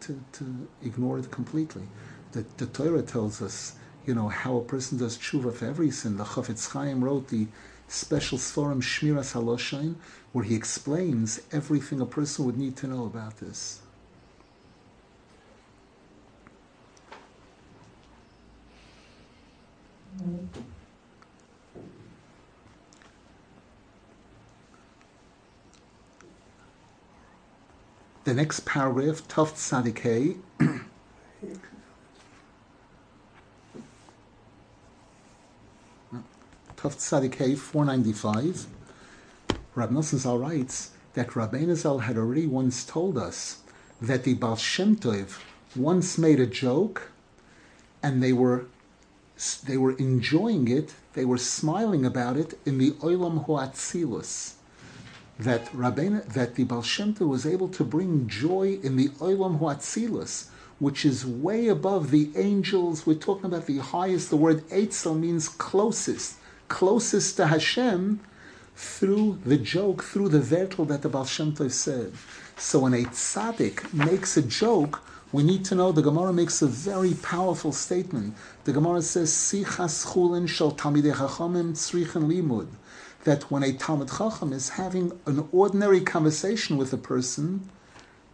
to, 0.00 0.20
to 0.32 0.68
ignore 0.82 1.18
it 1.18 1.30
completely. 1.30 1.84
The, 2.32 2.44
the 2.58 2.66
Torah 2.66 3.02
tells 3.02 3.40
us, 3.40 3.76
you 4.06 4.14
know, 4.14 4.28
how 4.28 4.56
a 4.56 4.62
person 4.62 4.98
does 4.98 5.18
tshuva 5.18 5.52
for 5.52 5.66
every 5.66 5.90
sin. 5.90 6.16
The 6.16 6.24
Chafetz 6.24 6.70
Chaim 6.70 7.02
wrote 7.02 7.28
the 7.28 7.48
special 7.88 8.38
Sforim 8.38 8.80
Shmiras 8.80 9.34
Haloshain, 9.34 9.96
where 10.32 10.44
he 10.44 10.54
explains 10.54 11.40
everything 11.50 12.00
a 12.00 12.06
person 12.06 12.46
would 12.46 12.56
need 12.56 12.76
to 12.76 12.86
know 12.86 13.04
about 13.04 13.38
this. 13.38 13.80
The 28.24 28.34
next 28.34 28.64
paragraph, 28.66 29.26
Tov 29.28 29.52
Tzadik 29.52 30.38
Tov 36.76 36.94
Tzadik 36.94 37.56
495. 37.56 38.66
Rab 39.74 39.90
Nosson 39.90 40.18
Zal 40.18 40.38
writes 40.38 40.90
that 41.14 41.30
Rabbeinu 41.30 41.74
Zal 41.74 42.00
had 42.00 42.18
already 42.18 42.46
once 42.46 42.84
told 42.84 43.16
us 43.16 43.60
that 44.00 44.24
the 44.24 44.34
Baal 44.34 44.56
Shem 44.56 44.94
Tov 44.96 45.38
once 45.74 46.18
made 46.18 46.38
a 46.38 46.46
joke 46.46 47.10
and 48.02 48.22
they 48.22 48.32
were 48.32 48.66
they 49.64 49.76
were 49.76 49.92
enjoying 49.92 50.68
it, 50.68 50.94
they 51.14 51.24
were 51.24 51.38
smiling 51.38 52.04
about 52.04 52.36
it 52.36 52.58
in 52.64 52.78
the 52.78 52.92
Olam 52.92 53.46
Huatzilus. 53.46 54.54
That 55.38 55.66
Rabbeinu, 55.72 56.26
that 56.32 56.54
the 56.54 56.64
Baal 56.64 56.82
Shem 56.82 57.14
Tov 57.14 57.28
was 57.28 57.46
able 57.46 57.68
to 57.68 57.84
bring 57.84 58.28
joy 58.28 58.78
in 58.82 58.96
the 58.96 59.08
Olam 59.20 59.60
Huatzilus, 59.60 60.48
which 60.78 61.06
is 61.06 61.24
way 61.24 61.68
above 61.68 62.10
the 62.10 62.30
angels. 62.36 63.06
We're 63.06 63.14
talking 63.14 63.46
about 63.46 63.66
the 63.66 63.78
highest. 63.78 64.28
The 64.28 64.36
word 64.36 64.66
Eitzel 64.68 65.18
means 65.18 65.48
closest, 65.48 66.36
closest 66.68 67.36
to 67.36 67.46
Hashem, 67.46 68.20
through 68.76 69.38
the 69.44 69.56
joke, 69.56 70.04
through 70.04 70.28
the 70.28 70.38
vertel 70.38 70.86
that 70.88 71.02
the 71.02 71.08
Baal 71.08 71.24
Shem 71.24 71.54
Tov 71.54 71.72
said. 71.72 72.12
So 72.58 72.80
when 72.80 72.94
a 72.94 73.04
tzaddik 73.04 73.92
makes 73.92 74.36
a 74.36 74.42
joke, 74.42 75.02
we 75.32 75.42
need 75.42 75.64
to 75.66 75.74
know 75.74 75.92
the 75.92 76.02
Gemara 76.02 76.32
makes 76.32 76.62
a 76.62 76.66
very 76.66 77.14
powerful 77.14 77.72
statement. 77.72 78.36
The 78.64 78.72
Gemara 78.72 79.02
says, 79.02 79.30
Sichas 79.30 80.06
chulin 80.06 80.48
shel 80.48 80.72
talmidei 80.72 81.14
chachamim 81.14 81.72
tzrichen 81.72 82.26
limud. 82.26 82.68
That 83.24 83.50
when 83.50 83.64
a 83.64 83.72
Talmud 83.72 84.08
Chacham 84.08 84.52
is 84.52 84.68
having 84.68 85.10
an 85.26 85.48
ordinary 85.50 86.00
conversation 86.00 86.76
with 86.76 86.92
a 86.92 86.96
person, 86.96 87.68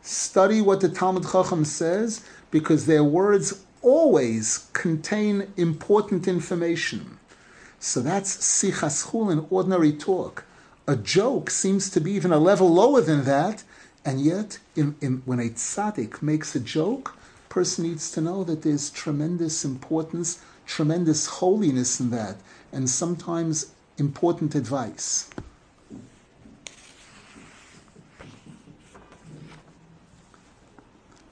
study 0.02 0.60
what 0.60 0.80
the 0.80 0.88
Talmud 0.90 1.22
Chacham 1.22 1.64
says 1.64 2.24
because 2.50 2.84
their 2.84 3.02
words 3.02 3.64
always 3.80 4.68
contain 4.74 5.50
important 5.56 6.28
information. 6.28 7.18
So 7.84 8.00
that's 8.00 8.36
sichas 8.36 9.10
chulin, 9.10 9.48
ordinary 9.50 9.92
talk. 9.92 10.44
A 10.86 10.94
joke 10.94 11.50
seems 11.50 11.90
to 11.90 12.00
be 12.00 12.12
even 12.12 12.32
a 12.32 12.38
level 12.38 12.72
lower 12.72 13.00
than 13.00 13.24
that, 13.24 13.64
and 14.04 14.20
yet, 14.20 14.60
in, 14.76 14.94
in, 15.00 15.22
when 15.24 15.40
a 15.40 15.50
tzaddik 15.50 16.22
makes 16.22 16.54
a 16.54 16.60
joke, 16.60 17.16
person 17.48 17.82
needs 17.82 18.12
to 18.12 18.20
know 18.20 18.44
that 18.44 18.62
there's 18.62 18.88
tremendous 18.88 19.64
importance, 19.64 20.40
tremendous 20.64 21.26
holiness 21.26 21.98
in 21.98 22.10
that, 22.10 22.36
and 22.70 22.88
sometimes 22.88 23.72
important 23.98 24.54
advice. 24.54 25.28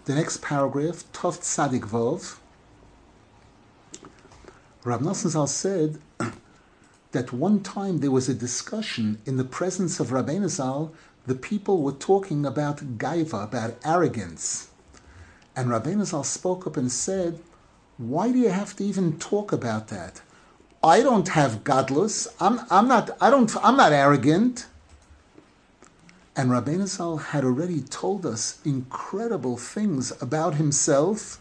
The 0.07 0.17
next 0.17 0.43
paragraph, 0.43 1.05
Tov 1.13 1.39
Tzadik 1.39 1.83
Vov. 1.83 2.39
Rav 4.83 5.01
Nosson 5.01 5.49
said 5.49 6.01
that 7.13 7.33
one 7.33 7.61
time 7.61 7.99
there 7.99 8.11
was 8.11 8.29
a 8.29 8.35
discussion 8.35 9.21
in 9.27 9.37
the 9.37 9.45
presence 9.45 10.01
of 10.01 10.09
Rabbeinu 10.09 10.49
Zal 10.49 10.93
the 11.27 11.35
people 11.35 11.83
were 11.83 11.93
talking 11.93 12.47
about 12.47 12.99
gaiva, 12.99 13.45
about 13.45 13.77
arrogance. 13.85 14.71
And 15.55 15.69
Rabbeinu 15.69 16.05
Zal 16.07 16.25
spoke 16.25 16.67
up 16.67 16.77
and 16.77 16.91
said, 16.91 17.41
why 17.99 18.33
do 18.33 18.39
you 18.39 18.49
have 18.49 18.75
to 18.77 18.85
even 18.85 19.19
talk 19.19 19.53
about 19.53 19.89
that? 19.89 20.23
I 20.83 21.03
don't 21.03 21.29
have 21.29 21.65
gadlus. 21.65 22.27
I'm, 22.41 22.61
I'm 22.71 22.89
not, 22.89 23.11
I 23.21 23.29
don't, 23.29 23.55
I'm 23.63 23.77
not 23.77 23.93
arrogant. 23.93 24.67
And 26.35 26.51
Rabbeinu 26.51 26.87
Zal 26.87 27.19
had 27.19 27.45
already 27.45 27.83
told 27.83 28.25
us 28.25 28.59
incredible 28.65 29.59
things 29.59 30.13
about 30.23 30.55
himself. 30.55 31.39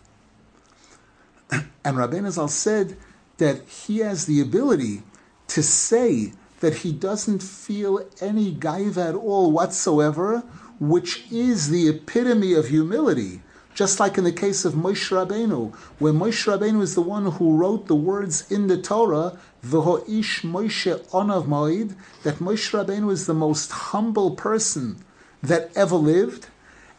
And 1.86 1.96
Rabbeinu 1.96 2.30
Zal 2.32 2.50
said 2.50 2.98
that 3.38 3.66
he 3.70 4.00
has 4.00 4.26
the 4.26 4.42
ability 4.42 5.04
to 5.50 5.64
say 5.64 6.34
that 6.60 6.78
he 6.78 6.92
doesn't 6.92 7.44
feel 7.44 8.06
any 8.22 8.54
gaiva 8.54 9.10
at 9.10 9.16
all 9.16 9.52
whatsoever, 9.52 10.44
which 10.80 11.26
is 11.32 11.70
the 11.70 11.88
epitome 11.88 12.54
of 12.54 12.68
humility. 12.68 13.42
Just 13.74 14.00
like 14.00 14.18
in 14.18 14.26
the 14.26 14.32
case 14.32 14.66
of 14.66 14.74
Moshe 14.74 15.10
Rabbeinu, 15.10 15.74
where 16.00 16.12
Moshe 16.12 16.46
Rabbeinu 16.46 16.82
is 16.82 16.96
the 16.96 17.02
one 17.02 17.32
who 17.34 17.56
wrote 17.56 17.88
the 17.88 17.96
words 17.96 18.50
in 18.52 18.68
the 18.68 18.82
Torah, 18.82 19.38
V'ho'ish 19.66 20.42
Moshe 20.42 21.00
onav 21.12 21.46
moed, 21.46 21.96
that 22.24 22.40
Moshe 22.40 22.72
Rabbeinu 22.72 23.12
is 23.12 23.26
the 23.26 23.34
most 23.34 23.72
humble 23.72 24.32
person 24.32 24.98
that 25.42 25.72
ever 25.76 25.96
lived, 25.96 26.48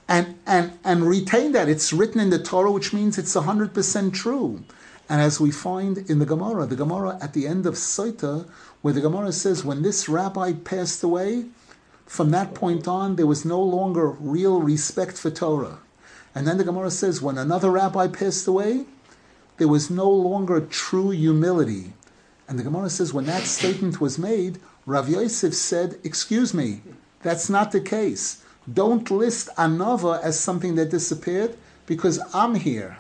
and, 0.09 0.39
and, 0.47 0.73
and 0.83 1.07
retain 1.07 1.53
that. 1.53 1.69
It's 1.69 1.93
written 1.93 2.21
in 2.21 2.31
the 2.31 2.43
Torah, 2.43 2.73
which 2.73 2.93
means 2.93 3.19
it's 3.19 3.37
100% 3.37 4.15
true. 4.15 4.65
And 5.11 5.21
as 5.21 5.41
we 5.41 5.51
find 5.51 5.99
in 6.09 6.21
the 6.21 6.25
Gemara, 6.25 6.67
the 6.67 6.77
Gemara 6.77 7.19
at 7.21 7.33
the 7.33 7.49
end 7.49 7.67
of 7.67 7.75
Soita 7.75 8.49
where 8.81 8.95
the 8.95 9.01
Gemara 9.01 9.33
says 9.33 9.65
when 9.65 9.83
this 9.83 10.09
rabbi 10.09 10.53
passed 10.53 11.03
away, 11.03 11.47
from 12.07 12.31
that 12.31 12.55
point 12.55 12.87
on, 12.87 13.17
there 13.17 13.27
was 13.27 13.45
no 13.45 13.61
longer 13.61 14.09
real 14.09 14.61
respect 14.61 15.19
for 15.19 15.29
Torah. 15.29 15.79
And 16.33 16.47
then 16.47 16.59
the 16.59 16.65
Gemara 16.65 16.93
says 16.93 17.21
when 17.21 17.39
another 17.39 17.73
rabbi 17.73 18.07
passed 18.07 18.47
away, 18.47 18.85
there 19.57 19.67
was 19.67 19.91
no 19.91 20.09
longer 20.09 20.61
true 20.61 21.11
humility. 21.11 21.93
And 22.49 22.57
the 22.57 22.63
Gemara 22.63 22.89
says 22.89 23.13
when 23.13 23.27
that 23.27 23.43
statement 23.43 24.01
was 24.01 24.17
made, 24.17 24.61
Rav 24.87 25.09
Yosef 25.09 25.55
said, 25.55 25.99
Excuse 26.05 26.55
me, 26.55 26.83
that's 27.25 27.51
not 27.51 27.73
the 27.73 27.81
case. 27.81 28.45
Don't 28.73 29.11
list 29.11 29.49
Anava 29.59 30.23
as 30.23 30.39
something 30.39 30.77
that 30.77 30.91
disappeared 30.91 31.57
because 31.85 32.21
I'm 32.33 32.55
here. 32.55 33.00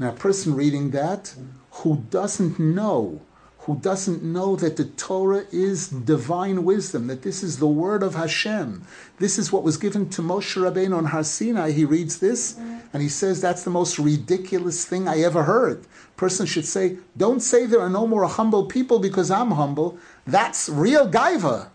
Now, 0.00 0.08
a 0.08 0.12
person 0.12 0.56
reading 0.56 0.90
that 0.90 1.34
who 1.70 2.04
doesn't 2.10 2.58
know 2.58 3.20
who 3.64 3.76
doesn't 3.76 4.22
know 4.22 4.56
that 4.56 4.78
the 4.78 4.86
Torah 4.86 5.44
is 5.52 5.88
divine 5.88 6.64
wisdom, 6.64 7.08
that 7.08 7.22
this 7.22 7.42
is 7.42 7.58
the 7.58 7.66
word 7.66 8.02
of 8.02 8.14
Hashem. 8.14 8.86
This 9.18 9.38
is 9.38 9.52
what 9.52 9.62
was 9.62 9.76
given 9.76 10.08
to 10.10 10.22
Moshe 10.22 10.56
Rabbeinu 10.56 10.96
on 10.96 11.04
Har 11.04 11.22
Sinai. 11.22 11.72
He 11.72 11.84
reads 11.84 12.18
this 12.20 12.56
and 12.56 13.02
he 13.02 13.08
says, 13.08 13.42
That's 13.42 13.62
the 13.62 13.70
most 13.70 13.98
ridiculous 13.98 14.86
thing 14.86 15.06
I 15.06 15.20
ever 15.20 15.42
heard. 15.42 15.84
Person 16.16 16.46
should 16.46 16.64
say, 16.64 16.96
Don't 17.16 17.40
say 17.40 17.66
there 17.66 17.80
are 17.80 17.90
no 17.90 18.06
more 18.06 18.26
humble 18.26 18.64
people 18.64 18.98
because 18.98 19.30
I'm 19.30 19.50
humble. 19.50 19.98
That's 20.26 20.70
real 20.70 21.06
gaiva. 21.06 21.68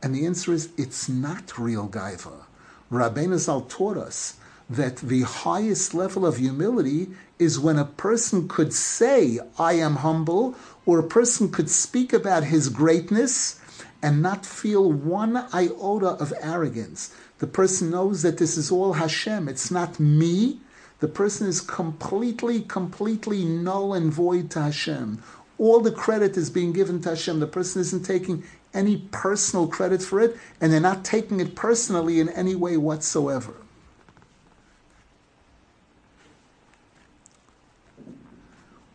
And 0.00 0.14
the 0.14 0.24
answer 0.24 0.52
is, 0.52 0.70
It's 0.78 1.08
not 1.08 1.58
real 1.58 1.88
gaiva. 1.88 2.44
Rabbeinu 2.92 3.38
Zal 3.38 3.62
taught 3.62 3.96
us 3.96 4.37
that 4.70 4.96
the 4.96 5.22
highest 5.22 5.94
level 5.94 6.26
of 6.26 6.36
humility 6.36 7.08
is 7.38 7.58
when 7.58 7.78
a 7.78 7.84
person 7.84 8.48
could 8.48 8.72
say, 8.72 9.38
I 9.58 9.74
am 9.74 9.96
humble, 9.96 10.54
or 10.84 10.98
a 10.98 11.08
person 11.08 11.50
could 11.50 11.70
speak 11.70 12.12
about 12.12 12.44
his 12.44 12.68
greatness 12.68 13.60
and 14.02 14.22
not 14.22 14.44
feel 14.44 14.92
one 14.92 15.36
iota 15.54 16.08
of 16.08 16.32
arrogance. 16.40 17.14
The 17.38 17.46
person 17.46 17.90
knows 17.90 18.22
that 18.22 18.38
this 18.38 18.56
is 18.56 18.70
all 18.70 18.94
Hashem, 18.94 19.48
it's 19.48 19.70
not 19.70 19.98
me. 19.98 20.60
The 21.00 21.08
person 21.08 21.46
is 21.46 21.60
completely, 21.60 22.62
completely 22.62 23.44
null 23.44 23.94
and 23.94 24.12
void 24.12 24.50
to 24.50 24.62
Hashem. 24.62 25.22
All 25.56 25.80
the 25.80 25.92
credit 25.92 26.36
is 26.36 26.50
being 26.50 26.72
given 26.72 27.00
to 27.02 27.10
Hashem. 27.10 27.38
The 27.38 27.46
person 27.46 27.80
isn't 27.80 28.04
taking 28.04 28.42
any 28.74 29.08
personal 29.12 29.68
credit 29.68 30.02
for 30.02 30.20
it, 30.20 30.36
and 30.60 30.72
they're 30.72 30.80
not 30.80 31.04
taking 31.04 31.38
it 31.38 31.54
personally 31.54 32.18
in 32.18 32.28
any 32.30 32.56
way 32.56 32.76
whatsoever. 32.76 33.54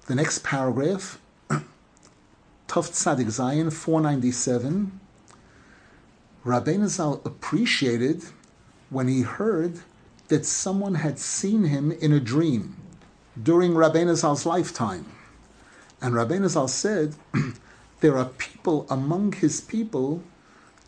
The 0.05 0.15
next 0.15 0.43
paragraph, 0.43 1.17
Tov 1.49 1.63
Tzadik 2.67 3.27
Zayin 3.27 3.71
497, 3.71 4.99
Rabbeinu 6.43 6.87
Zal 6.89 7.21
appreciated 7.23 8.25
when 8.89 9.07
he 9.07 9.21
heard 9.21 9.79
that 10.27 10.45
someone 10.45 10.95
had 10.95 11.19
seen 11.19 11.63
him 11.63 11.93
in 11.93 12.11
a 12.11 12.19
dream 12.19 12.75
during 13.41 13.75
Rabbeinu 13.75 14.13
Zal's 14.15 14.45
lifetime. 14.45 15.05
And 16.01 16.13
Rabbeinu 16.13 16.49
Zal 16.49 16.67
said, 16.67 17.15
there 18.01 18.17
are 18.17 18.25
people 18.25 18.85
among 18.89 19.31
his 19.31 19.61
people 19.61 20.21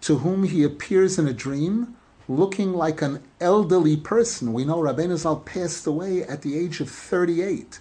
to 0.01 0.18
whom 0.18 0.43
he 0.43 0.61
appears 0.61 1.18
in 1.18 1.26
a 1.26 1.34
dream 1.34 1.95
looking 2.28 2.74
like 2.74 3.01
an 3.01 3.24
elderly 3.39 3.95
person. 3.95 4.51
We 4.51 4.66
know 4.66 4.80
Rabbeinu 4.80 5.16
Zal 5.16 5.38
passed 5.38 5.88
away 5.88 6.22
at 6.24 6.41
the 6.41 6.59
age 6.59 6.82
of 6.82 6.89
38. 6.89 7.80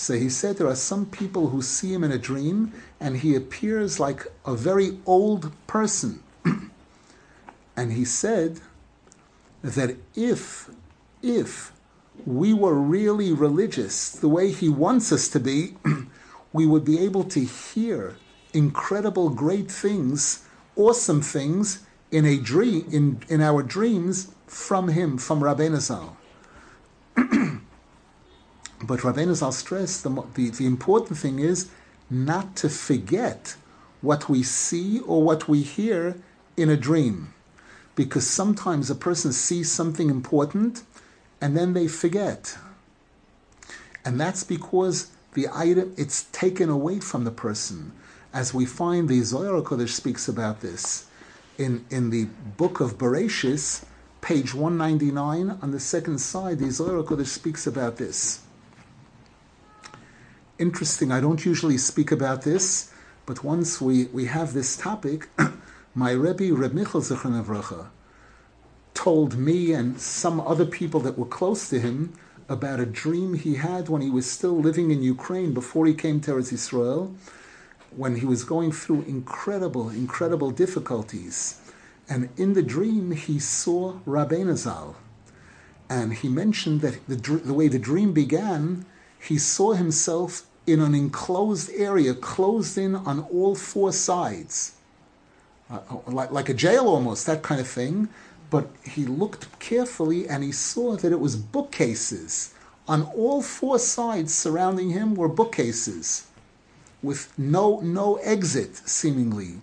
So 0.00 0.14
he 0.14 0.30
said 0.30 0.56
there 0.56 0.66
are 0.66 0.74
some 0.74 1.04
people 1.04 1.50
who 1.50 1.60
see 1.60 1.92
him 1.92 2.02
in 2.02 2.10
a 2.10 2.16
dream 2.16 2.72
and 2.98 3.18
he 3.18 3.34
appears 3.34 4.00
like 4.00 4.26
a 4.46 4.54
very 4.54 4.98
old 5.04 5.52
person. 5.66 6.22
and 7.76 7.92
he 7.92 8.06
said 8.06 8.60
that 9.60 9.98
if, 10.14 10.70
if 11.22 11.72
we 12.24 12.54
were 12.54 12.72
really 12.72 13.34
religious 13.34 14.10
the 14.10 14.28
way 14.28 14.50
he 14.50 14.70
wants 14.70 15.12
us 15.12 15.28
to 15.28 15.38
be, 15.38 15.74
we 16.50 16.64
would 16.64 16.86
be 16.86 16.98
able 16.98 17.24
to 17.24 17.44
hear 17.44 18.16
incredible 18.54 19.28
great 19.28 19.70
things, 19.70 20.46
awesome 20.76 21.20
things 21.20 21.84
in 22.10 22.24
a 22.24 22.38
dream 22.38 22.86
in, 22.90 23.22
in 23.28 23.42
our 23.42 23.62
dreams 23.62 24.32
from 24.46 24.88
him, 24.88 25.18
from 25.18 25.40
Rabbeinu 25.40 25.78
Zal. 25.78 26.16
But 28.82 29.00
Rabbeinu 29.00 29.34
Zal 29.34 29.52
stressed 29.52 30.04
the, 30.04 30.24
the, 30.34 30.50
the 30.50 30.66
important 30.66 31.18
thing 31.18 31.38
is 31.38 31.68
not 32.08 32.56
to 32.56 32.68
forget 32.68 33.56
what 34.00 34.28
we 34.28 34.42
see 34.42 35.00
or 35.00 35.22
what 35.22 35.48
we 35.48 35.62
hear 35.62 36.16
in 36.56 36.70
a 36.70 36.76
dream. 36.76 37.34
Because 37.94 38.26
sometimes 38.26 38.90
a 38.90 38.94
person 38.94 39.32
sees 39.32 39.70
something 39.70 40.08
important 40.08 40.82
and 41.40 41.56
then 41.56 41.74
they 41.74 41.88
forget. 41.88 42.56
And 44.04 44.18
that's 44.18 44.44
because 44.44 45.10
the 45.34 45.48
item, 45.52 45.94
it's 45.98 46.24
taken 46.32 46.70
away 46.70 47.00
from 47.00 47.24
the 47.24 47.30
person. 47.30 47.92
As 48.32 48.54
we 48.54 48.64
find 48.64 49.08
the 49.08 49.20
Zohar 49.20 49.60
Kodesh 49.60 49.90
speaks 49.90 50.28
about 50.28 50.60
this. 50.60 51.06
In, 51.58 51.84
in 51.90 52.08
the 52.08 52.24
book 52.56 52.80
of 52.80 52.96
Bereshis, 52.96 53.84
page 54.22 54.54
199, 54.54 55.58
on 55.60 55.70
the 55.70 55.80
second 55.80 56.18
side, 56.18 56.58
the 56.58 56.70
Zohar 56.70 57.02
Kodesh 57.02 57.26
speaks 57.26 57.66
about 57.66 57.98
this 57.98 58.40
interesting. 60.60 61.10
I 61.10 61.20
don't 61.20 61.44
usually 61.44 61.78
speak 61.78 62.12
about 62.12 62.42
this, 62.42 62.92
but 63.26 63.42
once 63.42 63.80
we, 63.80 64.04
we 64.06 64.26
have 64.26 64.52
this 64.52 64.76
topic, 64.76 65.28
my 65.94 66.12
Rebbe, 66.12 66.54
Reb 66.54 66.74
Michal 66.74 67.00
Zichron 67.00 67.86
told 68.92 69.38
me 69.38 69.72
and 69.72 69.98
some 69.98 70.40
other 70.40 70.66
people 70.66 71.00
that 71.00 71.18
were 71.18 71.26
close 71.26 71.70
to 71.70 71.80
him 71.80 72.12
about 72.50 72.80
a 72.80 72.86
dream 72.86 73.34
he 73.34 73.54
had 73.54 73.88
when 73.88 74.02
he 74.02 74.10
was 74.10 74.30
still 74.30 74.60
living 74.60 74.90
in 74.90 75.02
Ukraine 75.02 75.54
before 75.54 75.86
he 75.86 75.94
came 75.94 76.20
to 76.20 76.36
Israel, 76.36 77.14
when 77.96 78.16
he 78.16 78.26
was 78.26 78.44
going 78.44 78.72
through 78.72 79.02
incredible, 79.02 79.88
incredible 79.88 80.50
difficulties. 80.50 81.60
And 82.08 82.28
in 82.36 82.52
the 82.54 82.62
dream, 82.62 83.12
he 83.12 83.38
saw 83.38 84.00
Rabbeinu 84.06 84.56
Zal. 84.56 84.96
And 85.88 86.12
he 86.12 86.28
mentioned 86.28 86.82
that 86.82 87.06
the, 87.08 87.16
the 87.16 87.54
way 87.54 87.68
the 87.68 87.78
dream 87.78 88.12
began, 88.12 88.84
he 89.18 89.38
saw 89.38 89.72
himself 89.72 90.46
in 90.66 90.80
an 90.80 90.94
enclosed 90.94 91.70
area, 91.74 92.14
closed 92.14 92.78
in 92.78 92.94
on 92.94 93.20
all 93.32 93.54
four 93.54 93.92
sides, 93.92 94.72
uh, 95.70 95.80
like, 96.06 96.30
like 96.30 96.48
a 96.48 96.54
jail 96.54 96.86
almost, 96.86 97.26
that 97.26 97.42
kind 97.42 97.60
of 97.60 97.66
thing 97.68 98.08
but 98.50 98.68
he 98.84 99.06
looked 99.06 99.58
carefully 99.60 100.28
and 100.28 100.42
he 100.42 100.52
saw 100.52 100.96
that 100.96 101.12
it 101.12 101.20
was 101.20 101.36
bookcases. 101.36 102.52
On 102.88 103.04
all 103.14 103.40
four 103.40 103.78
sides 103.78 104.34
surrounding 104.34 104.90
him 104.90 105.14
were 105.14 105.28
bookcases 105.28 106.26
with 107.02 107.32
no, 107.38 107.80
no 107.80 108.16
exit, 108.16 108.76
seemingly. 108.76 109.60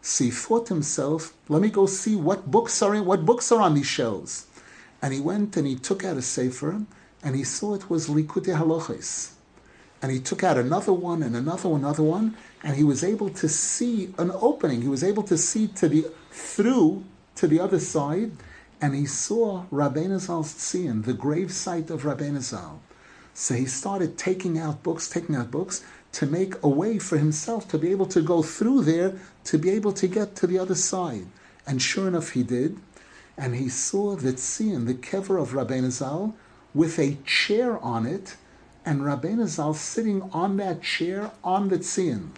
So 0.00 0.24
he 0.24 0.30
thought 0.30 0.66
to 0.66 0.74
himself, 0.74 1.34
let 1.48 1.62
me 1.62 1.68
go 1.68 1.86
see 1.86 2.16
what 2.16 2.50
books 2.50 2.82
are 2.82 2.94
in, 2.94 3.04
what 3.04 3.26
books 3.26 3.52
are 3.52 3.60
on 3.60 3.74
these 3.74 3.86
shelves. 3.86 4.46
And 5.02 5.12
he 5.12 5.20
went 5.20 5.56
and 5.56 5.66
he 5.66 5.76
took 5.76 6.04
out 6.04 6.16
a 6.16 6.22
sefer 6.22 6.80
and 7.22 7.36
he 7.36 7.44
saw 7.44 7.74
it 7.74 7.90
was 7.90 8.08
Likutei 8.08 8.56
Halachos. 8.56 9.33
And 10.04 10.12
he 10.12 10.20
took 10.20 10.44
out 10.44 10.58
another 10.58 10.92
one 10.92 11.22
and 11.22 11.34
another 11.34 11.70
one, 11.70 11.80
another 11.80 12.02
one, 12.02 12.36
and 12.62 12.76
he 12.76 12.84
was 12.84 13.02
able 13.02 13.30
to 13.30 13.48
see 13.48 14.12
an 14.18 14.30
opening. 14.34 14.82
He 14.82 14.88
was 14.88 15.02
able 15.02 15.22
to 15.22 15.38
see 15.38 15.66
to 15.68 15.88
the 15.88 16.10
through 16.30 17.04
to 17.36 17.46
the 17.46 17.58
other 17.58 17.80
side, 17.80 18.32
and 18.82 18.94
he 18.94 19.06
saw 19.06 19.64
Rabbeinu 19.72 20.18
Zal's 20.20 20.52
Tzion, 20.52 21.06
the 21.06 21.14
grave 21.14 21.50
site 21.50 21.88
of 21.88 22.02
Rabbeinu 22.02 22.42
Zal. 22.42 22.82
So 23.32 23.54
he 23.54 23.64
started 23.64 24.18
taking 24.18 24.58
out 24.58 24.82
books, 24.82 25.08
taking 25.08 25.36
out 25.36 25.50
books, 25.50 25.82
to 26.12 26.26
make 26.26 26.62
a 26.62 26.68
way 26.68 26.98
for 26.98 27.16
himself 27.16 27.66
to 27.68 27.78
be 27.78 27.90
able 27.90 28.04
to 28.08 28.20
go 28.20 28.42
through 28.42 28.82
there, 28.82 29.14
to 29.44 29.56
be 29.56 29.70
able 29.70 29.94
to 29.94 30.06
get 30.06 30.36
to 30.36 30.46
the 30.46 30.58
other 30.58 30.74
side. 30.74 31.24
And 31.66 31.80
sure 31.80 32.08
enough, 32.08 32.32
he 32.32 32.42
did. 32.42 32.76
And 33.38 33.54
he 33.54 33.70
saw 33.70 34.16
the 34.16 34.34
Tzion, 34.34 34.84
the 34.86 34.92
kever 34.92 35.40
of 35.40 35.52
Rabbeinu 35.52 35.90
Zal, 35.90 36.34
with 36.74 36.98
a 36.98 37.16
chair 37.24 37.78
on 37.78 38.04
it, 38.04 38.36
and 38.84 39.00
Rabbeinu 39.00 39.46
Zal 39.46 39.74
sitting 39.74 40.22
on 40.32 40.56
that 40.58 40.82
chair 40.82 41.30
on 41.42 41.68
the 41.68 41.78
Tzion 41.78 42.30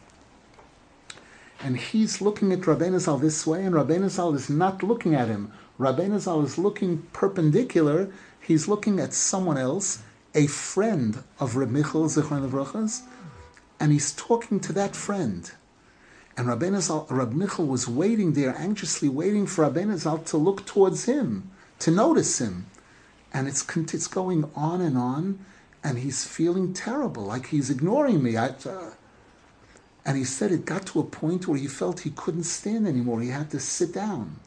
and 1.60 1.76
he's 1.78 2.20
looking 2.20 2.52
at 2.52 2.60
Rabbeinu 2.60 3.00
Zal 3.00 3.18
this 3.18 3.46
way, 3.46 3.64
and 3.64 3.74
Rabbeinu 3.74 4.08
Zal 4.08 4.34
is 4.34 4.50
not 4.50 4.82
looking 4.82 5.14
at 5.14 5.28
him. 5.28 5.52
Rabbeinu 5.80 6.18
Zal 6.18 6.42
is 6.44 6.58
looking 6.58 7.02
perpendicular. 7.12 8.10
He's 8.40 8.68
looking 8.68 9.00
at 9.00 9.14
someone 9.14 9.58
else, 9.58 10.02
a 10.34 10.46
friend 10.46 11.22
of 11.40 11.56
Reb 11.56 11.70
Michal 11.70 12.04
Zichron 12.04 13.02
and 13.78 13.92
he's 13.92 14.12
talking 14.12 14.60
to 14.60 14.72
that 14.72 14.96
friend. 14.96 15.50
And 16.36 16.46
Rabbeinu 16.46 16.80
Zal, 16.80 17.06
Reb 17.10 17.32
Michal 17.32 17.66
was 17.66 17.88
waiting 17.88 18.34
there, 18.34 18.54
anxiously 18.56 19.08
waiting 19.08 19.46
for 19.46 19.68
Rabbeinu 19.68 19.96
Zal 19.96 20.18
to 20.18 20.36
look 20.36 20.66
towards 20.66 21.06
him, 21.06 21.50
to 21.80 21.90
notice 21.90 22.40
him. 22.40 22.66
And 23.32 23.48
it's, 23.48 23.64
it's 23.76 24.06
going 24.06 24.50
on 24.54 24.80
and 24.80 24.96
on, 24.96 25.38
and 25.86 25.98
he's 25.98 26.24
feeling 26.24 26.74
terrible, 26.74 27.22
like 27.22 27.46
he's 27.46 27.70
ignoring 27.70 28.20
me. 28.20 28.36
I, 28.36 28.48
uh, 28.48 28.90
and 30.04 30.16
he 30.16 30.24
said 30.24 30.50
it 30.50 30.64
got 30.64 30.84
to 30.86 30.98
a 30.98 31.04
point 31.04 31.46
where 31.46 31.56
he 31.56 31.68
felt 31.68 32.00
he 32.00 32.10
couldn't 32.10 32.42
stand 32.42 32.88
anymore. 32.88 33.20
He 33.20 33.28
had 33.28 33.52
to 33.52 33.60
sit 33.60 33.94
down. 33.94 34.40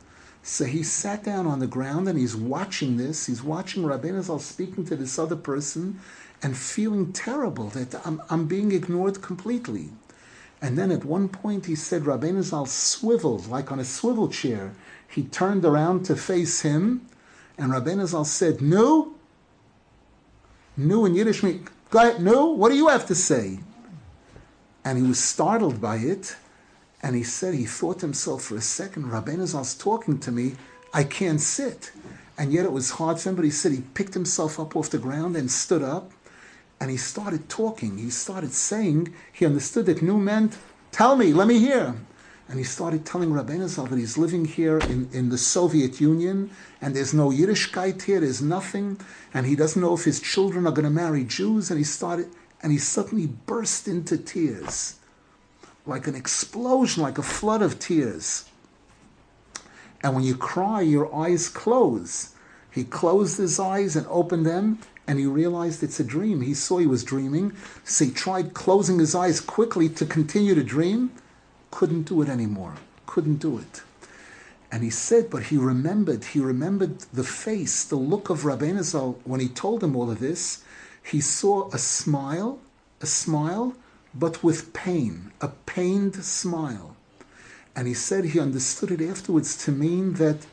So 0.43 0.65
he 0.65 0.83
sat 0.83 1.23
down 1.23 1.47
on 1.47 1.59
the 1.59 1.67
ground 1.67 2.09
and 2.09 2.19
he's 2.19 2.35
watching 2.35 2.97
this. 2.97 3.27
He's 3.27 3.41
watching 3.41 3.83
Rabbeinu 3.83 4.21
Zal 4.21 4.39
speaking 4.39 4.83
to 4.87 4.97
this 4.97 5.17
other 5.17 5.37
person 5.37 6.01
and 6.43 6.57
feeling 6.57 7.13
terrible 7.13 7.69
that 7.69 8.05
I'm, 8.05 8.21
I'm 8.29 8.45
being 8.45 8.73
ignored 8.73 9.21
completely. 9.21 9.91
And 10.61 10.77
then 10.77 10.91
at 10.91 11.05
one 11.05 11.29
point 11.29 11.67
he 11.67 11.75
said 11.75 12.03
Rabbeinu 12.03 12.43
Zal 12.43 12.65
swiveled 12.65 13.47
like 13.47 13.71
on 13.71 13.79
a 13.79 13.85
swivel 13.85 14.27
chair. 14.27 14.73
He 15.07 15.23
turned 15.23 15.63
around 15.63 16.03
to 16.05 16.17
face 16.17 16.61
him 16.61 17.07
and 17.57 17.71
Rabbeinu 17.71 18.07
Zal 18.07 18.25
said, 18.25 18.61
No? 18.61 19.13
No 20.79 21.05
in 21.05 21.15
Yiddish 21.15 21.43
means, 21.43 21.67
go 21.89 21.99
ahead? 21.99 22.23
What 22.23 22.69
do 22.69 22.75
you 22.75 22.87
have 22.87 23.05
to 23.07 23.15
say? 23.15 23.59
and 24.89 24.97
he 24.97 25.03
was 25.03 25.19
startled 25.19 25.81
by 25.81 25.97
it. 25.97 26.35
And 27.01 27.15
he 27.15 27.23
said 27.23 27.53
he 27.53 27.65
thought 27.65 27.99
to 27.99 28.07
himself 28.07 28.43
for 28.43 28.57
a 28.57 28.61
second, 28.61 29.05
Rabbeinu 29.05 29.45
Zal's 29.45 29.75
talking 29.75 30.19
to 30.19 30.31
me, 30.31 30.55
I 30.93 31.03
can't 31.03 31.39
sit. 31.39 31.91
And 32.37 32.51
yet 32.51 32.65
it 32.65 32.71
was 32.71 32.91
hard 32.91 33.19
for 33.19 33.29
him, 33.29 33.35
but 33.35 33.45
he 33.45 33.51
said 33.51 33.71
he 33.71 33.81
picked 33.93 34.13
himself 34.13 34.59
up 34.59 34.75
off 34.75 34.89
the 34.89 34.97
ground 34.97 35.35
and 35.35 35.49
stood 35.49 35.83
up 35.83 36.11
and 36.81 36.89
he 36.89 36.97
started 36.97 37.49
talking. 37.49 37.97
He 37.97 38.09
started 38.09 38.51
saying, 38.51 39.13
he 39.31 39.45
understood 39.45 39.85
that 39.85 40.01
new 40.01 40.17
meant, 40.17 40.57
tell 40.91 41.15
me, 41.15 41.33
let 41.33 41.47
me 41.47 41.59
hear. 41.59 41.95
And 42.49 42.57
he 42.57 42.63
started 42.63 43.05
telling 43.05 43.29
Rabbeinu 43.29 43.67
Zal 43.67 43.85
that 43.85 43.99
he's 43.99 44.17
living 44.17 44.43
here 44.43 44.79
in, 44.79 45.07
in 45.13 45.29
the 45.29 45.37
Soviet 45.37 46.01
Union 46.01 46.49
and 46.81 46.95
there's 46.95 47.13
no 47.13 47.29
Yiddishkeit 47.29 48.01
here, 48.01 48.21
there's 48.21 48.41
nothing, 48.41 48.99
and 49.33 49.45
he 49.45 49.55
doesn't 49.55 49.81
know 49.81 49.93
if 49.93 50.03
his 50.03 50.19
children 50.19 50.65
are 50.65 50.71
going 50.71 50.85
to 50.85 50.89
marry 50.89 51.23
Jews. 51.23 51.69
And 51.69 51.77
he 51.77 51.83
started, 51.83 52.29
and 52.63 52.71
he 52.71 52.79
suddenly 52.79 53.27
burst 53.27 53.87
into 53.87 54.17
tears, 54.17 54.95
like 55.85 56.07
an 56.07 56.15
explosion, 56.15 57.03
like 57.03 57.19
a 57.19 57.23
flood 57.23 57.61
of 57.61 57.77
tears. 57.79 58.49
And 60.01 60.15
when 60.15 60.23
you 60.23 60.35
cry, 60.35 60.81
your 60.81 61.13
eyes 61.13 61.49
close. 61.49 62.33
He 62.71 62.83
closed 62.83 63.37
his 63.37 63.59
eyes 63.59 63.95
and 63.95 64.07
opened 64.07 64.45
them, 64.45 64.79
and 65.05 65.19
he 65.19 65.25
realized 65.25 65.83
it's 65.83 65.99
a 65.99 66.03
dream. 66.03 66.41
He 66.41 66.53
saw 66.53 66.77
he 66.77 66.87
was 66.87 67.03
dreaming, 67.03 67.53
so 67.83 68.05
he 68.05 68.11
tried 68.11 68.53
closing 68.53 68.99
his 68.99 69.13
eyes 69.13 69.39
quickly 69.39 69.89
to 69.89 70.05
continue 70.05 70.55
to 70.55 70.63
dream. 70.63 71.11
Couldn't 71.71 72.03
do 72.03 72.21
it 72.21 72.29
anymore. 72.29 72.75
Couldn't 73.05 73.37
do 73.37 73.57
it. 73.57 73.81
And 74.71 74.83
he 74.83 74.89
said, 74.89 75.29
but 75.29 75.43
he 75.43 75.57
remembered, 75.57 76.23
he 76.25 76.39
remembered 76.39 76.99
the 77.13 77.23
face, 77.23 77.83
the 77.83 77.95
look 77.95 78.29
of 78.29 78.43
Rabbeinu 78.43 78.83
Zal 78.83 79.19
when 79.23 79.39
he 79.39 79.47
told 79.47 79.83
him 79.83 79.95
all 79.95 80.11
of 80.11 80.19
this 80.19 80.63
he 81.03 81.21
saw 81.21 81.69
a 81.71 81.77
smile, 81.77 82.59
a 83.01 83.05
smile, 83.05 83.75
but 84.13 84.43
with 84.43 84.73
pain, 84.73 85.31
a 85.41 85.47
pained 85.47 86.23
smile. 86.23 86.95
And 87.75 87.87
he 87.87 87.93
said 87.93 88.25
he 88.25 88.39
understood 88.39 88.91
it 88.91 89.01
afterwards 89.01 89.55
to 89.65 89.71
mean 89.71 90.13
that 90.13 90.45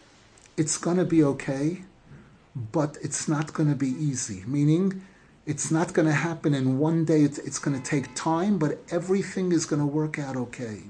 it's 0.57 0.79
going 0.79 0.97
to 0.97 1.05
be 1.05 1.23
okay, 1.23 1.83
but 2.55 2.97
it's 3.03 3.29
not 3.29 3.53
going 3.53 3.69
to 3.69 3.75
be 3.75 3.89
easy. 3.89 4.45
Meaning, 4.47 5.03
it's 5.45 5.71
not 5.71 5.93
going 5.93 6.09
to 6.09 6.15
happen 6.15 6.55
in 6.55 6.79
one 6.79 7.05
day, 7.05 7.23
it's, 7.23 7.39
it's 7.39 7.59
going 7.59 7.81
to 7.81 7.91
take 7.91 8.15
time, 8.15 8.59
but 8.59 8.79
everything 8.91 9.53
is 9.53 9.67
going 9.67 9.81
to 9.81 9.87
work 9.87 10.19
out 10.19 10.37
okay. 10.37 10.85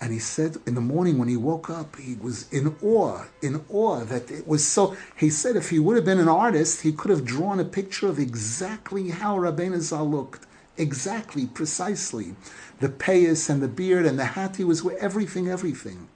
And 0.00 0.12
he 0.12 0.18
said 0.18 0.56
in 0.66 0.74
the 0.74 0.80
morning 0.80 1.18
when 1.18 1.28
he 1.28 1.36
woke 1.36 1.70
up, 1.70 1.96
he 1.96 2.16
was 2.16 2.52
in 2.52 2.74
awe, 2.82 3.24
in 3.40 3.64
awe 3.70 4.04
that 4.04 4.30
it 4.30 4.46
was 4.46 4.66
so. 4.66 4.96
He 5.16 5.30
said 5.30 5.56
if 5.56 5.70
he 5.70 5.78
would 5.78 5.96
have 5.96 6.04
been 6.04 6.18
an 6.18 6.28
artist, 6.28 6.82
he 6.82 6.92
could 6.92 7.10
have 7.10 7.24
drawn 7.24 7.60
a 7.60 7.64
picture 7.64 8.08
of 8.08 8.18
exactly 8.18 9.10
how 9.10 9.38
Rabbeinu 9.38 9.80
Zal 9.80 10.10
looked. 10.10 10.46
Exactly, 10.76 11.46
precisely. 11.46 12.34
The 12.80 12.88
payas 12.88 13.48
and 13.48 13.62
the 13.62 13.68
beard 13.68 14.04
and 14.04 14.18
the 14.18 14.24
hat 14.24 14.56
he 14.56 14.64
was 14.64 14.84
everything, 14.98 15.48
everything. 15.48 16.08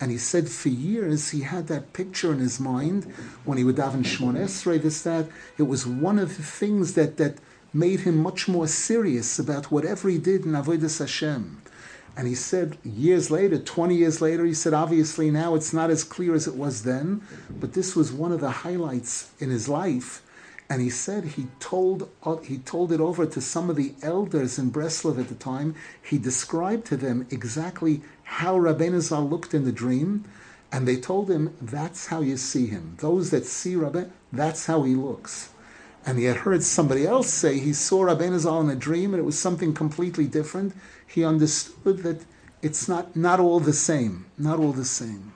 And 0.00 0.10
he 0.10 0.18
said 0.18 0.48
for 0.48 0.68
years 0.68 1.30
he 1.30 1.42
had 1.42 1.68
that 1.68 1.92
picture 1.92 2.32
in 2.32 2.40
his 2.40 2.58
mind 2.58 3.04
when 3.44 3.56
he 3.56 3.62
would 3.62 3.76
daven 3.76 4.02
Shmon 4.02 4.36
Esrei, 4.36 4.82
this, 4.82 5.02
that. 5.02 5.28
It 5.56 5.62
was 5.62 5.86
one 5.86 6.18
of 6.18 6.36
the 6.36 6.42
things 6.42 6.94
that, 6.94 7.18
that 7.18 7.38
made 7.72 8.00
him 8.00 8.18
much 8.18 8.48
more 8.48 8.66
serious 8.66 9.38
about 9.38 9.70
whatever 9.70 10.08
he 10.08 10.18
did 10.18 10.44
in 10.44 10.52
Avodah 10.52 10.98
Hashem. 10.98 11.61
And 12.16 12.28
he 12.28 12.34
said 12.34 12.76
years 12.84 13.30
later, 13.30 13.58
20 13.58 13.94
years 13.94 14.20
later, 14.20 14.44
he 14.44 14.54
said, 14.54 14.74
obviously 14.74 15.30
now 15.30 15.54
it's 15.54 15.72
not 15.72 15.90
as 15.90 16.04
clear 16.04 16.34
as 16.34 16.46
it 16.46 16.54
was 16.54 16.82
then, 16.82 17.22
but 17.50 17.72
this 17.72 17.96
was 17.96 18.12
one 18.12 18.32
of 18.32 18.40
the 18.40 18.50
highlights 18.50 19.30
in 19.38 19.50
his 19.50 19.68
life. 19.68 20.22
And 20.68 20.80
he 20.80 20.90
said 20.90 21.24
he 21.24 21.48
told, 21.58 22.08
uh, 22.22 22.36
he 22.36 22.58
told 22.58 22.92
it 22.92 23.00
over 23.00 23.26
to 23.26 23.40
some 23.40 23.68
of 23.70 23.76
the 23.76 23.94
elders 24.02 24.58
in 24.58 24.70
Breslov 24.70 25.18
at 25.18 25.28
the 25.28 25.34
time. 25.34 25.74
He 26.02 26.18
described 26.18 26.86
to 26.86 26.96
them 26.96 27.26
exactly 27.30 28.02
how 28.24 28.58
Rabbeinu 28.58 29.00
Zal 29.00 29.28
looked 29.28 29.54
in 29.54 29.64
the 29.64 29.72
dream. 29.72 30.24
And 30.70 30.88
they 30.88 30.96
told 30.96 31.30
him, 31.30 31.54
that's 31.60 32.06
how 32.06 32.22
you 32.22 32.38
see 32.38 32.66
him. 32.66 32.96
Those 33.00 33.30
that 33.30 33.44
see 33.44 33.74
Rabbeinu, 33.74 34.10
that's 34.32 34.64
how 34.66 34.82
he 34.82 34.94
looks 34.94 35.51
and 36.04 36.18
he 36.18 36.24
had 36.24 36.38
heard 36.38 36.62
somebody 36.62 37.06
else 37.06 37.32
say 37.32 37.58
he 37.58 37.72
saw 37.72 38.04
Rabbeinu 38.04 38.38
Zal 38.38 38.60
in 38.60 38.70
a 38.70 38.76
dream 38.76 39.14
and 39.14 39.20
it 39.20 39.26
was 39.26 39.38
something 39.38 39.72
completely 39.72 40.26
different, 40.26 40.74
he 41.06 41.24
understood 41.24 41.98
that 41.98 42.24
it's 42.60 42.88
not, 42.88 43.14
not 43.14 43.40
all 43.40 43.60
the 43.60 43.72
same. 43.72 44.26
Not 44.38 44.58
all 44.58 44.72
the 44.72 44.84
same. 44.84 45.32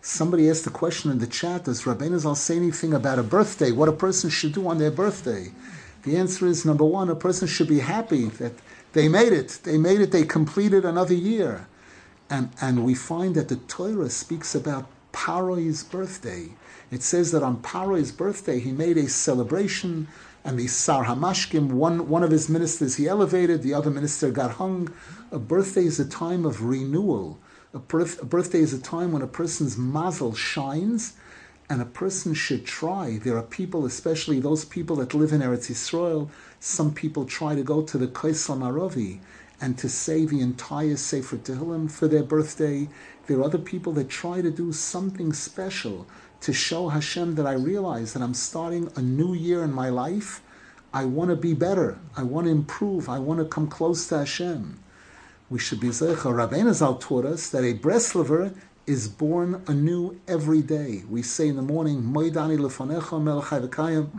Somebody 0.00 0.50
asked 0.50 0.64
the 0.64 0.70
question 0.70 1.10
in 1.10 1.18
the 1.18 1.26
chat, 1.26 1.64
does 1.64 1.82
Rabbeinu 1.82 2.18
Zal 2.18 2.34
say 2.34 2.56
anything 2.56 2.92
about 2.92 3.18
a 3.18 3.22
birthday, 3.22 3.70
what 3.70 3.88
a 3.88 3.92
person 3.92 4.30
should 4.30 4.52
do 4.52 4.66
on 4.68 4.78
their 4.78 4.90
birthday? 4.90 5.52
The 6.02 6.16
answer 6.16 6.46
is, 6.46 6.64
number 6.64 6.84
one, 6.84 7.08
a 7.08 7.14
person 7.14 7.46
should 7.46 7.68
be 7.68 7.78
happy 7.78 8.26
that 8.26 8.52
they 8.92 9.08
made 9.08 9.32
it. 9.32 9.60
They 9.62 9.78
made 9.78 10.00
it, 10.00 10.10
they 10.10 10.24
completed 10.24 10.84
another 10.84 11.14
year. 11.14 11.68
And, 12.28 12.50
and 12.60 12.84
we 12.84 12.94
find 12.94 13.34
that 13.36 13.48
the 13.48 13.56
Torah 13.56 14.10
speaks 14.10 14.54
about 14.54 14.86
Paro's 15.12 15.84
birthday. 15.84 16.50
It 16.92 17.02
says 17.02 17.32
that 17.32 17.42
on 17.42 17.62
Paro's 17.62 18.12
birthday 18.12 18.60
he 18.60 18.70
made 18.70 18.98
a 18.98 19.08
celebration, 19.08 20.08
and 20.44 20.58
the 20.58 20.66
Sar 20.66 21.06
Hamashkim, 21.06 21.68
one, 21.68 22.06
one 22.06 22.22
of 22.22 22.30
his 22.30 22.50
ministers 22.50 22.96
he 22.96 23.08
elevated, 23.08 23.62
the 23.62 23.72
other 23.72 23.90
minister 23.90 24.30
got 24.30 24.52
hung. 24.52 24.92
A 25.30 25.38
birthday 25.38 25.86
is 25.86 25.98
a 25.98 26.04
time 26.04 26.44
of 26.44 26.62
renewal. 26.62 27.38
A, 27.72 27.78
birth, 27.78 28.20
a 28.20 28.26
birthday 28.26 28.58
is 28.58 28.74
a 28.74 28.78
time 28.78 29.10
when 29.10 29.22
a 29.22 29.26
person's 29.26 29.78
mazel 29.78 30.34
shines, 30.34 31.14
and 31.70 31.80
a 31.80 31.86
person 31.86 32.34
should 32.34 32.66
try. 32.66 33.18
There 33.24 33.38
are 33.38 33.42
people, 33.42 33.86
especially 33.86 34.38
those 34.38 34.66
people 34.66 34.96
that 34.96 35.14
live 35.14 35.32
in 35.32 35.40
Eretz 35.40 35.70
Yisrael, 35.70 36.28
some 36.60 36.92
people 36.92 37.24
try 37.24 37.54
to 37.54 37.62
go 37.62 37.80
to 37.80 37.96
the 37.96 38.08
Kaisel 38.08 38.58
Maravi 38.58 39.20
and 39.62 39.78
to 39.78 39.88
say 39.88 40.26
the 40.26 40.40
entire 40.40 40.96
Sefer 40.96 41.38
Tehillim 41.38 41.90
for 41.90 42.06
their 42.06 42.24
birthday. 42.24 42.88
There 43.26 43.38
are 43.38 43.44
other 43.44 43.56
people 43.56 43.94
that 43.94 44.10
try 44.10 44.42
to 44.42 44.50
do 44.50 44.72
something 44.72 45.32
special 45.32 46.06
to 46.42 46.52
show 46.52 46.88
Hashem 46.88 47.36
that 47.36 47.46
I 47.46 47.52
realize 47.52 48.12
that 48.12 48.22
I'm 48.22 48.34
starting 48.34 48.90
a 48.96 49.00
new 49.00 49.32
year 49.32 49.62
in 49.62 49.72
my 49.72 49.88
life. 49.88 50.42
I 50.92 51.04
want 51.04 51.30
to 51.30 51.36
be 51.36 51.54
better. 51.54 51.98
I 52.16 52.24
want 52.24 52.46
to 52.46 52.50
improve. 52.50 53.08
I 53.08 53.18
want 53.18 53.38
to 53.38 53.46
come 53.46 53.68
close 53.68 54.08
to 54.08 54.18
Hashem. 54.18 54.78
We 55.48 55.58
should 55.58 55.80
be 55.80 55.88
zecha. 55.88 56.16
Rabbeinu 56.16 56.72
Zal 56.74 56.96
taught 56.96 57.24
us 57.24 57.48
that 57.50 57.62
a 57.62 57.74
Breslover 57.74 58.54
is 58.86 59.06
born 59.06 59.62
anew 59.68 60.20
every 60.26 60.62
day. 60.62 61.04
We 61.08 61.22
say 61.22 61.46
in 61.48 61.56
the 61.56 61.62
morning, 61.62 62.02
Moidani 62.02 62.58
lefanecha 62.58 63.22
melechai 63.22 63.68
v'kayim, 63.68 64.10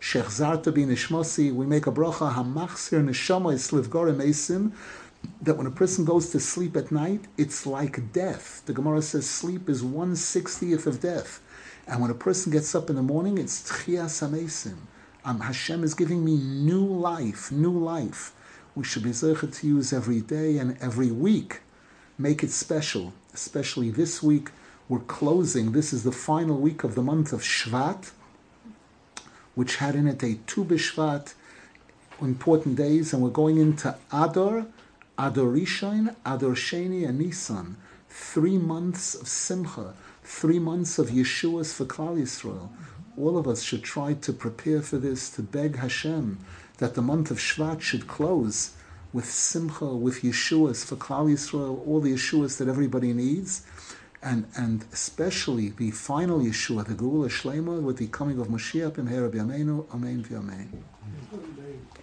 shechzarta 0.00 0.72
bi 0.72 0.82
nishmosi. 0.82 1.52
We 1.52 1.66
make 1.66 1.88
a 1.88 1.92
bracha, 1.92 2.32
hamachsir 2.34 3.04
neshama 3.04 3.54
eslivgorim 3.54 4.22
esim, 4.22 4.72
that 5.42 5.56
when 5.56 5.66
a 5.66 5.72
person 5.72 6.04
goes 6.04 6.30
to 6.30 6.38
sleep 6.38 6.76
at 6.76 6.92
night, 6.92 7.24
it's 7.36 7.66
like 7.66 8.12
death. 8.12 8.62
The 8.66 8.72
Gemara 8.72 9.02
says 9.02 9.28
sleep 9.28 9.68
is 9.68 9.82
one 9.82 10.14
sixtieth 10.14 10.86
of 10.86 11.00
death. 11.00 11.40
And 11.86 12.00
when 12.00 12.10
a 12.10 12.14
person 12.14 12.50
gets 12.50 12.74
up 12.74 12.90
in 12.90 12.96
the 12.96 13.02
morning, 13.02 13.38
it's 13.38 13.62
tchias 13.62 14.26
amesim. 14.26 14.76
Um, 15.24 15.40
Hashem 15.40 15.84
is 15.84 15.94
giving 15.94 16.24
me 16.24 16.36
new 16.36 16.84
life, 16.84 17.52
new 17.52 17.76
life. 17.76 18.32
We 18.74 18.84
should 18.84 19.02
be 19.04 19.10
zeichet 19.10 19.58
to 19.60 19.66
use 19.66 19.92
every 19.92 20.20
day 20.20 20.58
and 20.58 20.76
every 20.80 21.10
week. 21.10 21.60
Make 22.18 22.42
it 22.42 22.50
special, 22.50 23.12
especially 23.32 23.90
this 23.90 24.22
week. 24.22 24.50
We're 24.88 25.00
closing. 25.00 25.72
This 25.72 25.92
is 25.92 26.02
the 26.02 26.12
final 26.12 26.58
week 26.58 26.84
of 26.84 26.94
the 26.94 27.02
month 27.02 27.32
of 27.32 27.40
Shvat, 27.42 28.10
which 29.54 29.76
had 29.76 29.94
in 29.96 30.06
it 30.06 30.22
a 30.22 30.34
Tu 30.46 30.64
B'Shvat, 30.64 31.34
important 32.20 32.76
days, 32.76 33.12
and 33.12 33.22
we're 33.22 33.30
going 33.30 33.58
into 33.58 33.96
Adar, 34.12 34.66
Adar 35.18 35.44
Rishon, 35.44 36.14
Adar 36.24 36.50
Sheni, 36.50 37.08
and 37.08 37.18
Nisan. 37.18 37.76
Three 38.08 38.58
months 38.58 39.14
of 39.14 39.28
Simcha, 39.28 39.94
three 40.26 40.58
months 40.58 40.98
of 40.98 41.10
Yeshua's 41.10 41.72
for 41.72 41.84
Klal 41.84 42.20
Yisrael. 42.20 42.68
All 43.16 43.38
of 43.38 43.46
us 43.46 43.62
should 43.62 43.84
try 43.84 44.14
to 44.14 44.32
prepare 44.32 44.82
for 44.82 44.98
this, 44.98 45.30
to 45.30 45.42
beg 45.42 45.76
Hashem 45.76 46.38
that 46.78 46.94
the 46.94 47.02
month 47.02 47.30
of 47.30 47.38
Shvat 47.38 47.80
should 47.80 48.08
close 48.08 48.72
with 49.12 49.24
Simcha, 49.24 49.94
with 49.94 50.22
Yeshua's 50.22 50.84
for 50.84 50.96
Klal 50.96 51.32
Yisrael, 51.32 51.86
all 51.86 52.00
the 52.00 52.12
Yeshuas 52.12 52.58
that 52.58 52.68
everybody 52.68 53.12
needs, 53.12 53.64
and 54.20 54.46
and 54.56 54.84
especially 54.92 55.68
the 55.70 55.92
final 55.92 56.40
Yeshua, 56.40 56.84
the 56.84 56.94
Geula 56.94 57.28
Shlema, 57.28 57.80
with 57.80 57.98
the 57.98 58.08
coming 58.08 58.40
of 58.40 58.48
Mashiach 58.48 58.98
in 58.98 59.06
Herab 59.06 59.32
Yameinu, 59.32 59.86
Amen 59.94 60.24
v'Amen. 60.24 61.95